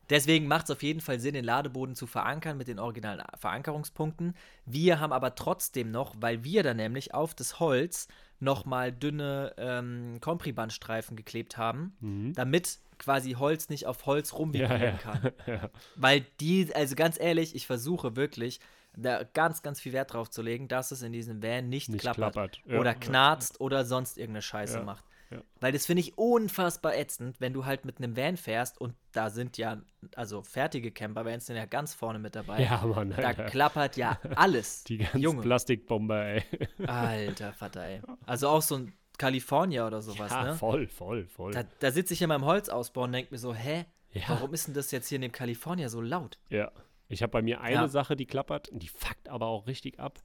Deswegen 0.10 0.48
macht 0.48 0.66
es 0.66 0.72
auf 0.72 0.84
jeden 0.84 1.00
Fall 1.00 1.20
Sinn, 1.20 1.34
den 1.34 1.46
Ladeboden 1.46 1.96
zu 1.96 2.08
verankern 2.08 2.58
mit 2.58 2.68
den 2.68 2.78
originalen 2.80 3.24
Verankerungspunkten. 3.38 4.36
Wir 4.66 5.00
haben 5.00 5.14
aber 5.14 5.36
trotzdem 5.36 5.92
noch, 5.92 6.16
weil 6.20 6.44
wir 6.44 6.62
dann 6.64 6.78
nämlich 6.78 7.14
auf 7.14 7.34
das 7.34 7.60
Holz 7.60 8.08
nochmal 8.40 8.92
dünne 8.92 9.54
ähm, 9.58 10.18
Kompribandstreifen 10.20 11.16
geklebt 11.16 11.58
haben, 11.58 11.96
Mhm. 12.02 12.34
damit 12.34 12.80
quasi 13.00 13.34
Holz 13.34 13.70
nicht 13.70 13.88
auf 13.88 14.06
Holz 14.06 14.34
rumvibrieren 14.34 14.82
Ja, 14.82 14.90
ja. 14.90 14.98
kann. 14.98 15.32
ja. 15.48 15.70
Weil 15.96 16.26
die, 16.42 16.74
also 16.76 16.96
ganz 16.96 17.18
ehrlich, 17.20 17.56
ich 17.56 17.66
versuche 17.66 18.16
wirklich, 18.18 18.60
da 18.96 19.24
ganz, 19.34 19.62
ganz 19.64 19.80
viel 19.82 19.94
Wert 19.94 20.14
drauf 20.14 20.30
zu 20.30 20.42
legen, 20.42 20.68
dass 20.68 20.92
es 20.92 21.02
in 21.02 21.12
diesem 21.12 21.42
Van 21.42 21.68
nicht, 21.70 21.90
Nicht 21.90 22.02
klappert, 22.02 22.34
klappert. 22.34 22.62
Ja, 22.66 22.80
oder 22.80 22.92
ja, 22.92 22.98
knarzt 23.00 23.60
oder 23.60 23.86
sonst 23.86 24.18
irgendeine 24.18 24.42
Scheiße 24.44 24.78
Ja, 24.80 24.84
macht. 24.84 25.04
ja. 25.32 25.42
Weil 25.60 25.72
das 25.72 25.86
finde 25.88 26.02
ich 26.02 26.18
unfassbar 26.18 26.96
ätzend, 26.96 27.42
wenn 27.42 27.54
du 27.54 27.66
halt 27.66 27.86
mit 27.86 27.98
einem 27.98 28.16
Van 28.16 28.38
fährst 28.38 28.80
und 28.80 28.94
da 29.12 29.30
sind 29.30 29.58
ja, 29.58 29.82
also 30.16 30.44
fertige 30.44 30.92
Camper-Vans 30.92 31.48
sind 31.48 31.56
ja 31.56 31.66
ganz 31.66 31.94
vorne 31.96 32.20
mit 32.20 32.36
dabei. 32.36 32.62
Ja, 32.62 32.86
Mann, 32.86 33.10
Da 33.18 33.28
Alter. 33.30 33.46
klappert 33.46 33.98
ja 33.98 34.20
alles. 34.36 34.84
Die 34.84 34.98
ganzen 35.00 35.20
Junge. 35.22 35.42
Plastikbomber, 35.42 36.26
ey. 36.26 36.44
Alter 36.88 37.54
Vater, 37.54 37.84
ey. 37.86 38.02
Also 38.26 38.50
auch 38.50 38.62
so 38.62 38.76
ein 38.76 38.94
California 39.18 39.86
oder 39.88 40.02
sowas, 40.02 40.32
ja, 40.32 40.44
ne? 40.44 40.56
voll, 40.56 40.88
voll, 40.88 41.26
voll. 41.28 41.52
Da, 41.54 41.64
da 41.80 41.92
sitze 41.92 42.14
ich 42.14 42.22
in 42.22 42.30
meinem 42.30 42.46
Holzausbau 42.46 43.04
und 43.04 43.12
denke 43.12 43.32
mir 43.34 43.38
so, 43.38 43.54
hä? 43.54 43.86
Ja. 44.12 44.24
Warum 44.28 44.54
ist 44.54 44.68
denn 44.68 44.74
das 44.76 44.92
jetzt 44.92 45.08
hier 45.08 45.16
in 45.18 45.22
dem 45.24 45.32
California 45.32 45.90
so 45.90 46.02
laut? 46.02 46.38
Ja. 46.50 46.72
Ich 47.08 47.22
habe 47.22 47.32
bei 47.32 47.42
mir 47.42 47.62
eine 47.62 47.76
Ja. 47.76 47.88
Sache, 47.88 48.16
die 48.16 48.26
klappert, 48.26 48.70
die 48.72 48.88
fuckt 48.88 49.30
aber 49.30 49.48
auch 49.48 49.68
richtig 49.68 50.00
ab. 50.00 50.22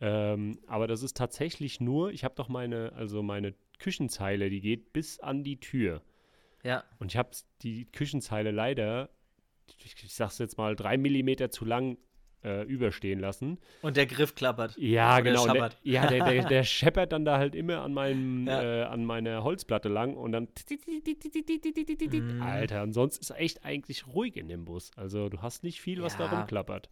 Ähm, 0.00 0.60
aber 0.66 0.86
das 0.86 1.02
ist 1.02 1.16
tatsächlich 1.16 1.80
nur, 1.80 2.12
ich 2.12 2.22
habe 2.24 2.34
doch 2.36 2.48
meine, 2.48 2.92
also 2.94 3.22
meine 3.22 3.54
Küchenzeile, 3.78 4.50
die 4.50 4.60
geht 4.60 4.92
bis 4.92 5.18
an 5.18 5.42
die 5.42 5.58
Tür. 5.58 6.02
Ja. 6.62 6.84
Und 6.98 7.12
ich 7.12 7.16
habe 7.16 7.30
die 7.62 7.86
Küchenzeile 7.86 8.50
leider, 8.50 9.10
ich, 9.66 9.94
ich 10.02 10.14
sag's 10.14 10.38
jetzt 10.38 10.58
mal, 10.58 10.76
drei 10.76 10.96
Millimeter 10.96 11.50
zu 11.50 11.64
lang 11.64 11.98
äh, 12.44 12.62
überstehen 12.64 13.18
lassen. 13.20 13.58
Und 13.82 13.96
der 13.96 14.06
Griff 14.06 14.34
klappert. 14.34 14.76
Ja, 14.78 15.14
Oder 15.14 15.22
genau. 15.22 15.44
Der, 15.46 15.54
schabbert. 15.54 15.78
ja, 15.82 16.06
der, 16.06 16.24
der, 16.24 16.44
der 16.44 16.62
scheppert 16.64 17.12
dann 17.12 17.24
da 17.24 17.38
halt 17.38 17.54
immer 17.54 17.82
an, 17.82 17.92
meinem, 17.94 18.46
Ja. 18.46 18.62
äh, 18.62 18.82
an 18.84 19.04
meiner 19.04 19.42
Holzplatte 19.42 19.88
lang 19.88 20.14
und 20.14 20.32
dann. 20.32 20.48
Mhm. 22.10 22.42
Alter, 22.42 22.82
und 22.82 22.92
sonst 22.92 23.18
ist 23.18 23.30
echt 23.30 23.64
eigentlich 23.64 24.06
ruhig 24.06 24.36
in 24.36 24.48
dem 24.48 24.64
Bus. 24.64 24.90
Also 24.96 25.28
du 25.28 25.42
hast 25.42 25.62
nicht 25.62 25.80
viel, 25.80 26.02
was 26.02 26.16
da 26.16 26.24
Ja. 26.26 26.38
rumklappert. 26.38 26.88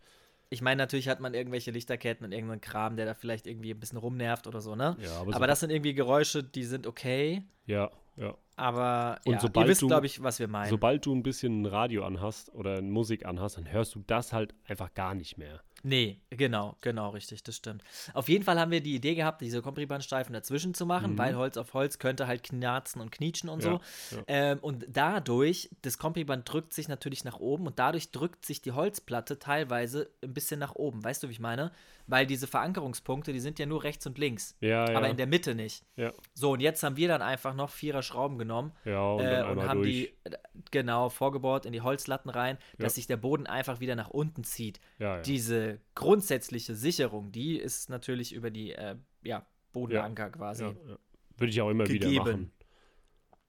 Ich 0.48 0.62
meine, 0.62 0.78
natürlich 0.78 1.08
hat 1.08 1.18
man 1.20 1.34
irgendwelche 1.34 1.72
Lichterketten 1.72 2.24
und 2.24 2.30
irgendeinen 2.32 2.60
Kram, 2.60 2.96
der 2.96 3.04
da 3.06 3.14
vielleicht 3.14 3.46
irgendwie 3.48 3.72
ein 3.72 3.80
bisschen 3.80 3.98
rumnervt 3.98 4.46
oder 4.46 4.60
so, 4.60 4.76
ne? 4.76 4.96
Ja, 5.00 5.18
aber, 5.20 5.34
Aber 5.34 5.46
das 5.48 5.58
sind 5.60 5.70
irgendwie 5.70 5.92
Geräusche, 5.94 6.44
die 6.44 6.62
sind 6.62 6.86
okay. 6.86 7.42
Ja, 7.66 7.90
ja. 8.16 8.36
Aber 8.56 9.18
Und 9.26 9.34
ja, 9.34 9.40
sobald 9.40 9.66
ihr 9.66 9.70
wisst, 9.70 9.82
du- 9.82 9.86
glaube 9.88 10.06
ich, 10.06 10.22
was 10.22 10.38
wir 10.38 10.48
meinen. 10.48 10.70
Sobald 10.70 11.04
du 11.04 11.14
ein 11.14 11.22
bisschen 11.22 11.62
ein 11.62 11.66
Radio 11.66 12.04
anhast 12.04 12.52
oder 12.54 12.80
Musik 12.82 13.26
anhast, 13.26 13.58
dann 13.58 13.70
hörst 13.70 13.94
du 13.94 14.02
das 14.06 14.32
halt 14.32 14.54
einfach 14.66 14.94
gar 14.94 15.14
nicht 15.14 15.36
mehr. 15.36 15.60
Nee, 15.82 16.20
genau, 16.30 16.76
genau, 16.80 17.10
richtig, 17.10 17.42
das 17.44 17.56
stimmt. 17.56 17.82
Auf 18.14 18.28
jeden 18.28 18.42
Fall 18.44 18.58
haben 18.58 18.70
wir 18.70 18.80
die 18.80 18.94
Idee 18.94 19.14
gehabt, 19.14 19.40
diese 19.40 19.62
Kompribandstreifen 19.62 20.32
dazwischen 20.32 20.74
zu 20.74 20.84
machen, 20.86 21.12
Mhm. 21.12 21.18
weil 21.18 21.36
Holz 21.36 21.56
auf 21.56 21.74
Holz 21.74 21.98
könnte 21.98 22.26
halt 22.26 22.42
knarzen 22.42 23.00
und 23.00 23.12
knietschen 23.12 23.48
und 23.48 23.62
so. 23.62 23.68
Ja, 23.70 23.80
ja. 24.16 24.22
Ähm, 24.26 24.58
und 24.62 24.86
dadurch, 24.88 25.70
das 25.82 25.98
Kompriband 25.98 26.50
drückt 26.50 26.72
sich 26.74 26.88
natürlich 26.88 27.24
nach 27.24 27.38
oben 27.38 27.66
und 27.66 27.78
dadurch 27.78 28.10
drückt 28.10 28.44
sich 28.44 28.62
die 28.62 28.72
Holzplatte 28.72 29.38
teilweise 29.38 30.10
ein 30.24 30.34
bisschen 30.34 30.58
nach 30.58 30.74
oben. 30.74 31.04
Weißt 31.04 31.22
du, 31.22 31.28
wie 31.28 31.32
ich 31.32 31.40
meine? 31.40 31.70
Weil 32.08 32.26
diese 32.26 32.46
Verankerungspunkte, 32.46 33.32
die 33.32 33.40
sind 33.40 33.58
ja 33.58 33.66
nur 33.66 33.82
rechts 33.82 34.06
und 34.06 34.16
links, 34.18 34.56
Ja, 34.60 34.88
ja. 34.90 34.96
aber 34.96 35.08
in 35.08 35.16
der 35.16 35.26
Mitte 35.26 35.54
nicht. 35.56 35.84
ja, 35.96 36.12
So, 36.34 36.52
und 36.52 36.60
jetzt 36.60 36.82
haben 36.84 36.96
wir 36.96 37.08
dann 37.08 37.20
einfach 37.22 37.54
noch 37.54 37.70
vierer 37.70 38.02
Schrauben 38.02 38.38
genommen 38.38 38.72
ja, 38.84 39.00
und 39.10 39.24
äh, 39.24 39.42
und 39.42 39.62
haben 39.68 39.82
durch. 39.82 39.90
die 39.92 40.06
äh, 40.24 40.30
genau 40.70 41.08
vorgebohrt 41.08 41.66
in 41.66 41.72
die 41.72 41.80
Holzlatten 41.80 42.30
rein, 42.30 42.58
dass 42.78 42.92
Ja. 42.92 42.96
sich 42.96 43.06
der 43.08 43.16
Boden 43.16 43.46
einfach 43.46 43.80
wieder 43.80 43.94
nach 43.96 44.10
unten 44.10 44.44
zieht. 44.44 44.80
ja, 44.98 45.16
ja. 45.16 45.22
Diese 45.66 45.80
grundsätzliche 45.94 46.74
Sicherung, 46.74 47.32
die 47.32 47.56
ist 47.58 47.90
natürlich 47.90 48.32
über 48.32 48.50
die 48.50 48.72
äh, 48.72 48.96
ja, 49.22 49.44
Bodenanker 49.72 50.30
quasi. 50.30 50.64
ja, 50.64 50.70
ja. 50.70 50.98
Würde 51.38 51.50
ich 51.50 51.60
auch 51.60 51.70
immer 51.70 51.86
wieder 51.88 52.06
gegeben. 52.08 52.24
machen. 52.24 52.52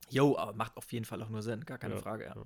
Jo, 0.10 0.38
aber 0.38 0.54
macht 0.54 0.76
auf 0.78 0.92
jeden 0.92 1.06
Fall 1.06 1.22
auch 1.22 1.30
nur 1.30 1.42
Sinn, 1.42 1.66
gar 1.66 1.78
keine 1.78 1.96
Ja, 1.96 2.02
Frage. 2.02 2.26
Ja. 2.26 2.36
ja. 2.36 2.46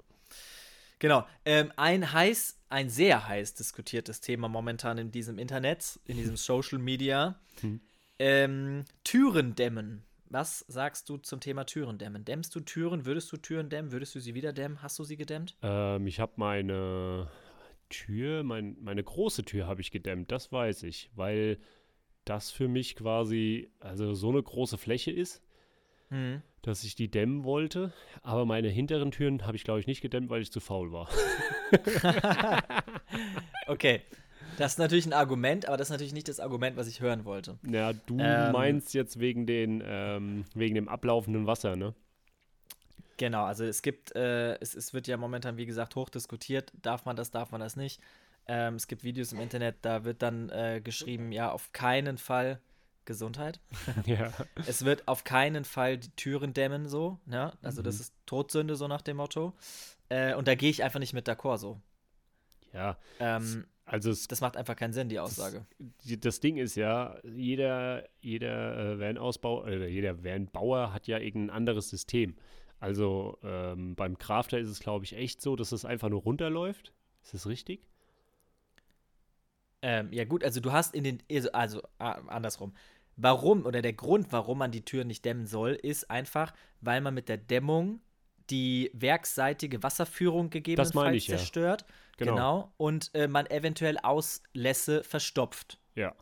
Genau. 1.00 1.26
Ähm, 1.46 1.72
ein 1.78 2.14
heiß, 2.14 2.60
ein 2.70 2.90
sehr 2.90 3.28
heiß 3.28 3.56
diskutiertes 3.56 4.22
Thema 4.22 4.48
momentan 4.48 4.98
in 5.00 5.12
diesem 5.12 5.40
Internet, 5.40 6.00
in 6.06 6.18
diesem 6.18 6.38
Social 6.38 6.78
Media. 6.78 7.40
Hm. 7.62 7.82
Ähm, 8.20 8.86
Türen 9.04 9.56
dämmen. 9.56 10.04
Was 10.30 10.60
sagst 10.68 11.10
du 11.10 11.18
zum 11.18 11.40
Thema 11.40 11.66
Türen 11.66 11.98
dämmen? 11.98 12.24
Dämmst 12.24 12.54
du 12.56 12.60
Türen? 12.62 13.06
Würdest 13.06 13.32
du 13.32 13.38
Türen 13.38 13.70
dämmen? 13.70 13.92
Würdest 13.92 14.14
du 14.16 14.20
sie 14.20 14.34
wieder 14.36 14.54
dämmen? 14.54 14.82
Hast 14.82 14.98
du 15.00 15.04
sie 15.04 15.18
gedämmt? 15.18 15.58
Ähm, 15.64 16.06
ich 16.08 16.20
habe 16.20 16.34
meine 16.38 17.28
Tür, 17.92 18.42
mein, 18.44 18.76
meine 18.82 19.04
große 19.04 19.44
Tür 19.46 19.68
habe 19.68 19.82
ich 19.82 19.92
gedämmt, 19.92 20.32
das 20.32 20.52
weiß 20.52 20.82
ich, 20.84 21.12
weil 21.16 21.60
das 22.26 22.50
für 22.52 22.68
mich 22.68 22.96
quasi, 22.96 23.70
also 23.80 24.14
so 24.16 24.30
eine 24.30 24.42
große 24.42 24.78
Fläche 24.80 25.12
ist, 25.12 25.42
Hm. 26.10 26.42
dass 26.62 26.84
ich 26.84 26.96
die 26.96 27.10
dämmen 27.10 27.44
wollte. 27.46 27.94
Aber 28.22 28.46
meine 28.46 28.68
hinteren 28.68 29.12
Türen 29.12 29.46
habe 29.48 29.56
ich, 29.56 29.64
glaube 29.64 29.80
ich, 29.80 29.88
nicht 29.88 30.02
gedämmt, 30.02 30.30
weil 30.30 30.42
ich 30.42 30.52
zu 30.52 30.60
faul 30.60 30.92
war. 30.92 31.08
Okay. 33.68 34.02
Das 34.58 34.74
ist 34.74 34.80
natürlich 34.80 35.06
ein 35.06 35.14
Argument, 35.14 35.66
aber 35.68 35.78
das 35.78 35.88
ist 35.88 35.92
natürlich 35.92 36.14
nicht 36.14 36.28
das 36.28 36.40
Argument, 36.42 36.76
was 36.76 36.88
ich 36.88 37.00
hören 37.00 37.24
wollte. 37.26 37.58
Ja, 37.68 37.94
du 37.94 38.18
Ähm. 38.20 38.52
meinst 38.52 38.94
jetzt 38.94 39.20
wegen, 39.20 39.46
den, 39.48 39.82
ähm, 39.86 40.44
wegen 40.54 40.76
dem 40.76 40.90
ablaufenden 40.90 41.48
Wasser, 41.48 41.76
ne? 41.78 41.96
Genau, 43.22 43.44
also 43.46 43.64
es 43.66 43.84
gibt, 43.84 44.16
äh, 44.16 44.56
es, 44.62 44.74
es 44.74 44.96
wird 44.96 45.06
ja 45.08 45.16
momentan, 45.16 45.56
wie 45.56 45.68
gesagt, 45.68 45.96
hoch 45.96 46.10
diskutiert, 46.10 46.72
darf 46.82 47.06
man 47.06 47.16
das, 47.16 47.30
darf 47.30 47.52
man 47.52 47.62
das 47.62 47.76
nicht. 47.76 48.02
Ähm, 48.48 48.74
es 48.74 48.88
gibt 48.88 49.04
Videos 49.04 49.32
im 49.32 49.40
Internet, 49.40 49.76
da 49.84 50.06
wird 50.06 50.24
dann 50.24 50.50
äh, 50.50 50.82
geschrieben, 50.84 51.32
ja, 51.32 51.52
auf 51.52 51.72
keinen 51.72 52.18
Fall 52.18 52.60
Gesundheit. 53.06 53.60
ja. 54.08 54.34
Es 54.68 54.86
wird 54.86 55.08
auf 55.08 55.24
keinen 55.24 55.66
Fall 55.66 56.00
die 56.00 56.10
Türen 56.16 56.56
dämmen, 56.56 56.88
so, 56.88 57.20
ne? 57.28 57.54
Also 57.62 57.84
das 57.84 57.96
Mhm. 57.98 58.02
ist 58.02 58.14
Todsünde, 58.26 58.76
so 58.76 58.88
nach 58.88 59.04
dem 59.04 59.18
Motto. 59.18 59.54
Äh, 60.10 60.34
und 60.34 60.48
da 60.48 60.56
gehe 60.56 60.72
ich 60.72 60.84
einfach 60.84 61.00
nicht 61.00 61.14
mit 61.14 61.30
d'accord, 61.30 61.60
so. 61.60 61.80
Ja, 62.74 62.98
Ähm, 63.20 63.66
also 63.86 64.10
es, 64.10 64.28
das 64.28 64.42
macht 64.42 64.58
einfach 64.58 64.76
keinen 64.76 64.94
Sinn, 64.94 65.10
die 65.10 65.20
Aussage. 65.20 65.64
die- 66.06 66.20
das 66.20 66.40
Ding 66.40 66.58
ist 66.58 66.74
ja, 66.76 67.18
jeder, 67.24 68.08
jeder 68.22 68.94
äh, 68.94 69.00
Van-Ausbau, 69.00 69.68
jeder 69.68 70.24
Van-Bauer 70.24 70.92
hat 70.92 71.06
ja 71.06 71.20
irgendein 71.20 71.56
anderes 71.56 71.90
System. 71.92 72.36
Also 72.82 73.38
ähm, 73.44 73.96
beim 73.96 74.18
Crafter 74.18 74.58
ist 74.58 74.68
es, 74.68 74.80
glaube 74.80 75.06
ich, 75.06 75.16
echt 75.16 75.40
so, 75.40 75.56
dass 75.56 75.72
es 75.72 75.86
einfach 75.86 76.10
nur 76.10 76.22
runterläuft. 76.22 76.94
Ist 77.22 77.36
das 77.36 77.46
richtig? 77.46 77.86
Ähm, 79.84 80.12
ja, 80.12 80.26
gut, 80.26 80.44
also 80.44 80.60
du 80.60 80.72
hast 80.72 80.96
in 80.96 81.04
den, 81.04 81.24
also, 81.30 81.52
also 81.52 81.82
andersrum. 82.00 82.74
Warum 83.18 83.68
oder 83.68 83.84
der 83.84 83.94
Grund, 83.94 84.32
warum 84.32 84.58
man 84.58 84.72
die 84.72 84.84
Türen 84.84 85.08
nicht 85.08 85.24
dämmen 85.24 85.46
soll, 85.46 85.74
ist 85.74 86.10
einfach, 86.10 86.54
weil 86.82 87.02
man 87.02 87.14
mit 87.14 87.30
der 87.30 87.38
Dämmung 87.38 88.02
die 88.50 88.90
werksseitige 88.96 89.84
Wasserführung 89.84 90.50
gegebenenfalls 90.50 91.16
ich, 91.16 91.28
ja. 91.28 91.38
zerstört. 91.38 91.86
Genau. 92.18 92.74
Und 92.78 93.12
äh, 93.14 93.28
man 93.28 93.46
eventuell 93.46 94.00
Auslässe 94.00 95.04
verstopft. 95.04 95.80
Ja. 95.94 96.16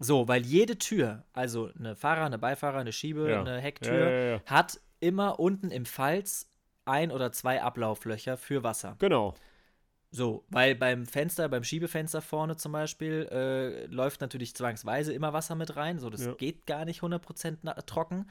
So, 0.00 0.26
weil 0.26 0.44
jede 0.44 0.78
Tür, 0.78 1.24
also 1.32 1.70
eine 1.78 1.94
Fahrer, 1.94 2.26
eine 2.26 2.38
Beifahrer, 2.38 2.78
eine 2.78 2.92
Schiebe, 2.92 3.30
Ja. 3.30 3.40
eine 3.40 3.60
Hecktür, 3.60 4.10
ja. 4.10 4.40
hat 4.46 4.80
immer 5.06 5.38
unten 5.38 5.70
im 5.70 5.86
Falz 5.86 6.48
ein 6.84 7.10
oder 7.10 7.32
zwei 7.32 7.62
Ablauflöcher 7.62 8.36
für 8.36 8.62
Wasser. 8.62 8.96
Genau. 8.98 9.34
So, 10.12 10.44
weil 10.48 10.74
beim 10.76 11.04
Fenster, 11.04 11.48
beim 11.48 11.64
Schiebefenster 11.64 12.22
vorne 12.22 12.56
zum 12.56 12.72
Beispiel, 12.72 13.28
äh, 13.30 13.86
läuft 13.86 14.20
natürlich 14.20 14.54
zwangsweise 14.54 15.12
immer 15.12 15.32
Wasser 15.32 15.56
mit 15.56 15.76
rein. 15.76 15.98
So, 15.98 16.08
das 16.10 16.24
Ja. 16.24 16.34
geht 16.34 16.64
gar 16.66 16.84
nicht 16.84 17.02
100% 17.02 17.58
na- 17.62 17.74
trocken. 17.74 18.26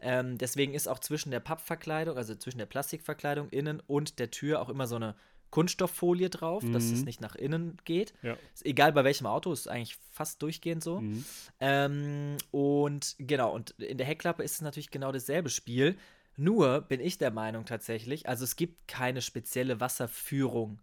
Ähm, 0.00 0.38
deswegen 0.38 0.74
ist 0.74 0.88
auch 0.88 0.98
zwischen 0.98 1.30
der 1.30 1.40
Pappverkleidung, 1.40 2.16
also 2.16 2.34
zwischen 2.34 2.58
der 2.58 2.66
Plastikverkleidung 2.66 3.50
innen 3.50 3.80
und 3.86 4.18
der 4.18 4.30
Tür 4.30 4.60
auch 4.62 4.68
immer 4.68 4.86
so 4.86 4.96
eine 4.96 5.14
Kunststofffolie 5.50 6.28
drauf, 6.28 6.62
dass 6.72 6.84
es 6.84 7.00
Mhm. 7.00 7.04
nicht 7.04 7.20
nach 7.20 7.34
innen 7.34 7.76
geht. 7.84 8.12
Ja. 8.22 8.36
Ist 8.54 8.66
egal 8.66 8.92
bei 8.92 9.04
welchem 9.04 9.26
Auto, 9.26 9.52
ist 9.52 9.68
eigentlich 9.68 9.96
fast 10.12 10.42
durchgehend 10.42 10.82
so. 10.82 11.00
Mhm. 11.00 11.24
Ähm, 11.60 12.36
und 12.50 13.14
genau, 13.18 13.54
und 13.54 13.70
in 13.72 13.96
der 13.98 14.06
Heckklappe 14.06 14.42
ist 14.42 14.52
es 14.56 14.60
natürlich 14.60 14.90
genau 14.90 15.10
dasselbe 15.12 15.48
Spiel. 15.50 15.96
Nur 16.40 16.82
bin 16.82 17.00
ich 17.00 17.18
der 17.18 17.32
Meinung 17.32 17.64
tatsächlich, 17.66 18.28
also 18.28 18.44
es 18.44 18.54
gibt 18.54 18.86
keine 18.86 19.22
spezielle 19.22 19.80
Wasserführung 19.80 20.80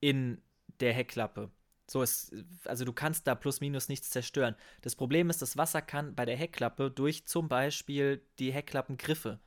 in 0.00 0.42
der 0.80 0.92
Heckklappe. 0.92 1.50
So 1.90 2.02
ist, 2.02 2.34
also 2.66 2.84
du 2.84 2.92
kannst 2.92 3.26
da 3.26 3.34
plus 3.34 3.60
minus 3.62 3.88
nichts 3.88 4.10
zerstören. 4.10 4.54
Das 4.82 4.94
Problem 4.94 5.30
ist, 5.30 5.40
das 5.40 5.56
Wasser 5.56 5.80
kann 5.80 6.14
bei 6.14 6.26
der 6.26 6.36
Heckklappe 6.36 6.90
durch 6.90 7.26
zum 7.26 7.48
Beispiel 7.48 8.22
die 8.38 8.52
Heckklappengriffe 8.52 9.40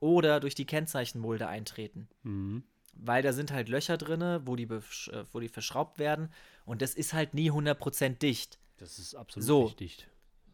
oder 0.00 0.38
durch 0.38 0.54
die 0.54 0.66
Kennzeichenmulde 0.66 1.48
eintreten 1.48 2.08
Mhm. 2.22 2.62
weil 2.92 3.22
da 3.22 3.32
sind 3.32 3.52
halt 3.52 3.68
Löcher 3.70 3.96
drin, 3.96 4.42
wo 4.44 4.54
die, 4.54 4.64
äh, 4.64 5.24
wo 5.32 5.40
die 5.40 5.48
verschraubt 5.48 5.98
werden 5.98 6.30
und 6.66 6.82
das 6.82 6.94
ist 6.94 7.14
halt 7.14 7.32
nie 7.32 7.50
100% 7.50 8.22
dicht. 8.22 8.58
Das 8.76 8.98
ist 8.98 9.14
absolut 9.14 9.46
So. 9.46 9.62
richtig. 9.64 10.06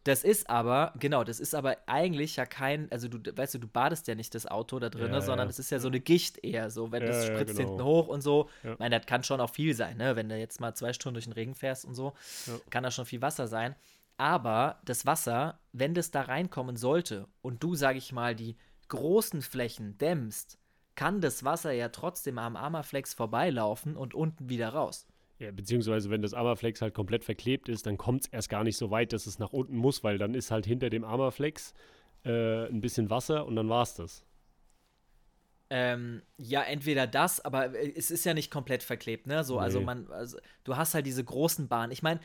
Das 0.04 0.24
ist 0.24 0.48
aber, 0.48 0.94
genau, 0.98 1.24
das 1.24 1.40
ist 1.40 1.54
aber 1.54 1.76
eigentlich 1.86 2.36
ja 2.36 2.46
kein, 2.46 2.90
also 2.90 3.06
du, 3.08 3.18
weißt 3.36 3.54
du, 3.54 3.58
du 3.58 3.68
badest 3.68 4.08
ja 4.08 4.14
nicht 4.14 4.34
das 4.34 4.46
Auto 4.46 4.78
da 4.78 4.88
drin, 4.88 5.12
Ja, 5.12 5.20
sondern 5.20 5.48
es 5.48 5.58
ist 5.58 5.70
ja 5.70 5.78
so 5.78 5.88
eine 5.88 6.00
Gicht 6.00 6.42
eher, 6.42 6.70
so, 6.70 6.90
wenn 6.90 7.04
das 7.04 7.26
Ja, 7.26 7.32
ja, 7.32 7.38
spritzt 7.38 7.56
genau. 7.58 7.68
hinten 7.68 7.84
hoch 7.84 8.08
und 8.08 8.22
so. 8.22 8.48
Ja. 8.62 8.72
Ich 8.72 8.78
meine, 8.78 8.98
das 8.98 9.06
kann 9.06 9.22
schon 9.24 9.40
auch 9.42 9.50
viel 9.50 9.74
sein, 9.74 9.98
ne, 9.98 10.16
wenn 10.16 10.28
du 10.30 10.38
jetzt 10.38 10.58
mal 10.58 10.74
zwei 10.74 10.94
Stunden 10.94 11.14
durch 11.14 11.24
den 11.26 11.34
Regen 11.34 11.54
fährst 11.54 11.84
und 11.84 11.94
so, 11.94 12.14
kann 12.70 12.82
da 12.82 12.90
schon 12.90 13.04
viel 13.04 13.20
Wasser 13.20 13.46
sein. 13.46 13.76
Aber 14.16 14.80
das 14.84 15.04
Wasser, 15.06 15.60
wenn 15.72 15.94
das 15.94 16.10
da 16.10 16.22
reinkommen 16.22 16.76
sollte 16.76 17.26
und 17.42 17.62
du, 17.62 17.74
sag 17.74 17.96
ich 17.96 18.12
mal, 18.12 18.34
die 18.34 18.56
großen 18.88 19.42
Flächen 19.42 19.98
dämmst, 19.98 20.58
kann 20.94 21.20
das 21.20 21.44
Wasser 21.44 21.72
ja 21.72 21.88
trotzdem 21.88 22.38
am 22.38 22.56
Armaflex 22.56 23.14
vorbeilaufen 23.14 23.96
und 23.96 24.14
unten 24.14 24.48
wieder 24.48 24.70
raus. 24.70 25.06
Ja, 25.40 25.50
beziehungsweise 25.52 26.10
wenn 26.10 26.22
das 26.22 26.34
Armaflex 26.34 26.82
halt 26.82 26.94
komplett 26.94 27.24
verklebt 27.24 27.68
ist, 27.68 27.86
dann 27.86 27.96
kommt 27.96 28.22
es 28.26 28.28
erst 28.28 28.48
gar 28.50 28.62
nicht 28.62 28.76
so 28.76 28.90
weit, 28.90 29.12
dass 29.12 29.26
es 29.26 29.38
nach 29.38 29.52
unten 29.52 29.76
muss, 29.76 30.04
weil 30.04 30.18
dann 30.18 30.34
ist 30.34 30.50
halt 30.52 30.66
hinter 30.66 30.90
dem 30.90 31.02
Armaflex 31.02 31.74
äh, 32.24 32.66
ein 32.68 32.80
bisschen 32.82 33.10
Wasser 33.10 33.46
und 33.46 33.56
dann 33.56 33.68
war 33.68 33.82
es 33.82 33.94
das. 33.94 34.24
Ähm, 35.72 36.22
ja, 36.36 36.62
entweder 36.62 37.06
das, 37.06 37.40
aber 37.44 37.74
äh, 37.74 37.92
es 37.96 38.10
ist 38.10 38.24
ja 38.24 38.34
nicht 38.34 38.50
komplett 38.50 38.82
verklebt, 38.82 39.26
ne? 39.26 39.44
So, 39.44 39.58
also 39.60 39.78
Nee. 39.78 39.84
man, 39.86 40.10
also 40.10 40.38
du 40.64 40.76
hast 40.76 40.94
halt 40.94 41.06
diese 41.06 41.22
großen 41.24 41.68
Bahnen. 41.68 41.92
Ich 41.92 42.02
meine, 42.02 42.18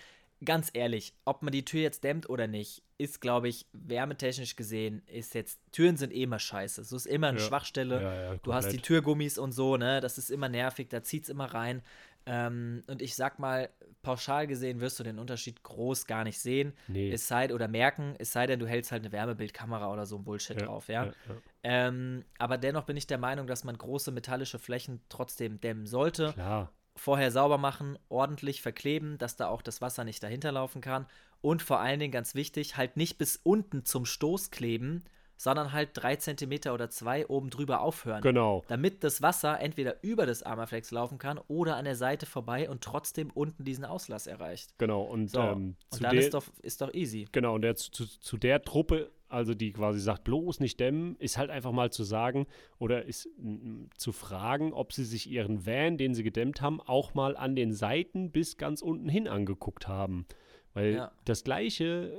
ganz 0.43 0.71
ehrlich, 0.73 1.13
ob 1.25 1.43
man 1.43 1.51
die 1.51 1.63
Tür 1.63 1.81
jetzt 1.81 2.03
dämmt 2.03 2.27
oder 2.27 2.47
nicht, 2.47 2.81
ist, 2.97 3.21
glaube 3.21 3.47
ich, 3.47 3.67
wärmetechnisch 3.73 4.55
gesehen, 4.55 5.03
ist 5.05 5.35
jetzt, 5.35 5.59
Türen 5.71 5.95
sind 5.95 6.11
eh 6.11 6.23
immer 6.23 6.39
scheiße. 6.39 6.83
So 6.83 6.95
ist 6.95 7.05
immer 7.05 7.27
eine 7.27 7.37
Ja. 7.37 7.45
Schwachstelle. 7.45 8.01
Ja, 8.01 8.21
ja, 8.33 8.37
Du 8.41 8.53
hast 8.53 8.69
die. 8.71 8.79
Türgummis 8.79 9.37
und 9.37 9.51
so, 9.51 9.77
ne? 9.77 10.01
Das 10.01 10.17
ist 10.17 10.31
immer 10.31 10.49
nervig, 10.49 10.89
da 10.89 11.03
zieht's 11.03 11.29
immer 11.29 11.45
rein. 11.53 11.83
Ähm, 12.25 12.83
und 12.87 13.01
ich 13.01 13.15
sag 13.15 13.39
mal, 13.39 13.69
pauschal 14.01 14.47
gesehen 14.47 14.79
wirst 14.81 14.99
du 14.99 15.03
den 15.03 15.19
Unterschied 15.19 15.61
groß 15.63 16.07
gar 16.07 16.23
nicht 16.23 16.39
sehen. 16.39 16.73
Nee. 16.87 17.11
Es 17.11 17.27
sei 17.27 17.53
oder 17.53 17.67
merken, 17.67 18.15
es 18.17 18.31
sei 18.31 18.47
denn, 18.47 18.59
du 18.59 18.67
hältst 18.67 18.91
halt 18.91 19.03
eine 19.03 19.11
Wärmebildkamera 19.11 19.91
oder 19.91 20.05
so 20.05 20.17
ein 20.17 20.23
Bullshit 20.23 20.59
Ja, 20.59 20.65
drauf, 20.65 20.87
ja. 20.87 21.05
ja, 21.05 21.11
ja. 21.11 21.35
Ähm, 21.63 22.25
aber 22.39 22.57
dennoch 22.57 22.83
bin 22.83 22.97
ich 22.97 23.07
der 23.07 23.17
Meinung, 23.17 23.47
dass 23.47 23.63
man 23.63 23.77
große 23.77 24.11
metallische 24.11 24.59
Flächen 24.59 25.01
trotzdem 25.09 25.59
dämmen 25.59 25.85
sollte. 25.85 26.33
Klar. 26.33 26.71
Vorher 26.97 27.29
sauber 27.29 27.57
machen, 27.57 27.99
ordentlich 28.07 28.61
verkleben, 28.61 29.17
dass 29.17 29.35
da 29.35 29.47
auch 29.49 29.61
das 29.61 29.81
Wasser 29.81 30.03
nicht 30.03 30.23
dahinter 30.23 30.51
laufen 30.51 30.81
kann. 30.81 31.07
Und 31.41 31.61
vor 31.61 31.79
allen 31.79 31.99
Dingen 31.99 32.13
ganz 32.13 32.35
wichtig, 32.35 32.77
halt 32.77 32.97
nicht 32.97 33.17
bis 33.17 33.35
unten 33.43 33.85
zum 33.85 34.05
Stoß 34.05 34.49
kleben, 34.49 35.03
sondern 35.37 35.73
halt 35.73 35.89
drei 35.93 36.15
Zentimeter 36.15 36.73
oder 36.73 36.89
zwei 36.89 37.27
oben 37.27 37.49
drüber 37.49 37.81
aufhören. 37.81 38.21
Genau. 38.21 38.63
Damit 38.67 39.03
das 39.03 39.21
Wasser 39.21 39.59
entweder 39.59 40.03
über 40.03 40.25
das 40.25 40.43
Armaflex 40.43 40.91
laufen 40.91 41.17
kann 41.17 41.39
oder 41.47 41.75
an 41.75 41.85
der 41.85 41.95
Seite 41.95 42.25
vorbei 42.25 42.69
und 42.69 42.81
trotzdem 42.83 43.31
unten 43.33 43.63
diesen 43.63 43.85
Auslass 43.85 44.27
erreicht. 44.27 44.77
Genau. 44.77 45.03
Und, 45.03 45.29
So, 45.29 45.39
ähm, 45.39 45.75
und 45.91 46.03
dann 46.03 46.15
der, 46.15 46.25
ist 46.25 46.33
doch, 46.33 46.45
ist 46.61 46.81
doch 46.81 46.93
easy. 46.93 47.27
Genau, 47.31 47.55
und 47.55 47.61
der, 47.61 47.75
zu, 47.75 47.89
zu, 48.05 48.37
der 48.37 48.61
Truppe, 48.61 49.11
also 49.27 49.53
die 49.53 49.73
quasi 49.73 49.99
sagt, 49.99 50.23
bloß 50.23 50.59
nicht 50.59 50.79
dämmen, 50.79 51.15
ist 51.17 51.37
halt 51.37 51.49
einfach 51.49 51.71
mal 51.71 51.91
zu 51.91 52.03
sagen 52.03 52.45
oder 52.77 53.05
ist 53.05 53.27
mm, 53.37 53.85
zu 53.97 54.11
fragen, 54.11 54.71
ob 54.71 54.93
sie 54.93 55.03
sich 55.03 55.29
ihren 55.29 55.65
Van, 55.65 55.97
den 55.97 56.13
sie 56.13 56.23
gedämmt 56.23 56.61
haben, 56.61 56.79
auch 56.81 57.13
mal 57.13 57.35
an 57.35 57.55
den 57.55 57.73
Seiten 57.73 58.31
bis 58.31 58.57
ganz 58.57 58.81
unten 58.81 59.09
hin 59.09 59.27
angeguckt 59.27 59.87
haben. 59.87 60.25
Weil 60.73 60.93
Ja. 60.93 61.11
das 61.25 61.43
gleiche 61.43 62.17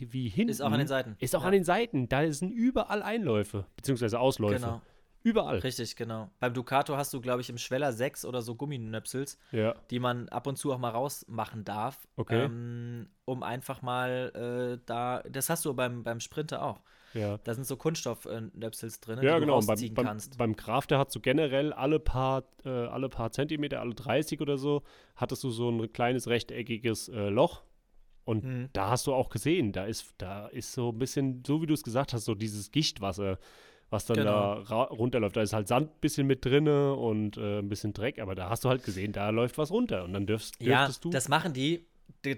wie 0.00 0.28
hinten 0.28 0.50
Ist 0.50 0.60
auch 0.62 0.70
an 0.72 0.78
den 0.78 0.88
Seiten. 0.88 1.16
ist 1.18 1.34
auch 1.36 1.40
Ja. 1.42 1.46
an 1.46 1.52
den 1.52 1.64
Seiten. 1.64 2.08
Da 2.08 2.30
sind 2.32 2.50
überall 2.50 3.02
Einläufe, 3.02 3.66
beziehungsweise 3.76 4.18
Ausläufe. 4.18 4.54
Genau. 4.56 4.82
Überall. 5.24 5.58
Richtig, 5.58 5.94
genau. 5.94 6.30
Beim 6.40 6.52
Ducato 6.52 6.96
hast 6.96 7.14
du, 7.14 7.20
glaube 7.20 7.42
ich, 7.42 7.48
im 7.48 7.56
Schweller 7.56 7.92
6 7.92 8.24
oder 8.24 8.42
so 8.42 8.56
Gumminöpsels, 8.56 9.38
Ja. 9.52 9.74
die 9.90 10.00
man 10.00 10.28
ab 10.30 10.48
und 10.48 10.56
zu 10.56 10.72
auch 10.72 10.78
mal 10.78 10.88
rausmachen 10.90 11.64
darf. 11.64 12.08
Okay. 12.16 12.46
Ähm, 12.46 13.08
um 13.24 13.44
einfach 13.44 13.82
mal 13.82 14.32
äh, 14.80 14.82
da. 14.84 15.22
Das 15.30 15.48
hast 15.48 15.64
du 15.64 15.74
beim, 15.74 16.02
beim 16.02 16.18
Sprinter 16.18 16.62
auch. 16.64 16.80
Ja. 17.14 17.38
Da 17.44 17.54
sind 17.54 17.64
so 17.66 17.76
Kunststoffnöpsels 17.76 19.00
drin, 19.00 19.22
Ja, 19.22 19.34
die 19.34 19.40
genau. 19.40 19.52
du 19.54 19.58
Und 19.58 19.66
Beim, 19.66 19.72
rausziehen 19.74 19.94
beim, 19.94 20.06
kannst. 20.06 20.38
beim 20.38 20.56
Crafter 20.56 20.98
hast 20.98 21.14
du 21.14 21.20
generell 21.20 21.72
alle 21.72 22.00
paar, 22.00 22.42
äh, 22.64 22.68
alle 22.70 23.08
paar 23.08 23.30
Zentimeter, 23.30 23.80
alle 23.80 23.94
30 23.94 24.40
oder 24.40 24.56
so, 24.58 24.82
hattest 25.14 25.44
du 25.44 25.50
so 25.50 25.70
ein 25.70 25.92
kleines 25.92 26.26
rechteckiges 26.26 27.08
äh, 27.10 27.28
Loch. 27.28 27.62
Und 28.24 28.44
Mhm. 28.44 28.68
da 28.72 28.90
hast 28.90 29.06
du 29.06 29.14
auch 29.14 29.28
gesehen, 29.30 29.72
da 29.72 29.84
ist, 29.84 30.14
da 30.18 30.46
ist 30.48 30.72
so 30.72 30.90
ein 30.90 30.98
bisschen, 30.98 31.42
so 31.46 31.60
wie 31.62 31.66
du 31.66 31.74
es 31.74 31.82
gesagt 31.82 32.12
hast, 32.12 32.24
so 32.24 32.34
dieses 32.34 32.70
Gichtwasser, 32.70 33.38
was 33.90 34.06
dann 34.06 34.16
Genau. 34.18 34.62
da 34.62 34.82
runterläuft. 34.84 35.36
Da 35.36 35.42
ist 35.42 35.52
halt 35.52 35.68
Sand 35.68 35.90
ein 35.90 36.00
bisschen 36.00 36.26
mit 36.26 36.44
drinne 36.44 36.94
und 36.94 37.36
äh, 37.36 37.58
ein 37.58 37.68
bisschen 37.68 37.92
Dreck, 37.92 38.20
aber 38.20 38.34
da 38.34 38.48
hast 38.48 38.64
du 38.64 38.68
halt 38.68 38.84
gesehen, 38.84 39.12
da 39.12 39.30
läuft 39.30 39.58
was 39.58 39.70
runter. 39.70 40.04
Und 40.04 40.12
dann 40.14 40.24
dürfst, 40.26 40.54
Ja, 40.62 40.78
dürftest 40.86 41.04
du. 41.04 41.10
das 41.10 41.28
machen 41.28 41.52
die. 41.52 41.84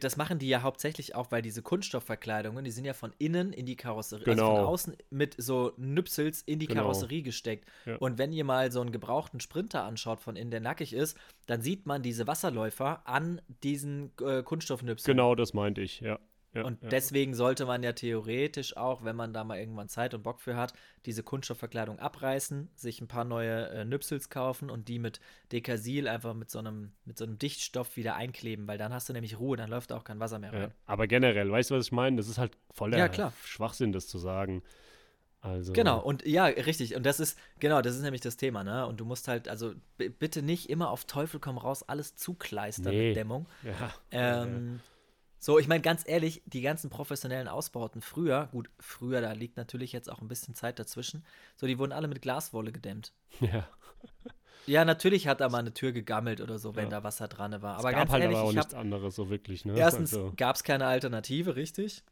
Das 0.01 0.17
machen 0.17 0.39
die 0.39 0.49
ja 0.49 0.63
hauptsächlich 0.63 1.15
auch, 1.15 1.31
weil 1.31 1.43
diese 1.43 1.63
Kunststoffverkleidungen, 1.63 2.65
die 2.65 2.71
sind 2.71 2.85
ja 2.85 2.93
von 2.95 3.13
innen 3.19 3.53
in 3.53 3.67
die 3.67 3.77
Karosserie, 3.77 4.25
also 4.27 4.35
Genau. 4.43 4.57
von 4.57 4.65
außen 4.67 4.97
mit 5.11 5.35
so 5.39 5.73
Nüpsels 5.77 6.43
in 6.43 6.59
die 6.59 6.67
Genau. 6.67 6.83
Karosserie 6.83 7.23
gesteckt. 7.23 7.69
Ja. 7.87 7.97
Und 7.97 8.19
wenn 8.19 8.33
ihr 8.33 8.45
mal 8.45 8.73
so 8.73 8.81
einen 8.81 8.93
gebrauchten 8.93 9.41
Sprinter 9.41 9.85
anschaut, 9.85 10.21
von 10.21 10.37
innen, 10.37 10.51
der 10.51 10.61
nackig 10.61 10.93
ist, 10.93 11.17
dann 11.47 11.61
sieht 11.63 11.87
man 11.87 12.03
diese 12.03 12.27
Wasserläufer 12.27 13.07
an 13.07 13.41
diesen 13.63 14.13
äh, 14.21 14.43
Kunststoffnüpseln. 14.43 15.15
genau, 15.17 15.35
das 15.35 15.55
meinte 15.55 15.81
ich, 15.83 16.01
ja. 16.01 16.19
Ja 16.55 16.65
Und 16.65 16.83
ja. 16.83 16.89
deswegen 16.89 17.35
sollte 17.35 17.67
man 17.67 17.83
ja 17.83 17.93
theoretisch 17.93 18.77
auch, 18.77 19.05
wenn 19.05 19.17
man 19.17 19.33
da 19.33 19.45
mal 19.45 19.59
irgendwann 19.59 19.89
Zeit 19.89 20.15
und 20.15 20.23
Bock 20.23 20.41
für 20.41 20.57
hat, 20.57 20.73
diese 21.05 21.23
Kunststoffverkleidung 21.23 21.99
abreißen, 21.99 22.71
sich 22.75 23.01
ein 23.01 23.09
paar 23.09 23.25
neue 23.25 23.69
äh, 23.71 23.85
Nüpsels 23.85 24.31
kaufen 24.31 24.71
und 24.71 24.89
die 24.89 24.99
mit 24.99 25.21
Dekasil 25.53 26.09
einfach 26.09 26.35
mit 26.35 26.51
so 26.51 26.59
einem 26.61 26.93
mit 27.05 27.19
so 27.19 27.25
einem 27.25 27.39
Dichtstoff 27.39 27.97
wieder 27.97 28.15
einkleben, 28.17 28.67
weil 28.69 28.79
dann 28.79 28.93
hast 28.93 29.09
du 29.09 29.13
nämlich 29.13 29.39
Ruhe, 29.39 29.57
dann 29.57 29.71
läuft 29.71 29.93
auch 29.93 30.05
kein 30.05 30.21
Wasser 30.21 30.39
mehr 30.39 30.53
Ja, 30.53 30.61
rein. 30.61 30.73
aber 30.87 31.07
generell, 31.07 31.51
weißt 31.51 31.71
du, 31.71 31.75
was 31.75 31.87
ich 31.87 31.93
meine? 31.93 32.17
Das 32.17 32.29
ist 32.29 32.39
halt 32.39 32.53
voller 32.71 32.99
Ja. 32.99 33.33
Schwachsinn, 33.45 33.93
das 33.93 34.07
zu 34.07 34.19
sagen. 34.19 34.63
Also, 35.41 35.75
Genau, 35.75 36.01
und 36.01 36.25
ja, 36.25 36.47
richtig. 36.47 36.95
Und 36.97 37.05
das 37.05 37.21
ist, 37.21 37.39
genau, 37.61 37.83
das 37.83 37.97
ist 37.97 38.01
nämlich 38.03 38.23
das 38.23 38.39
Thema, 38.39 38.65
ne? 38.65 38.87
Und 38.87 38.99
du 38.99 39.05
musst 39.05 39.29
halt, 39.29 39.47
also 39.47 39.75
bitte 39.99 40.41
nicht 40.43 40.71
immer 40.71 40.89
auf 40.89 41.05
Teufel 41.05 41.39
komm 41.39 41.59
raus 41.59 41.83
alles 41.83 42.17
zukleistern 42.17 42.95
Nee. 42.95 43.09
mit 43.09 43.17
Dämmung. 43.17 43.47
Ja, 43.63 43.93
Ähm, 44.11 44.81
so, 45.45 45.59
ich 45.59 45.69
meine, 45.69 45.83
ganz 45.83 46.05
ehrlich, 46.07 46.43
die 46.47 46.63
ganzen 46.63 46.89
professionellen 46.89 47.49
Ausbauten 47.49 48.01
früher, 48.01 48.49
gut, 48.51 48.71
früher, 48.81 49.21
da 49.21 49.33
liegt 49.33 49.59
natürlich 49.59 49.93
jetzt 49.93 50.11
auch 50.11 50.23
ein 50.23 50.27
bisschen 50.27 50.55
Zeit 50.55 50.79
dazwischen, 50.79 51.23
so, 51.55 51.67
die 51.67 51.79
wurden 51.79 51.93
alle 51.93 52.09
mit 52.09 52.23
Glaswolle 52.23 52.73
gedämmt. 52.73 53.13
ja. 53.41 53.69
Ja, 54.65 54.87
natürlich 54.87 55.29
hat 55.29 55.43
da 55.43 55.51
mal 55.51 55.59
eine 55.59 55.75
Tür 55.75 55.93
gegammelt 55.93 56.41
oder 56.41 56.59
so, 56.59 56.77
wenn 56.77 56.85
Ja. 56.85 56.91
da 56.93 57.05
Wasser 57.05 57.29
dran 57.29 57.61
war. 57.61 57.75
Es 57.75 57.81
Aber 57.81 57.91
gab 57.91 58.01
ganz 58.01 58.13
halt 58.13 58.23
ehrlich, 58.23 58.39
aber 58.39 58.47
auch 58.47 58.53
ich 58.53 58.57
nichts 58.57 58.73
anderes 58.73 59.15
so 59.15 59.29
wirklich, 59.29 59.67
ne? 59.67 59.75
erstens 59.77 60.15
Also, 60.15 60.33
gab 60.35 60.57
es 60.57 60.65
keine 60.65 60.87
Alternative, 60.87 61.57
richtig? 61.57 62.03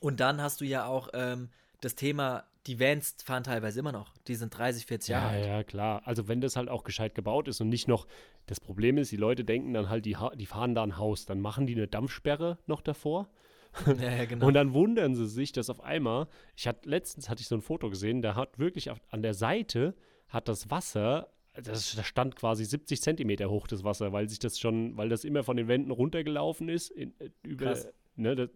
Und 0.00 0.20
dann 0.20 0.42
hast 0.42 0.60
du 0.60 0.66
ja 0.66 0.84
auch 0.84 1.08
ähm, 1.14 1.48
das 1.80 1.94
Thema, 1.94 2.44
die 2.66 2.78
Vans 2.78 3.16
fahren 3.24 3.42
teilweise 3.42 3.80
immer 3.80 3.92
noch. 3.92 4.16
Die 4.26 4.34
sind 4.34 4.56
30, 4.56 4.86
40 4.86 5.08
Jahre 5.08 5.32
ja, 5.32 5.38
alt. 5.38 5.46
ja, 5.46 5.64
klar. 5.64 6.02
Also 6.04 6.28
wenn 6.28 6.40
das 6.40 6.56
halt 6.56 6.68
auch 6.68 6.84
gescheit 6.84 7.14
gebaut 7.14 7.48
ist 7.48 7.60
und 7.60 7.68
nicht 7.68 7.88
noch, 7.88 8.06
das 8.46 8.60
Problem 8.60 8.98
ist, 8.98 9.12
die 9.12 9.16
Leute 9.16 9.44
denken 9.44 9.74
dann 9.74 9.88
halt, 9.88 10.04
die, 10.04 10.16
die 10.34 10.46
fahren 10.46 10.74
da 10.74 10.82
ein 10.82 10.98
Haus, 10.98 11.26
dann 11.26 11.40
machen 11.40 11.66
die 11.66 11.74
eine 11.74 11.88
Dampfsperre 11.88 12.58
noch 12.66 12.82
davor 12.82 13.28
Ja, 13.86 14.16
ja, 14.16 14.24
genau. 14.24 14.46
und 14.46 14.54
dann 14.54 14.72
wundern 14.72 15.14
sie 15.14 15.26
sich, 15.26 15.52
dass 15.52 15.70
auf 15.70 15.80
einmal, 15.80 16.28
ich 16.56 16.66
hatte, 16.66 16.88
letztens 16.88 17.28
hatte 17.28 17.40
ich 17.40 17.48
so 17.48 17.54
ein 17.54 17.60
Foto 17.60 17.90
gesehen, 17.90 18.22
da 18.22 18.34
hat 18.34 18.58
wirklich 18.58 18.90
auf, 18.90 18.98
an 19.10 19.22
der 19.22 19.34
Seite 19.34 19.94
hat 20.28 20.48
das 20.48 20.70
Wasser, 20.70 21.28
das, 21.54 21.94
das 21.94 22.06
stand 22.06 22.36
quasi 22.36 22.64
70 22.64 23.00
Zentimeter 23.02 23.50
hoch, 23.50 23.66
das 23.66 23.84
Wasser, 23.84 24.12
weil 24.12 24.28
sich 24.28 24.38
das 24.38 24.58
schon, 24.58 24.96
weil 24.96 25.08
das 25.08 25.24
immer 25.24 25.42
von 25.42 25.56
den 25.56 25.68
Wänden 25.68 25.90
runtergelaufen 25.90 26.68
ist, 26.68 26.90
in, 26.90 27.18
äh, 27.20 27.30
über, 27.42 27.66
Krass. 27.66 27.88
Ne, 28.20 28.36
das, 28.36 28.48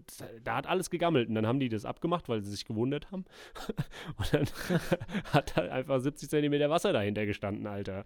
da 0.43 0.57
hat 0.57 0.67
alles 0.67 0.91
gegammelt. 0.91 1.29
Und 1.29 1.35
dann 1.35 1.47
haben 1.47 1.61
die 1.61 1.69
das 1.69 1.85
abgemacht, 1.85 2.29
weil 2.29 2.43
sie 2.43 2.51
sich 2.51 2.65
gewundert 2.65 3.11
haben. 3.11 3.25
Und 4.17 4.33
dann 4.35 4.47
hat 5.33 5.57
halt 5.57 5.71
einfach 5.71 6.01
70 6.01 6.29
Zentimeter 6.31 6.71
Wasser 6.71 6.93
dahinter 6.93 7.27
gestanden, 7.27 7.67
Alter. 7.67 8.05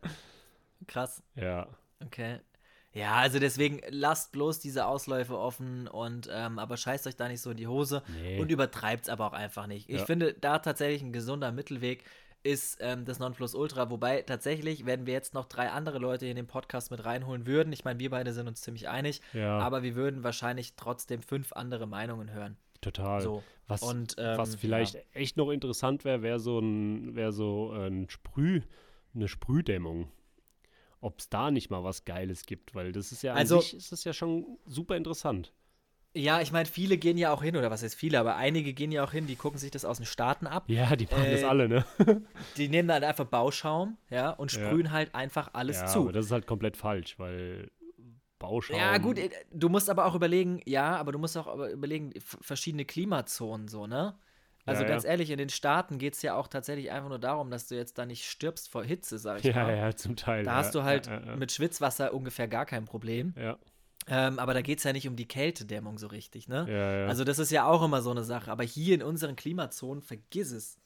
Krass. 0.86 1.22
Ja. 1.34 1.68
Okay. 2.04 2.38
Ja, 2.94 3.16
also 3.16 3.38
deswegen 3.38 3.80
lasst 3.90 4.32
bloß 4.32 4.60
diese 4.60 4.86
Ausläufe 4.86 5.38
offen 5.38 5.86
und 5.88 6.28
ähm, 6.32 6.58
aber 6.58 6.76
scheißt 6.78 7.06
euch 7.06 7.16
da 7.16 7.28
nicht 7.28 7.42
so 7.42 7.50
in 7.50 7.56
die 7.58 7.66
Hose 7.66 8.02
Nee. 8.08 8.40
und 8.40 8.50
übertreibt 8.50 9.04
es 9.04 9.08
aber 9.10 9.26
auch 9.26 9.34
einfach 9.34 9.66
nicht. 9.66 9.90
Ich 9.90 9.98
Ja. 10.00 10.04
finde 10.06 10.32
da 10.32 10.58
tatsächlich 10.58 11.02
ein 11.02 11.12
gesunder 11.12 11.52
Mittelweg 11.52 12.04
ist 12.48 12.78
ähm, 12.80 13.04
das 13.04 13.18
Nonplusultra, 13.18 13.90
wobei 13.90 14.22
tatsächlich, 14.22 14.86
wenn 14.86 15.06
wir 15.06 15.12
jetzt 15.12 15.34
noch 15.34 15.46
drei 15.46 15.70
andere 15.70 15.98
Leute 15.98 16.26
in 16.26 16.36
den 16.36 16.46
Podcast 16.46 16.90
mit 16.90 17.04
reinholen 17.04 17.46
würden, 17.46 17.72
ich 17.72 17.84
meine, 17.84 17.98
wir 18.00 18.10
beide 18.10 18.32
sind 18.32 18.48
uns 18.48 18.60
ziemlich 18.62 18.88
einig, 18.88 19.20
Ja, 19.32 19.58
aber 19.58 19.82
wir 19.82 19.94
würden 19.94 20.22
wahrscheinlich 20.24 20.74
trotzdem 20.76 21.22
fünf 21.22 21.52
andere 21.52 21.86
Meinungen 21.86 22.32
hören. 22.32 22.56
total. 22.80 23.20
So. 23.20 23.42
Was, 23.66 23.82
Und, 23.82 24.14
ähm, 24.18 24.38
was 24.38 24.54
vielleicht 24.56 24.94
ja. 24.94 25.00
echt 25.12 25.36
noch 25.36 25.50
interessant 25.50 26.04
wäre, 26.04 26.22
wäre 26.22 26.38
so 26.40 26.58
ein, 26.58 27.14
wäre 27.14 27.32
so 27.32 27.70
ein 27.72 28.08
Sprüh, 28.08 28.62
eine 29.14 29.28
Sprühdämmung. 29.28 30.10
Ob 31.00 31.18
es 31.20 31.28
da 31.28 31.50
nicht 31.50 31.68
mal 31.70 31.84
was 31.84 32.04
Geiles 32.04 32.44
gibt, 32.46 32.74
weil 32.74 32.92
das 32.92 33.12
ist 33.12 33.22
ja 33.22 33.32
an 33.32 33.38
Also- 33.38 33.60
sich 33.60 33.74
ist 33.74 33.92
das 33.92 34.04
ja 34.04 34.12
schon 34.12 34.58
super 34.64 34.96
interessant. 34.96 35.52
Ja, 36.14 36.40
ich 36.40 36.52
meine, 36.52 36.66
viele 36.66 36.96
gehen 36.98 37.18
ja 37.18 37.32
auch 37.32 37.42
hin, 37.42 37.56
oder 37.56 37.70
was 37.70 37.82
heißt 37.82 37.94
viele, 37.94 38.18
aber 38.18 38.36
einige 38.36 38.72
gehen 38.72 38.90
ja 38.90 39.04
auch 39.04 39.12
hin, 39.12 39.26
die 39.26 39.36
gucken 39.36 39.58
sich 39.58 39.70
das 39.70 39.84
aus 39.84 39.98
den 39.98 40.06
Staaten 40.06 40.46
ab. 40.46 40.66
Ja, 40.68 40.96
die 40.96 41.06
machen 41.06 41.30
das 41.30 41.42
Äh, 41.42 41.48
alle, 41.48 41.68
ne? 41.68 41.84
Die 42.56 42.68
nehmen 42.68 42.88
dann 42.88 43.04
einfach 43.04 43.24
Bauschaum, 43.26 43.96
ja, 44.10 44.30
und 44.30 44.50
Ja. 44.50 44.60
sprühen 44.60 44.90
halt 44.92 45.14
einfach 45.14 45.50
alles 45.54 45.78
ja, 45.78 45.86
zu. 45.86 46.00
aber 46.00 46.12
das 46.12 46.26
ist 46.26 46.32
halt 46.32 46.46
komplett 46.46 46.76
falsch, 46.76 47.18
weil 47.18 47.70
Bauschaum. 48.38 48.78
Ja, 48.78 48.98
gut, 48.98 49.18
äh, 49.18 49.30
du 49.52 49.68
musst 49.68 49.88
aber 49.90 50.06
auch 50.06 50.14
überlegen, 50.14 50.60
ja, 50.66 50.96
aber 50.96 51.12
du 51.12 51.18
musst 51.18 51.36
auch 51.36 51.46
überlegen, 51.68 52.12
verschiedene 52.20 52.84
Klimazonen 52.84 53.68
so, 53.68 53.86
ne? 53.86 54.18
Also 54.66 54.82
Ja, 54.82 54.88
ganz 54.90 55.04
ja. 55.04 55.10
ehrlich, 55.10 55.30
in 55.30 55.38
den 55.38 55.48
Staaten 55.48 55.98
geht 55.98 56.14
es 56.14 56.22
ja 56.22 56.34
auch 56.34 56.46
tatsächlich 56.48 56.90
einfach 56.90 57.08
nur 57.08 57.18
darum, 57.18 57.50
dass 57.50 57.68
du 57.68 57.74
jetzt 57.74 57.96
da 57.96 58.04
nicht 58.04 58.28
stirbst 58.28 58.68
vor 58.68 58.84
Hitze, 58.84 59.18
sag 59.18 59.40
ich 59.40 59.44
Ja, 59.44 59.54
mal. 59.54 59.76
ja, 59.76 59.96
zum 59.96 60.14
Teil. 60.16 60.44
Da 60.44 60.52
ja, 60.52 60.56
hast 60.56 60.74
du 60.74 60.82
halt 60.82 61.06
Ja, 61.06 61.20
ja, 61.24 61.36
mit 61.38 61.52
Schwitzwasser 61.52 62.12
ungefähr 62.14 62.48
gar 62.48 62.66
kein 62.66 62.84
Problem. 62.84 63.34
ja, 63.36 63.58
Ähm, 64.10 64.38
aber 64.38 64.54
da 64.54 64.62
geht 64.62 64.78
es 64.78 64.84
ja 64.84 64.92
nicht 64.92 65.06
um 65.06 65.16
die 65.16 65.28
Kältedämmung 65.28 65.98
so 65.98 66.06
richtig, 66.06 66.48
ne? 66.48 66.66
ja, 66.68 67.00
ja, 67.00 67.06
Also 67.06 67.24
das 67.24 67.38
ist 67.38 67.50
ja 67.50 67.66
auch 67.66 67.82
immer 67.82 68.00
so 68.02 68.10
eine 68.10 68.24
Sache. 68.24 68.50
Aber 68.50 68.64
hier 68.64 68.94
in 68.94 69.02
unseren 69.02 69.36
Klimazonen, 69.36 70.02
vergiss 70.02 70.50
es. 70.52 70.78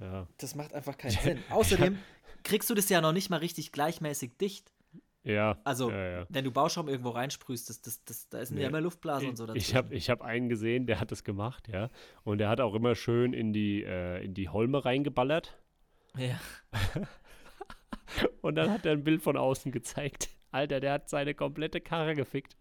ja. 0.00 0.26
Das 0.38 0.54
macht 0.54 0.72
einfach 0.74 0.96
keinen 0.96 1.18
Sinn. 1.18 1.38
Außerdem 1.50 1.98
kriegst 2.44 2.70
du 2.70 2.74
das 2.74 2.88
ja 2.88 3.00
noch 3.00 3.12
nicht 3.12 3.28
mal 3.30 3.38
richtig 3.38 3.72
gleichmäßig 3.72 4.36
dicht. 4.40 4.72
ja. 5.24 5.58
Also, 5.64 5.90
ja, 5.90 6.08
ja. 6.20 6.26
wenn 6.28 6.44
du 6.44 6.52
Bauschaum 6.52 6.88
irgendwo 6.88 7.10
reinsprühst, 7.10 7.68
das, 7.68 7.82
das, 7.82 8.04
das, 8.04 8.28
da 8.28 8.38
ist 8.38 8.52
Nee. 8.52 8.62
ja 8.62 8.68
immer 8.68 8.80
Luftblasen 8.80 9.30
und 9.30 9.36
so 9.36 9.52
Ich 9.54 9.74
habe 9.74 9.94
ich 9.94 10.08
hab 10.08 10.22
einen 10.22 10.48
gesehen, 10.48 10.86
der 10.86 11.00
hat 11.00 11.10
das 11.10 11.24
gemacht, 11.24 11.66
ja. 11.68 11.90
Und 12.22 12.38
der 12.38 12.48
hat 12.48 12.60
auch 12.60 12.74
immer 12.74 12.94
schön 12.94 13.32
in 13.32 13.52
die, 13.52 13.82
äh, 13.82 14.24
in 14.24 14.34
die 14.34 14.48
Holme 14.48 14.84
reingeballert. 14.84 15.58
Ja. 16.16 16.38
Und 18.40 18.54
dann 18.54 18.70
hat 18.70 18.86
er 18.86 18.92
ein 18.92 19.04
Bild 19.04 19.22
von 19.22 19.36
außen 19.36 19.70
gezeigt. 19.72 20.30
Alter, 20.50 20.80
der 20.80 20.92
hat 20.92 21.08
seine 21.08 21.34
komplette 21.34 21.80
Karre 21.80 22.14
gefickt. 22.14 22.56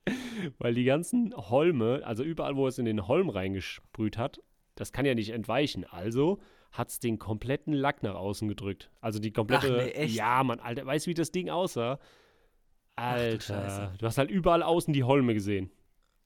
Weil 0.57 0.73
die 0.73 0.83
ganzen 0.83 1.33
Holme, 1.35 2.01
also 2.03 2.23
überall, 2.23 2.55
wo 2.55 2.67
es 2.67 2.77
in 2.77 2.85
den 2.85 3.07
Holm 3.07 3.29
reingesprüht 3.29 4.17
hat, 4.17 4.41
das 4.75 4.91
kann 4.91 5.05
ja 5.05 5.15
nicht 5.15 5.29
entweichen. 5.29 5.85
Also 5.85 6.39
hat 6.71 6.89
es 6.89 6.99
den 6.99 7.17
kompletten 7.17 7.73
Lack 7.73 8.03
nach 8.03 8.15
außen 8.15 8.47
gedrückt. 8.47 8.91
Also 9.01 9.19
die 9.19 9.31
komplette. 9.31 9.77
Ach 9.79 9.85
nee, 9.85 9.91
echt? 9.91 10.15
Ja, 10.15 10.43
Mann, 10.43 10.59
Alter, 10.59 10.85
weißt 10.85 11.05
du, 11.07 11.09
wie 11.11 11.15
das 11.15 11.31
Ding 11.31 11.49
aussah? 11.49 11.95
du 11.95 13.03
Alter, 13.03 13.39
Scheiße. 13.41 13.93
du 13.99 14.05
hast 14.05 14.17
halt 14.17 14.29
überall 14.31 14.63
außen 14.63 14.93
die 14.93 15.03
Holme 15.03 15.33
gesehen. 15.33 15.71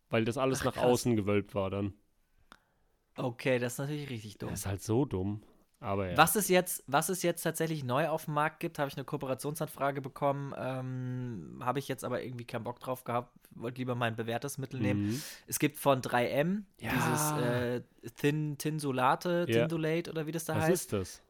Weil 0.09 0.25
das 0.25 0.37
alles 0.37 0.61
Ach, 0.61 0.65
nach 0.65 0.73
krass. 0.73 0.83
außen 0.83 1.15
gewölbt 1.15 1.55
war 1.55 1.69
dann. 1.69 1.93
Okay, 3.15 3.59
das 3.59 3.73
ist 3.73 3.79
natürlich 3.79 4.09
richtig 4.09 4.37
dumm. 4.37 4.49
Das 4.49 4.61
ist 4.61 4.65
halt 4.65 4.81
so 4.81 5.05
dumm. 5.05 5.43
Ja. 5.81 6.15
Was 6.15 6.35
es 6.35 6.47
jetzt, 6.47 6.83
was 6.85 7.09
es 7.09 7.23
jetzt 7.23 7.41
tatsächlich 7.41 7.83
neu 7.83 8.07
auf 8.07 8.25
dem 8.25 8.35
Markt 8.35 8.59
gibt, 8.59 8.77
habe 8.77 8.87
ich 8.89 8.95
eine 8.97 9.03
Kooperationsanfrage 9.03 9.99
bekommen, 10.01 10.53
ähm, 10.57 11.59
habe 11.63 11.79
ich 11.79 11.87
jetzt 11.87 12.03
aber 12.03 12.21
irgendwie 12.23 12.45
keinen 12.45 12.63
Bock 12.63 12.79
drauf 12.79 13.03
gehabt, 13.03 13.33
wollte 13.55 13.79
lieber 13.79 13.95
mein 13.95 14.15
bewährtes 14.15 14.57
Mittel 14.59 14.79
nehmen. 14.79 15.07
Mhm. 15.07 15.21
Es 15.47 15.57
gibt 15.57 15.77
von 15.77 16.01
3M 16.01 16.63
Ja. 16.79 16.91
dieses 16.93 17.31
äh, 17.43 17.81
Thin, 18.15 18.57
Tinsolate, 18.59 19.45
Ja. 19.49 19.61
Tindolate 19.61 20.11
oder 20.11 20.27
wie 20.27 20.31
das 20.31 20.45
da 20.45 20.55
Was 20.55 20.63
heißt. 20.65 20.73
ist 20.73 20.93
das? 20.93 21.21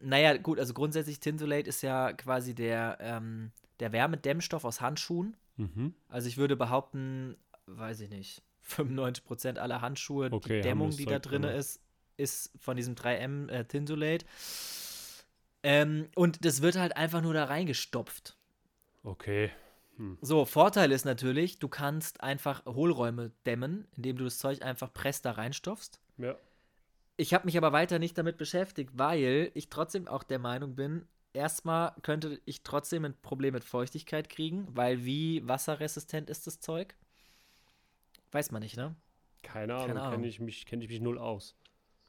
Naja, 0.00 0.36
gut, 0.36 0.60
also 0.60 0.74
grundsätzlich 0.74 1.18
Tinsolate 1.18 1.68
ist 1.68 1.82
ja 1.82 2.12
quasi 2.12 2.54
der, 2.54 2.98
ähm, 3.00 3.50
der 3.80 3.92
Wärmedämmstoff 3.92 4.64
aus 4.64 4.80
Handschuhen. 4.80 5.36
Mhm. 5.56 5.92
Also 6.08 6.28
ich 6.28 6.36
würde 6.36 6.54
behaupten, 6.54 7.36
weiß 7.66 7.98
ich 8.02 8.10
nicht, 8.10 8.42
95% 8.62 9.58
aller 9.58 9.80
Handschuhe, 9.80 10.28
Okay, 10.30 10.56
die 10.58 10.68
Dämmung, 10.68 10.90
die 10.90 11.04
da 11.04 11.18
drin. 11.18 11.42
ist, 11.42 11.80
ist 12.18 12.52
von 12.60 12.76
diesem 12.76 12.94
3M 12.94 13.48
äh, 13.48 13.64
Tinsolate. 13.64 14.26
Ähm, 15.62 16.08
und 16.14 16.44
das 16.44 16.62
wird 16.62 16.76
halt 16.76 16.96
einfach 16.96 17.20
nur 17.22 17.34
da 17.34 17.44
reingestopft. 17.44 18.36
Okay. 19.02 19.50
So, 20.20 20.44
Vorteil 20.44 20.92
ist 20.92 21.04
natürlich, 21.04 21.58
du 21.58 21.66
kannst 21.66 22.20
einfach 22.22 22.64
Hohlräume 22.66 23.32
dämmen, 23.46 23.88
indem 23.96 24.16
du 24.16 24.24
das 24.24 24.38
Zeug 24.38 24.62
einfach 24.62 24.92
press 24.92 25.22
da 25.22 25.32
reinstopfst. 25.32 25.98
Ja. 26.18 26.36
Ich 27.16 27.34
habe 27.34 27.46
mich 27.46 27.56
aber 27.56 27.72
weiter 27.72 27.98
nicht 27.98 28.16
damit 28.16 28.36
beschäftigt, 28.36 28.90
weil 28.94 29.50
ich 29.54 29.70
trotzdem 29.70 30.06
auch 30.06 30.22
der 30.22 30.38
Meinung 30.38 30.76
bin, 30.76 31.08
erstmal 31.32 31.94
könnte 32.02 32.40
ich 32.44 32.62
trotzdem 32.62 33.04
ein 33.06 33.20
Problem 33.22 33.54
mit 33.54 33.64
Feuchtigkeit 33.64 34.28
kriegen, 34.28 34.68
weil 34.70 35.04
wie 35.04 35.46
wasserresistent 35.48 36.30
ist 36.30 36.46
das 36.46 36.60
Zeug? 36.60 36.94
Weiß 38.30 38.52
man 38.52 38.62
nicht, 38.62 38.76
ne? 38.76 38.94
Keine 39.42 39.74
Ahnung, 39.74 39.98
Ahnung. 39.98 40.12
kenne 40.12 40.26
ich, 40.28 40.38
mich- 40.38 40.64
kenn 40.64 40.80
ich 40.80 40.88
mich 40.88 41.00
null 41.00 41.18
aus. 41.18 41.56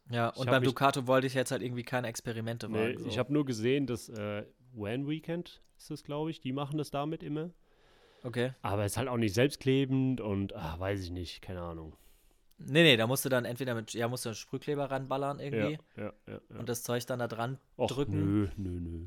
Ja, 0.10 0.30
und 0.30 0.48
hab 0.48 0.54
beim 0.54 0.62
mich- 0.62 0.70
Ducato 0.70 1.08
wollte 1.08 1.28
ich 1.28 1.34
jetzt 1.34 1.52
halt 1.52 1.62
irgendwie 1.62 1.84
keine 1.84 2.08
Experimente 2.08 2.68
Nee, 2.70 2.94
wagen. 2.94 3.00
so. 3.00 3.08
Ich 3.08 3.18
habe 3.20 3.32
nur 3.32 3.46
gesehen, 3.46 3.86
dass 3.88 4.10
äh, 4.10 4.44
One 4.76 5.08
Weekend 5.08 5.62
ist 5.78 5.92
es, 5.92 6.04
glaube 6.04 6.32
ich, 6.32 6.42
die 6.42 6.52
machen 6.52 6.78
das 6.78 6.90
damit 6.92 7.24
immer. 7.24 7.52
Okay. 8.24 8.54
Aber 8.62 8.84
es 8.86 8.94
ist 8.94 8.98
halt 8.98 9.08
auch 9.08 9.18
nicht 9.18 9.34
selbstklebend 9.34 10.20
und 10.20 10.54
ach, 10.56 10.80
weiß 10.80 11.02
ich 11.02 11.12
nicht, 11.12 11.42
keine 11.42 11.62
Ahnung. 11.62 11.96
Nee, 12.58 12.84
nee, 12.84 12.98
da 12.98 13.08
musst 13.08 13.24
du 13.24 13.30
dann 13.30 13.46
entweder 13.46 13.74
mit, 13.74 13.94
ja, 13.94 14.10
musst 14.10 14.26
du 14.26 14.30
einen 14.30 14.36
Sprühkleber 14.36 14.92
ranballern 14.92 15.40
Ja, 15.40 15.46
irgendwie 15.46 15.78
ja, 15.96 16.04
ja. 16.28 16.40
ja. 16.50 16.60
und 16.60 16.68
das 16.68 16.84
Zeug 16.84 17.06
dann 17.06 17.20
da 17.20 17.28
dran 17.30 17.58
Och, 17.78 17.88
drücken. 17.90 18.42
Nö, 18.42 18.50
nö, 18.58 18.80
nö. 18.82 19.06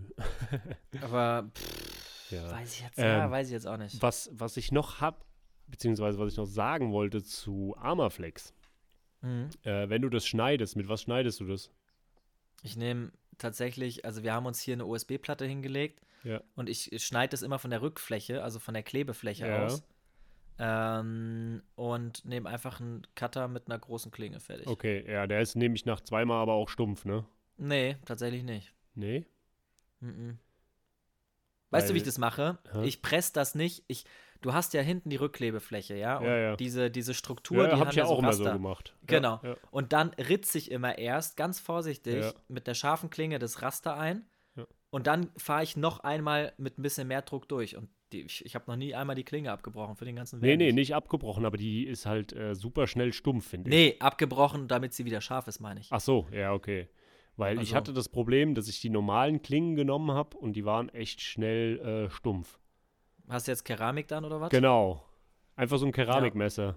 Aber 1.02 1.50
pff, 1.54 2.30
Ja. 2.32 2.50
weiß 2.50 2.72
ich 2.74 2.80
jetzt, 2.80 2.96
ja, 2.98 3.24
Ähm, 3.26 3.30
weiß 3.30 3.48
ich 3.48 3.52
jetzt 3.52 3.66
auch 3.66 3.76
nicht. 3.76 4.00
Was, 4.00 4.30
was 4.32 4.56
ich 4.56 4.72
noch 4.72 5.00
habe, 5.02 5.18
beziehungsweise 5.66 6.18
was 6.18 6.32
ich 6.32 6.38
noch 6.38 6.46
sagen 6.46 6.92
wollte 6.92 7.22
zu 7.22 7.74
Armaflex. 7.78 8.54
Mhm. 9.22 9.48
Äh, 9.64 9.88
wenn 9.88 10.02
du 10.02 10.08
das 10.08 10.26
schneidest, 10.26 10.76
mit 10.76 10.88
was 10.88 11.02
schneidest 11.02 11.40
du 11.40 11.46
das? 11.46 11.70
Ich 12.62 12.76
nehme 12.76 13.12
tatsächlich, 13.38 14.04
also 14.04 14.22
wir 14.22 14.32
haben 14.34 14.46
uns 14.46 14.60
hier 14.60 14.74
eine 14.74 14.86
USB-Platte 14.86 15.46
hingelegt 15.46 16.00
Ja. 16.22 16.40
und 16.54 16.68
ich 16.68 16.90
schneide 17.04 17.30
das 17.30 17.42
immer 17.42 17.58
von 17.58 17.70
der 17.70 17.82
Rückfläche, 17.82 18.42
also 18.42 18.58
von 18.58 18.74
der 18.74 18.82
Klebefläche 18.82 19.46
Ja. 19.46 19.64
aus. 19.66 19.82
Ähm, 20.58 21.62
und 21.76 22.24
nehme 22.24 22.48
einfach 22.48 22.78
einen 22.78 23.02
Cutter 23.14 23.48
mit 23.48 23.66
einer 23.68 23.78
großen 23.78 24.12
Klinge 24.12 24.38
fertig. 24.38 24.66
Okay, 24.66 25.04
ja, 25.10 25.26
der 25.26 25.40
ist 25.40 25.56
nämlich 25.56 25.86
nach 25.86 26.00
zweimal 26.00 26.40
aber 26.42 26.52
auch 26.52 26.68
stumpf, 26.68 27.04
ne? 27.04 27.24
Nee, 27.56 27.96
tatsächlich 28.04 28.42
nicht. 28.44 28.72
Nee? 28.94 29.26
Mhm. 30.00 30.38
Weißt 31.70 31.88
du, 31.88 31.94
wie 31.94 31.98
ich 31.98 32.04
das 32.04 32.18
mache? 32.18 32.58
Hä? 32.72 32.84
Ich 32.84 33.00
presse 33.00 33.32
das 33.32 33.54
nicht. 33.54 33.82
Ich, 33.88 34.04
du 34.42 34.52
hast 34.52 34.74
ja 34.74 34.82
hinten 34.82 35.08
die 35.10 35.16
Rückklebefläche, 35.16 35.96
ja? 35.96 36.18
Und 36.18 36.26
Ja, 36.26 36.36
ja. 36.36 36.56
Diese, 36.56 36.90
diese 36.90 37.14
Struktur, 37.14 37.66
Ja, 37.68 37.74
die 37.74 37.80
hab 37.80 37.88
ich 37.90 37.96
ja 37.96 38.02
ja 38.02 38.08
so 38.08 38.14
auch 38.14 38.18
immer 38.18 38.32
so 38.34 38.44
gemacht. 38.44 38.94
Genau. 39.06 39.40
Und 39.70 39.92
dann 39.92 40.10
ritze 40.14 40.58
ich 40.58 40.70
immer 40.70 40.98
erst 40.98 41.36
ganz 41.36 41.58
vorsichtig 41.60 42.24
mit 42.48 42.66
der 42.66 42.74
scharfen 42.74 43.08
Klinge 43.10 43.38
das 43.38 43.62
Raster 43.62 43.96
ein. 43.96 44.26
Und 44.90 45.06
dann 45.06 45.30
fahre 45.38 45.62
ich 45.62 45.76
noch 45.78 46.00
einmal 46.00 46.52
mit 46.58 46.78
ein 46.78 46.82
bisschen 46.82 47.08
mehr 47.08 47.22
Druck 47.22 47.48
durch. 47.48 47.78
Und 47.78 47.88
die, 48.12 48.20
ich, 48.26 48.44
ich 48.44 48.54
habe 48.54 48.66
noch 48.70 48.76
nie 48.76 48.94
einmal 48.94 49.16
die 49.16 49.24
Klinge 49.24 49.50
abgebrochen 49.50 49.96
für 49.96 50.04
den 50.04 50.16
ganzen 50.16 50.40
Nee, 50.40 50.48
Werk 50.48 50.58
nee, 50.58 50.72
nicht 50.72 50.94
abgebrochen, 50.94 51.46
aber 51.46 51.56
die 51.56 51.86
ist 51.86 52.04
halt 52.04 52.34
äh, 52.34 52.54
super 52.54 52.86
schnell 52.86 53.14
stumpf, 53.14 53.46
finde 53.48 53.70
ich. 53.70 53.74
Nee, 53.74 53.96
abgebrochen, 54.00 54.68
damit 54.68 54.92
sie 54.92 55.06
wieder 55.06 55.22
scharf 55.22 55.46
ist, 55.48 55.60
meine 55.60 55.80
ich. 55.80 55.88
Ach 55.90 56.00
so, 56.00 56.26
ja, 56.30 56.52
okay. 56.52 56.88
Weil 57.36 57.54
ich 57.54 57.60
Also- 57.60 57.76
hatte 57.76 57.92
das 57.94 58.10
Problem, 58.10 58.54
dass 58.54 58.68
ich 58.68 58.82
die 58.82 58.90
normalen 58.90 59.40
Klingen 59.40 59.76
genommen 59.76 60.10
habe 60.10 60.36
und 60.36 60.52
die 60.52 60.66
waren 60.66 60.90
echt 60.90 61.22
schnell 61.22 61.78
äh, 61.80 62.10
stumpf. 62.10 62.58
Hast 63.28 63.46
du 63.46 63.52
jetzt 63.52 63.64
Keramik 63.64 64.08
dann 64.08 64.24
oder 64.24 64.40
was? 64.40 64.50
Genau. 64.50 65.02
Einfach 65.56 65.78
so 65.78 65.86
ein 65.86 65.92
Keramikmesser. 65.92 66.76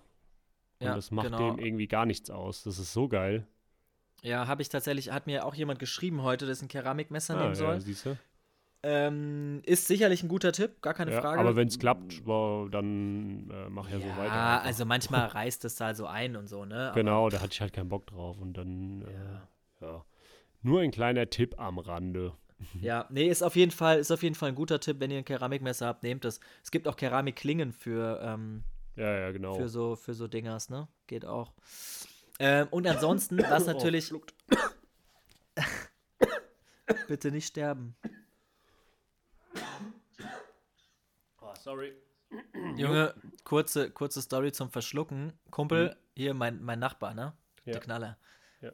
Und 0.80 0.88
Ja, 0.88 0.96
das 0.96 1.12
macht 1.12 1.28
genau. 1.28 1.52
dem 1.52 1.60
irgendwie 1.60 1.88
gar 1.88 2.06
nichts 2.06 2.30
aus. 2.30 2.64
Das 2.64 2.80
ist 2.80 2.94
so 2.94 3.08
geil. 3.08 3.48
Ja, 4.22 4.48
habe 4.48 4.62
ich 4.62 4.70
tatsächlich, 4.70 5.12
hat 5.12 5.28
mir 5.28 5.46
auch 5.46 5.56
jemand 5.56 5.80
geschrieben 5.80 6.24
heute, 6.24 6.46
dass 6.48 6.62
ein 6.62 6.68
Keramikmesser 6.68 7.36
nehmen 7.36 7.52
Ah, 7.52 7.56
soll. 7.56 7.74
ja, 7.76 7.80
siehst 7.80 8.06
du? 8.06 8.18
Ähm, 8.84 9.62
ist 9.66 9.88
sicherlich 9.88 10.22
ein 10.22 10.28
guter 10.30 10.52
Tipp, 10.52 10.82
gar 10.82 10.94
keine 10.94 11.12
Ja, 11.12 11.22
Frage. 11.22 11.40
aber 11.40 11.56
wenn 11.56 11.68
es 11.68 11.80
klappt, 11.80 12.22
dann 12.28 13.50
äh, 13.50 13.70
mach 13.70 13.90
ja, 13.90 13.98
ja, 13.98 14.02
so 14.02 14.10
weiter. 14.22 14.32
einfach. 14.32 14.66
also 14.66 14.86
manchmal 14.86 15.26
reißt 15.28 15.66
es 15.66 15.80
halt 15.82 15.98
so 15.98 16.06
ein 16.06 16.36
und 16.36 16.48
so, 16.48 16.66
ne? 16.66 16.88
Aber- 16.90 16.96
Genau, 16.96 17.30
da 17.30 17.40
hatte 17.42 17.54
ich 17.54 17.62
halt 17.62 17.74
keinen 17.74 17.90
Bock 17.90 18.06
drauf. 18.08 18.40
Und 18.40 18.54
dann, 18.54 19.02
äh, 19.02 19.84
ja. 19.86 20.06
Nur 20.62 20.82
ein 20.82 20.92
kleiner 20.92 21.30
Tipp 21.30 21.60
am 21.60 21.80
Rande. 21.80 22.34
Ja, 22.80 23.06
nee, 23.10 23.28
ist 23.28 23.44
auf 23.44 23.56
jeden 23.56 23.72
Fall, 23.72 24.00
ist 24.00 24.12
auf 24.12 24.24
jeden 24.24 24.36
Fall 24.36 24.50
ein 24.50 24.56
guter 24.56 24.80
Tipp, 24.80 25.00
wenn 25.00 25.12
ihr 25.12 25.18
ein 25.18 25.26
Keramikmesser 25.26 25.88
habt, 25.88 26.04
nehmt 26.04 26.26
es. 26.26 26.40
Es 26.64 26.72
gibt 26.72 26.88
auch 26.88 26.96
Keramikklingen 26.96 27.74
für, 27.74 28.20
ähm, 28.22 28.64
Ja, 28.96 29.12
ja, 29.20 29.32
genau. 29.32 29.56
Für 29.56 29.68
so, 29.70 29.96
für 29.96 30.14
so 30.14 30.28
Dingers, 30.28 30.70
ne? 30.70 30.88
Geht 31.08 31.26
auch. 31.26 31.54
Ähm, 32.40 32.68
und 32.72 32.88
ansonsten, 32.88 33.38
was 33.50 33.64
Oh, 33.68 33.74
natürlich. 33.74 34.14
Bitte 37.08 37.32
nicht 37.32 37.48
sterben. 37.48 37.96
Oh, 41.42 41.54
sorry. 41.62 41.94
Junge, 42.76 43.14
kurze, 43.44 43.90
kurze 43.92 44.22
Story 44.22 44.52
zum 44.52 44.70
Verschlucken. 44.70 45.34
Kumpel, 45.52 45.96
hier 46.16 46.34
mein, 46.34 46.62
mein 46.62 46.80
Nachbar, 46.80 47.14
ne? 47.14 47.34
Ja. 47.66 47.74
Der 47.74 47.82
Knaller. 47.82 48.18
Ja. 48.62 48.72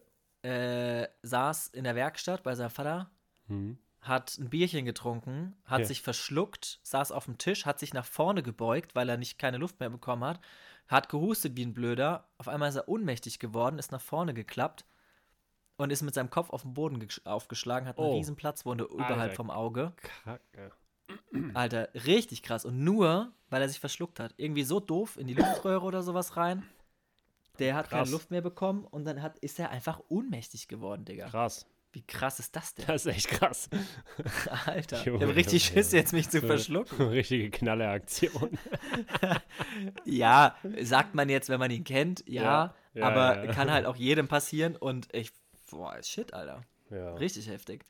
Äh, 0.49 1.09
saß 1.21 1.67
in 1.69 1.83
der 1.83 1.95
Werkstatt 1.95 2.43
bei 2.43 2.55
seinem 2.55 2.71
Vater, 2.71 3.11
Hm. 3.47 3.77
hat 4.01 4.37
ein 4.39 4.49
Bierchen 4.49 4.85
getrunken, 4.85 5.55
hat 5.65 5.81
Ja. 5.81 5.85
sich 5.85 6.01
verschluckt, 6.01 6.79
saß 6.83 7.11
auf 7.11 7.25
dem 7.25 7.37
Tisch, 7.37 7.65
hat 7.67 7.77
sich 7.79 7.93
nach 7.93 8.05
vorne 8.05 8.41
gebeugt, 8.41 8.95
weil 8.95 9.07
er 9.09 9.17
nicht 9.17 9.37
keine 9.37 9.57
Luft 9.57 9.79
mehr 9.79 9.89
bekommen 9.91 10.23
hat, 10.23 10.39
hat 10.87 11.07
gehustet 11.09 11.55
wie 11.55 11.63
ein 11.65 11.73
Blöder. 11.75 12.27
Auf 12.39 12.47
einmal 12.47 12.69
ist 12.69 12.75
er 12.77 12.87
ohnmächtig 12.89 13.37
geworden, 13.39 13.77
ist 13.77 13.91
nach 13.91 14.01
vorne 14.01 14.33
geklappt 14.33 14.85
und 15.77 15.91
ist 15.91 16.01
mit 16.01 16.13
seinem 16.15 16.31
Kopf 16.31 16.49
auf 16.49 16.63
den 16.63 16.73
Boden 16.73 16.99
gesch- 17.01 17.23
aufgeschlagen, 17.27 17.87
hat 17.87 17.97
eine 17.99 18.07
Oh. 18.07 18.15
riesen 18.17 18.35
Platzwunde 18.35 18.85
überhalb 18.85 19.19
Alter. 19.19 19.35
vom 19.35 19.51
Auge. 19.51 19.93
Kacke. 20.23 20.71
Alter, 21.53 21.89
richtig 21.93 22.41
krass. 22.41 22.65
Und 22.65 22.83
nur, 22.83 23.31
weil 23.49 23.61
er 23.61 23.69
sich 23.69 23.79
verschluckt 23.79 24.19
hat. 24.19 24.33
Irgendwie 24.37 24.63
so 24.63 24.79
doof 24.79 25.17
in 25.17 25.27
die 25.27 25.33
Luftröhre 25.33 25.85
oder 25.85 26.01
sowas 26.03 26.37
rein. 26.37 26.63
Der 27.59 27.75
hat 27.75 27.89
keine 27.89 28.03
Krass. 28.03 28.11
Luft 28.11 28.31
mehr 28.31 28.41
bekommen 28.41 28.85
und 28.85 29.05
dann 29.05 29.21
hat, 29.21 29.37
ist 29.39 29.59
er 29.59 29.69
einfach 29.69 30.01
ohnmächtig 30.09 30.67
geworden, 30.67 31.05
Digga. 31.05 31.27
Krass. 31.27 31.67
Wie 31.93 32.03
krass 32.03 32.39
ist 32.39 32.55
das 32.55 32.73
denn? 32.73 32.85
Das 32.87 33.05
ist 33.05 33.13
echt 33.13 33.27
krass. 33.27 33.69
Alter, 34.65 34.99
ich 34.99 35.05
Junge, 35.05 35.21
habe 35.25 35.35
richtig 35.35 35.69
Junge, 35.69 35.81
Schiss, 35.83 35.91
jetzt 35.91 36.13
mich 36.13 36.29
zu 36.29 36.39
So 36.39 36.47
verschlucken. 36.47 37.07
Richtige 37.09 37.49
Knalleraktion. 37.49 38.57
Ja, 40.05 40.55
sagt 40.81 41.15
man 41.15 41.29
jetzt, 41.29 41.49
wenn 41.49 41.59
man 41.59 41.71
ihn 41.71 41.83
kennt, 41.83 42.23
ja, 42.27 42.41
Ja, 42.43 42.75
ja, 42.93 43.05
aber 43.05 43.45
ja. 43.45 43.51
kann 43.51 43.71
halt 43.71 43.85
auch 43.85 43.95
jedem 43.95 44.27
passieren 44.27 44.75
und 44.75 45.07
ich, 45.13 45.31
boah, 45.69 46.01
shit, 46.03 46.33
Alter. 46.33 46.63
Richtig 46.91 47.47
heftig. 47.47 47.85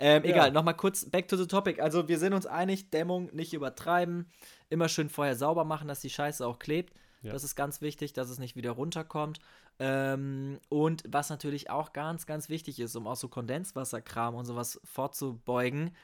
Ähm. 0.00 0.24
Egal, 0.24 0.50
nochmal 0.50 0.74
kurz 0.74 1.04
back 1.04 1.28
to 1.28 1.36
the 1.36 1.46
topic. 1.46 1.82
Also, 1.82 2.08
wir 2.08 2.18
sind 2.18 2.32
uns 2.32 2.46
einig, 2.46 2.90
Dämmung 2.90 3.28
nicht 3.34 3.52
übertreiben, 3.52 4.30
immer 4.70 4.88
schön 4.88 5.10
vorher 5.10 5.36
sauber 5.36 5.64
machen, 5.64 5.88
dass 5.88 6.00
die 6.00 6.08
Scheiße 6.08 6.46
auch 6.46 6.58
klebt. 6.58 6.94
Das 7.22 7.44
ist 7.44 7.56
ganz 7.56 7.80
wichtig, 7.80 8.12
dass 8.12 8.30
es 8.30 8.38
nicht 8.38 8.56
wieder 8.56 8.70
runterkommt. 8.70 9.40
Ähm, 9.78 10.58
und 10.68 11.04
was 11.06 11.28
natürlich 11.28 11.70
auch 11.70 11.92
ganz, 11.92 12.26
ganz 12.26 12.48
wichtig 12.48 12.80
ist, 12.80 12.96
um 12.96 13.06
auch 13.06 13.16
so 13.16 13.28
Kondenswasserkram 13.28 14.34
und 14.34 14.46
sowas 14.46 14.80
vorzubeugen, 14.84 15.94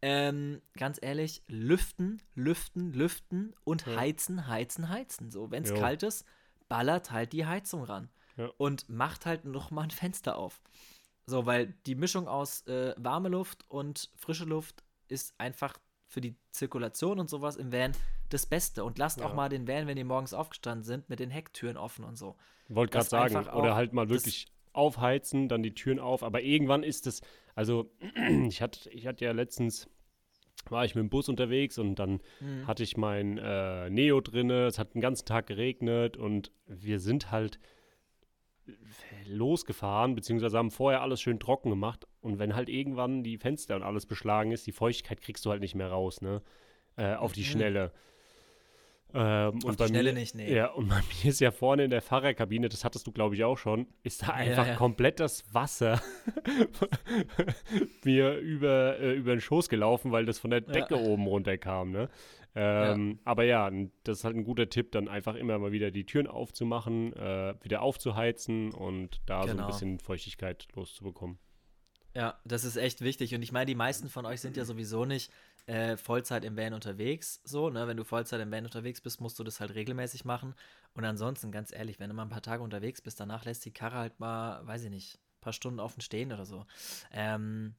ähm, 0.00 0.60
ganz 0.76 0.98
ehrlich, 1.00 1.42
lüften, 1.46 2.20
lüften, 2.34 2.92
lüften 2.92 3.54
und 3.64 3.86
Ja. 3.86 3.96
heizen, 3.96 4.48
heizen, 4.48 4.88
heizen. 4.88 5.30
So, 5.30 5.50
wenn 5.52 5.62
es 5.62 5.72
kalt 5.74 6.02
ist, 6.02 6.24
ballert 6.68 7.12
halt 7.12 7.32
die 7.32 7.46
Heizung 7.46 7.84
ran. 7.84 8.08
Ja. 8.36 8.50
Und 8.56 8.88
macht 8.88 9.26
halt 9.26 9.44
noch 9.44 9.70
mal 9.70 9.82
ein 9.82 9.90
Fenster 9.90 10.36
auf. 10.36 10.60
So, 11.26 11.46
weil 11.46 11.74
die 11.86 11.94
Mischung 11.94 12.26
aus 12.26 12.66
äh, 12.66 12.94
warme 12.96 13.28
Luft 13.28 13.64
und 13.68 14.10
frische 14.16 14.44
Luft 14.44 14.82
ist 15.06 15.34
einfach 15.38 15.78
für 16.08 16.20
die 16.20 16.34
Zirkulation 16.50 17.20
und 17.20 17.30
sowas 17.30 17.56
im 17.56 17.72
Van 17.72 17.92
das 18.32 18.46
Beste. 18.46 18.84
Und 18.84 18.98
lasst 18.98 19.20
Ja. 19.20 19.26
auch 19.26 19.34
mal 19.34 19.48
den 19.48 19.66
Van, 19.68 19.86
wenn 19.86 19.96
ihr 19.96 20.04
morgens 20.04 20.34
aufgestanden 20.34 20.84
sind, 20.84 21.08
mit 21.08 21.20
den 21.20 21.30
Hecktüren 21.30 21.76
offen 21.76 22.04
und 22.04 22.16
so. 22.16 22.36
Wollte 22.68 22.92
gerade 22.92 23.08
sagen, 23.08 23.36
oder 23.48 23.74
halt 23.74 23.92
mal 23.92 24.08
wirklich 24.08 24.46
aufheizen, 24.72 25.48
dann 25.48 25.62
die 25.62 25.74
Türen 25.74 25.98
auf. 25.98 26.22
Aber 26.22 26.40
irgendwann 26.42 26.82
ist 26.82 27.06
es, 27.06 27.20
also 27.54 27.90
ich 28.48 28.62
hatte, 28.62 28.88
ich 28.90 29.06
hatte 29.06 29.24
ja 29.24 29.32
letztens, 29.32 29.88
war 30.68 30.84
ich 30.84 30.94
mit 30.94 31.02
dem 31.02 31.10
Bus 31.10 31.28
unterwegs 31.28 31.76
und 31.78 31.96
dann 31.96 32.20
Mhm. 32.40 32.66
hatte 32.66 32.82
ich 32.82 32.96
mein 32.96 33.36
äh, 33.38 33.90
Neo 33.90 34.20
drinne. 34.20 34.66
Es 34.66 34.78
hat 34.78 34.94
den 34.94 35.00
ganzen 35.00 35.26
Tag 35.26 35.46
geregnet 35.46 36.16
und 36.16 36.52
wir 36.66 37.00
sind 37.00 37.30
halt 37.30 37.58
losgefahren, 39.26 40.14
beziehungsweise 40.14 40.56
haben 40.58 40.70
vorher 40.70 41.02
alles 41.02 41.20
schön 41.20 41.40
trocken 41.40 41.70
gemacht. 41.70 42.06
Und 42.20 42.38
wenn 42.38 42.54
halt 42.54 42.68
irgendwann 42.68 43.22
die 43.24 43.38
Fenster 43.38 43.76
und 43.76 43.82
alles 43.82 44.06
beschlagen 44.06 44.52
ist, 44.52 44.66
die 44.66 44.72
Feuchtigkeit 44.72 45.20
kriegst 45.20 45.44
du 45.44 45.50
halt 45.50 45.60
nicht 45.60 45.74
mehr 45.74 45.88
raus, 45.88 46.20
ne? 46.20 46.42
Äh, 46.96 47.14
auf 47.14 47.32
die 47.32 47.40
Mhm. 47.40 47.44
Schnelle. 47.46 47.92
Ähm, 49.14 49.48
Auf 49.56 49.64
und 49.64 49.72
die 49.72 49.76
bei 49.76 49.86
Schnelle 49.88 50.12
mir, 50.12 50.20
nicht, 50.20 50.34
nee. 50.34 50.54
Ja, 50.54 50.68
und 50.72 50.88
bei 50.88 51.00
mir 51.22 51.30
ist 51.30 51.40
ja 51.40 51.50
vorne 51.50 51.84
in 51.84 51.90
der 51.90 52.02
Fahrerkabine, 52.02 52.68
das 52.68 52.84
hattest 52.84 53.06
du, 53.06 53.12
glaube 53.12 53.34
ich, 53.34 53.44
auch 53.44 53.58
schon, 53.58 53.86
ist 54.02 54.22
da 54.22 54.28
einfach 54.28 54.66
ja. 54.66 54.74
komplett 54.74 55.20
das 55.20 55.44
Wasser 55.54 56.00
mir 58.04 58.36
über, 58.38 58.98
äh, 58.98 59.14
über 59.14 59.34
den 59.34 59.40
Schoß 59.40 59.68
gelaufen, 59.68 60.12
weil 60.12 60.24
das 60.24 60.38
von 60.38 60.50
der 60.50 60.60
Decke 60.60 60.96
oben 60.96 61.26
runterkam, 61.26 61.90
ne? 61.90 62.08
Ähm, 62.54 63.18
Aber 63.24 63.44
ja, 63.44 63.70
das 64.04 64.18
ist 64.18 64.24
halt 64.24 64.36
ein 64.36 64.44
guter 64.44 64.68
Tipp, 64.68 64.92
dann 64.92 65.08
einfach 65.08 65.36
immer 65.36 65.58
mal 65.58 65.72
wieder 65.72 65.90
die 65.90 66.04
Türen 66.04 66.26
aufzumachen, 66.26 67.14
äh, 67.14 67.54
wieder 67.62 67.80
aufzuheizen 67.80 68.74
und 68.74 69.22
da 69.24 69.42
so 69.42 69.48
Genau. 69.48 69.62
ein 69.62 69.66
bisschen 69.68 69.98
Feuchtigkeit 70.00 70.68
loszubekommen. 70.74 71.38
Ja, 72.14 72.38
das 72.44 72.64
ist 72.64 72.76
echt 72.76 73.00
wichtig. 73.00 73.34
Und 73.34 73.42
ich 73.42 73.52
meine, 73.52 73.64
die 73.66 73.74
meisten 73.74 74.10
von 74.10 74.26
euch 74.26 74.42
sind 74.42 74.58
ja 74.58 74.66
sowieso 74.66 75.06
nicht 75.06 75.32
äh, 75.66 75.96
Vollzeit 75.96 76.44
im 76.44 76.56
Van 76.56 76.74
unterwegs. 76.74 77.40
So, 77.44 77.70
ne? 77.70 77.86
Wenn 77.86 77.96
du 77.96 78.04
Vollzeit 78.04 78.40
im 78.40 78.50
Van 78.50 78.64
unterwegs 78.64 79.00
bist, 79.00 79.20
musst 79.20 79.38
du 79.38 79.44
das 79.44 79.60
halt 79.60 79.74
regelmäßig 79.74 80.24
machen. 80.24 80.54
Und 80.94 81.04
ansonsten, 81.04 81.52
ganz 81.52 81.72
ehrlich, 81.72 82.00
wenn 82.00 82.10
du 82.10 82.14
mal 82.14 82.24
ein 82.24 82.30
paar 82.30 82.42
Tage 82.42 82.62
unterwegs 82.62 83.00
bist, 83.00 83.20
danach 83.20 83.44
lässt 83.44 83.64
die 83.64 83.72
Karre 83.72 83.96
halt 83.96 84.20
mal, 84.20 84.66
weiß 84.66 84.84
ich 84.84 84.90
nicht, 84.90 85.16
ein 85.16 85.40
paar 85.40 85.52
Stunden 85.52 85.80
offen 85.80 86.00
stehen 86.00 86.32
oder 86.32 86.44
so. 86.44 86.66
Ähm, 87.12 87.74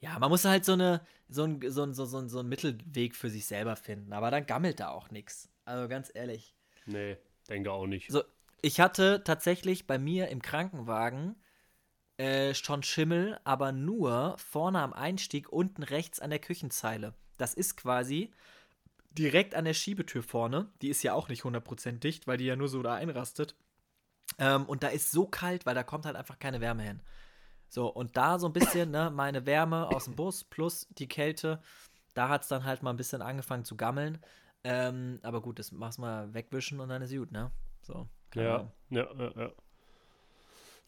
ja, 0.00 0.18
man 0.18 0.30
muss 0.30 0.44
halt 0.44 0.64
so 0.64 0.72
eine, 0.72 1.00
so 1.28 1.44
ein, 1.44 1.60
so 1.70 1.82
ein, 1.82 1.92
so, 1.92 2.04
so, 2.04 2.26
so 2.28 2.38
einen 2.38 2.48
Mittelweg 2.48 3.16
für 3.16 3.30
sich 3.30 3.46
selber 3.46 3.76
finden. 3.76 4.12
Aber 4.12 4.30
dann 4.30 4.46
gammelt 4.46 4.80
da 4.80 4.90
auch 4.90 5.10
nichts. 5.10 5.50
Also 5.64 5.88
ganz 5.88 6.10
ehrlich. 6.14 6.54
Nee, 6.86 7.16
denke 7.48 7.72
auch 7.72 7.86
nicht. 7.86 8.10
So, 8.10 8.22
ich 8.62 8.80
hatte 8.80 9.22
tatsächlich 9.24 9.86
bei 9.86 9.98
mir 9.98 10.28
im 10.28 10.40
Krankenwagen 10.40 11.36
äh, 12.18 12.52
schon 12.54 12.82
Schimmel, 12.82 13.40
aber 13.44 13.72
nur 13.72 14.36
vorne 14.38 14.80
am 14.80 14.92
Einstieg, 14.92 15.50
unten 15.50 15.82
rechts 15.82 16.20
an 16.20 16.30
der 16.30 16.40
Küchenzeile. 16.40 17.14
Das 17.38 17.54
ist 17.54 17.76
quasi 17.76 18.32
direkt 19.12 19.54
an 19.54 19.64
der 19.64 19.74
Schiebetür 19.74 20.22
vorne. 20.22 20.68
Die 20.82 20.88
ist 20.88 21.02
ja 21.02 21.14
auch 21.14 21.28
nicht 21.28 21.44
100% 21.44 22.00
dicht, 22.00 22.26
weil 22.26 22.36
die 22.36 22.44
ja 22.44 22.56
nur 22.56 22.68
so 22.68 22.82
da 22.82 22.94
einrastet. 22.94 23.54
Ähm, 24.38 24.66
und 24.66 24.82
da 24.82 24.88
ist 24.88 25.10
so 25.10 25.26
kalt, 25.26 25.64
weil 25.64 25.74
da 25.74 25.82
kommt 25.82 26.06
halt 26.06 26.16
einfach 26.16 26.38
keine 26.38 26.60
Wärme 26.60 26.82
hin. 26.82 27.02
So, 27.68 27.88
und 27.88 28.16
da 28.16 28.38
so 28.38 28.46
ein 28.46 28.52
bisschen, 28.52 28.90
ne, 28.90 29.10
meine 29.10 29.46
Wärme 29.46 29.88
aus 29.88 30.04
dem 30.04 30.16
Bus 30.16 30.44
plus 30.44 30.88
die 30.90 31.08
Kälte, 31.08 31.60
da 32.14 32.28
hat 32.28 32.42
es 32.42 32.48
dann 32.48 32.64
halt 32.64 32.82
mal 32.82 32.90
ein 32.90 32.96
bisschen 32.96 33.22
angefangen 33.22 33.64
zu 33.64 33.76
gammeln. 33.76 34.18
Ähm, 34.64 35.20
aber 35.22 35.40
gut, 35.40 35.58
das 35.58 35.70
machst 35.70 35.98
mal 35.98 36.34
wegwischen 36.34 36.80
und 36.80 36.88
dann 36.88 37.02
ist 37.02 37.14
gut, 37.14 37.30
ne? 37.30 37.52
So. 37.82 38.08
Ja, 38.34 38.72
ja, 38.90 39.06
ja, 39.14 39.30
ja. 39.36 39.52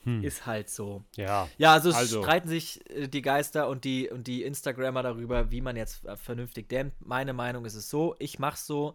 Hm. 0.05 0.25
Ist 0.25 0.47
halt 0.47 0.71
so. 0.71 1.05
Ja, 1.17 1.47
Ja, 1.59 1.75
also, 1.75 1.93
Also. 1.93 2.23
streiten 2.23 2.49
sich 2.49 2.81
äh, 2.91 3.07
die 3.09 3.21
Geister 3.23 3.69
und 3.69 3.85
die, 3.85 4.09
und 4.09 4.27
die 4.27 4.43
Instagrammer 4.45 5.03
darüber, 5.03 5.51
wie 5.51 5.61
man 5.61 5.77
jetzt 5.77 6.05
äh, 6.07 6.17
vernünftig 6.17 6.69
dämmt. 6.71 6.95
Meine 7.01 7.33
Meinung 7.35 7.65
ist 7.67 7.75
es 7.75 7.91
so, 7.91 8.15
ich 8.19 8.39
mach's 8.39 8.67
so. 8.67 8.95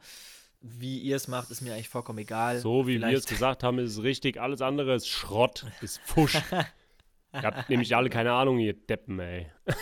Wie 0.62 0.98
ihr 0.98 1.16
es 1.18 1.28
macht, 1.28 1.52
ist 1.52 1.62
mir 1.62 1.74
eigentlich 1.74 1.90
vollkommen 1.90 2.18
egal. 2.20 2.58
so 2.58 2.88
wie 2.88 2.94
wir 3.00 3.04
es 3.04 3.10
Vielleicht- 3.10 3.28
gesagt 3.28 3.64
haben, 3.64 3.78
ist 3.78 3.92
es 3.92 4.02
richtig. 4.04 4.42
Alles 4.42 4.62
andere 4.64 4.96
ist 4.96 5.08
Schrott, 5.08 5.66
ist 5.82 6.00
Fusch. 6.04 6.36
Ihr 7.34 7.42
habt 7.44 7.70
nämlich 7.70 7.96
alle 7.96 8.10
keine 8.10 8.32
Ahnung, 8.32 8.58
ihr 8.60 8.74
Deppen, 8.74 9.20
ey. 9.20 9.52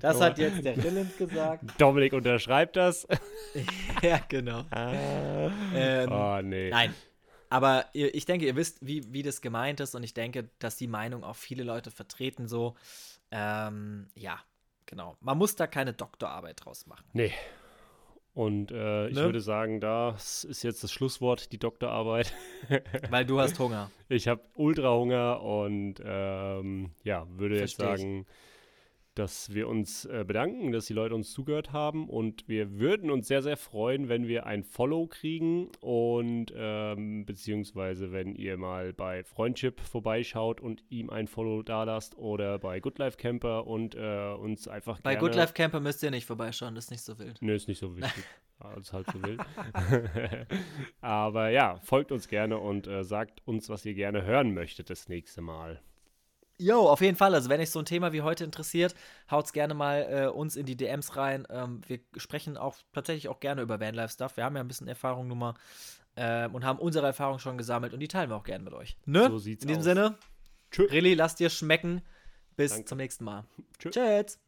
Das 0.00 0.20
hat 0.20 0.38
jetzt 0.38 0.64
der 0.64 0.76
Rilland 0.76 1.16
gesagt. 1.16 1.64
Dominik 1.78 2.12
unterschreibt 2.12 2.76
das. 2.76 3.06
ja, 4.02 4.18
genau. 4.28 4.64
Ähm, 4.74 6.10
oh, 6.10 6.40
nee. 6.42 6.70
Nein. 6.70 6.94
Aber 7.54 7.84
ihr, 7.92 8.12
ich 8.16 8.24
denke, 8.24 8.46
ihr 8.46 8.56
wisst, 8.56 8.78
wie, 8.84 9.12
wie 9.12 9.22
das 9.22 9.40
gemeint 9.40 9.78
ist 9.78 9.94
und 9.94 10.02
ich 10.02 10.12
denke, 10.12 10.50
dass 10.58 10.76
die 10.76 10.88
Meinung 10.88 11.22
auch 11.22 11.36
viele 11.36 11.62
Leute 11.62 11.92
vertreten 11.92 12.48
so. 12.48 12.74
Ähm, 13.30 14.08
ja, 14.16 14.40
genau. 14.86 15.16
Man 15.20 15.38
muss 15.38 15.54
da 15.54 15.68
keine 15.68 15.92
Doktorarbeit 15.92 16.64
draus 16.64 16.88
machen. 16.88 17.04
Nee. 17.12 17.32
Und 18.32 18.72
äh, 18.72 19.06
ich 19.06 19.14
Ne? 19.14 19.22
würde 19.22 19.40
sagen, 19.40 19.78
das 19.80 20.42
ist 20.42 20.64
jetzt 20.64 20.82
das 20.82 20.90
Schlusswort, 20.90 21.52
die 21.52 21.58
Doktorarbeit. 21.60 22.34
Weil 23.10 23.24
du 23.24 23.38
hast 23.38 23.56
Hunger. 23.60 23.92
Ich 24.08 24.26
habe 24.26 24.42
Ultrahunger 24.56 25.40
und 25.40 26.02
ähm, 26.04 26.90
ja, 27.04 27.24
würde 27.38 27.60
jetzt 27.60 27.76
Versteh 27.76 27.84
ich. 27.94 28.26
Dass 29.14 29.54
wir 29.54 29.68
uns 29.68 30.04
äh, 30.06 30.24
bedanken, 30.26 30.72
dass 30.72 30.86
die 30.86 30.92
Leute 30.92 31.14
uns 31.14 31.32
zugehört 31.32 31.72
haben 31.72 32.08
und 32.08 32.48
wir 32.48 32.78
würden 32.78 33.10
uns 33.10 33.28
sehr, 33.28 33.42
sehr 33.42 33.56
freuen, 33.56 34.08
wenn 34.08 34.26
wir 34.26 34.46
ein 34.46 34.64
Follow 34.64 35.06
kriegen 35.06 35.70
und 35.80 36.52
ähm, 36.56 37.24
beziehungsweise 37.24 38.12
wenn 38.12 38.34
ihr 38.34 38.56
mal 38.56 38.92
bei 38.92 39.22
Freundship 39.22 39.80
vorbeischaut 39.80 40.60
und 40.60 40.82
ihm 40.88 41.10
ein 41.10 41.28
Follow 41.28 41.62
dalasst 41.62 42.18
oder 42.18 42.58
bei 42.58 42.80
Good 42.80 42.98
Life 42.98 43.16
Camper 43.16 43.66
und 43.66 43.94
äh, 43.94 44.34
uns 44.34 44.66
einfach 44.66 45.00
Bei 45.00 45.16
Good 45.16 45.36
Life 45.36 45.52
Camper 45.52 45.80
müsst 45.80 46.02
ihr 46.02 46.10
nicht 46.10 46.26
vorbeischauen, 46.26 46.74
das 46.74 46.86
ist 46.86 46.90
nicht 46.90 47.04
so 47.04 47.18
wild. 47.18 47.40
Nö, 47.40 47.54
ist 47.54 47.68
nicht 47.68 47.78
so 47.78 47.96
wichtig. 47.96 48.24
Alles 48.58 48.92
halb 48.92 49.06
so 49.10 49.22
wild. 49.22 49.40
Aber 51.00 51.50
ja, 51.50 51.80
folgt 51.82 52.12
uns 52.12 52.28
gerne 52.28 52.58
und 52.58 52.86
äh, 52.86 53.04
sagt 53.04 53.42
uns, 53.46 53.68
was 53.68 53.84
ihr 53.84 53.94
gerne 53.94 54.24
hören 54.24 54.54
möchtet 54.54 54.90
das 54.90 55.08
nächste 55.08 55.42
Mal. 55.42 55.80
Jo, 56.58 56.88
auf 56.88 57.00
jeden 57.00 57.16
Fall. 57.16 57.34
Also, 57.34 57.48
wenn 57.48 57.60
euch 57.60 57.70
so 57.70 57.80
ein 57.80 57.84
Thema 57.84 58.12
wie 58.12 58.22
heute 58.22 58.44
interessiert, 58.44 58.94
haut's 59.30 59.52
gerne 59.52 59.74
mal 59.74 60.06
äh, 60.08 60.26
uns 60.28 60.56
in 60.56 60.66
die 60.66 60.76
DMs 60.76 61.16
rein. 61.16 61.46
Ähm, 61.50 61.80
wir 61.86 62.00
sprechen 62.16 62.56
auch 62.56 62.76
tatsächlich 62.92 63.28
auch 63.28 63.40
gerne 63.40 63.62
über 63.62 63.80
Vanlife-Stuff. 63.80 64.36
Wir 64.36 64.44
haben 64.44 64.54
ja 64.54 64.62
ein 64.62 64.68
bisschen 64.68 64.86
Erfahrung 64.86 65.26
nun 65.26 65.38
mal 65.38 65.54
ähm, 66.16 66.54
und 66.54 66.64
haben 66.64 66.78
unsere 66.78 67.06
Erfahrung 67.06 67.38
schon 67.38 67.58
gesammelt 67.58 67.92
und 67.92 68.00
die 68.00 68.08
teilen 68.08 68.30
wir 68.30 68.36
auch 68.36 68.44
gerne 68.44 68.62
mit 68.62 68.72
euch. 68.72 68.96
Ne? 69.04 69.26
So 69.28 69.38
sieht's 69.38 69.64
in 69.64 69.68
diesem 69.68 69.80
aus. 69.80 69.84
Sinne, 69.84 70.18
Tschö. 70.70 71.14
Lasst 71.14 71.40
dir 71.40 71.50
schmecken. 71.50 72.02
Bis 72.56 72.70
Danke. 72.70 72.86
zum 72.86 72.98
nächsten 72.98 73.24
Mal. 73.24 73.44
Tschüss. 73.78 74.38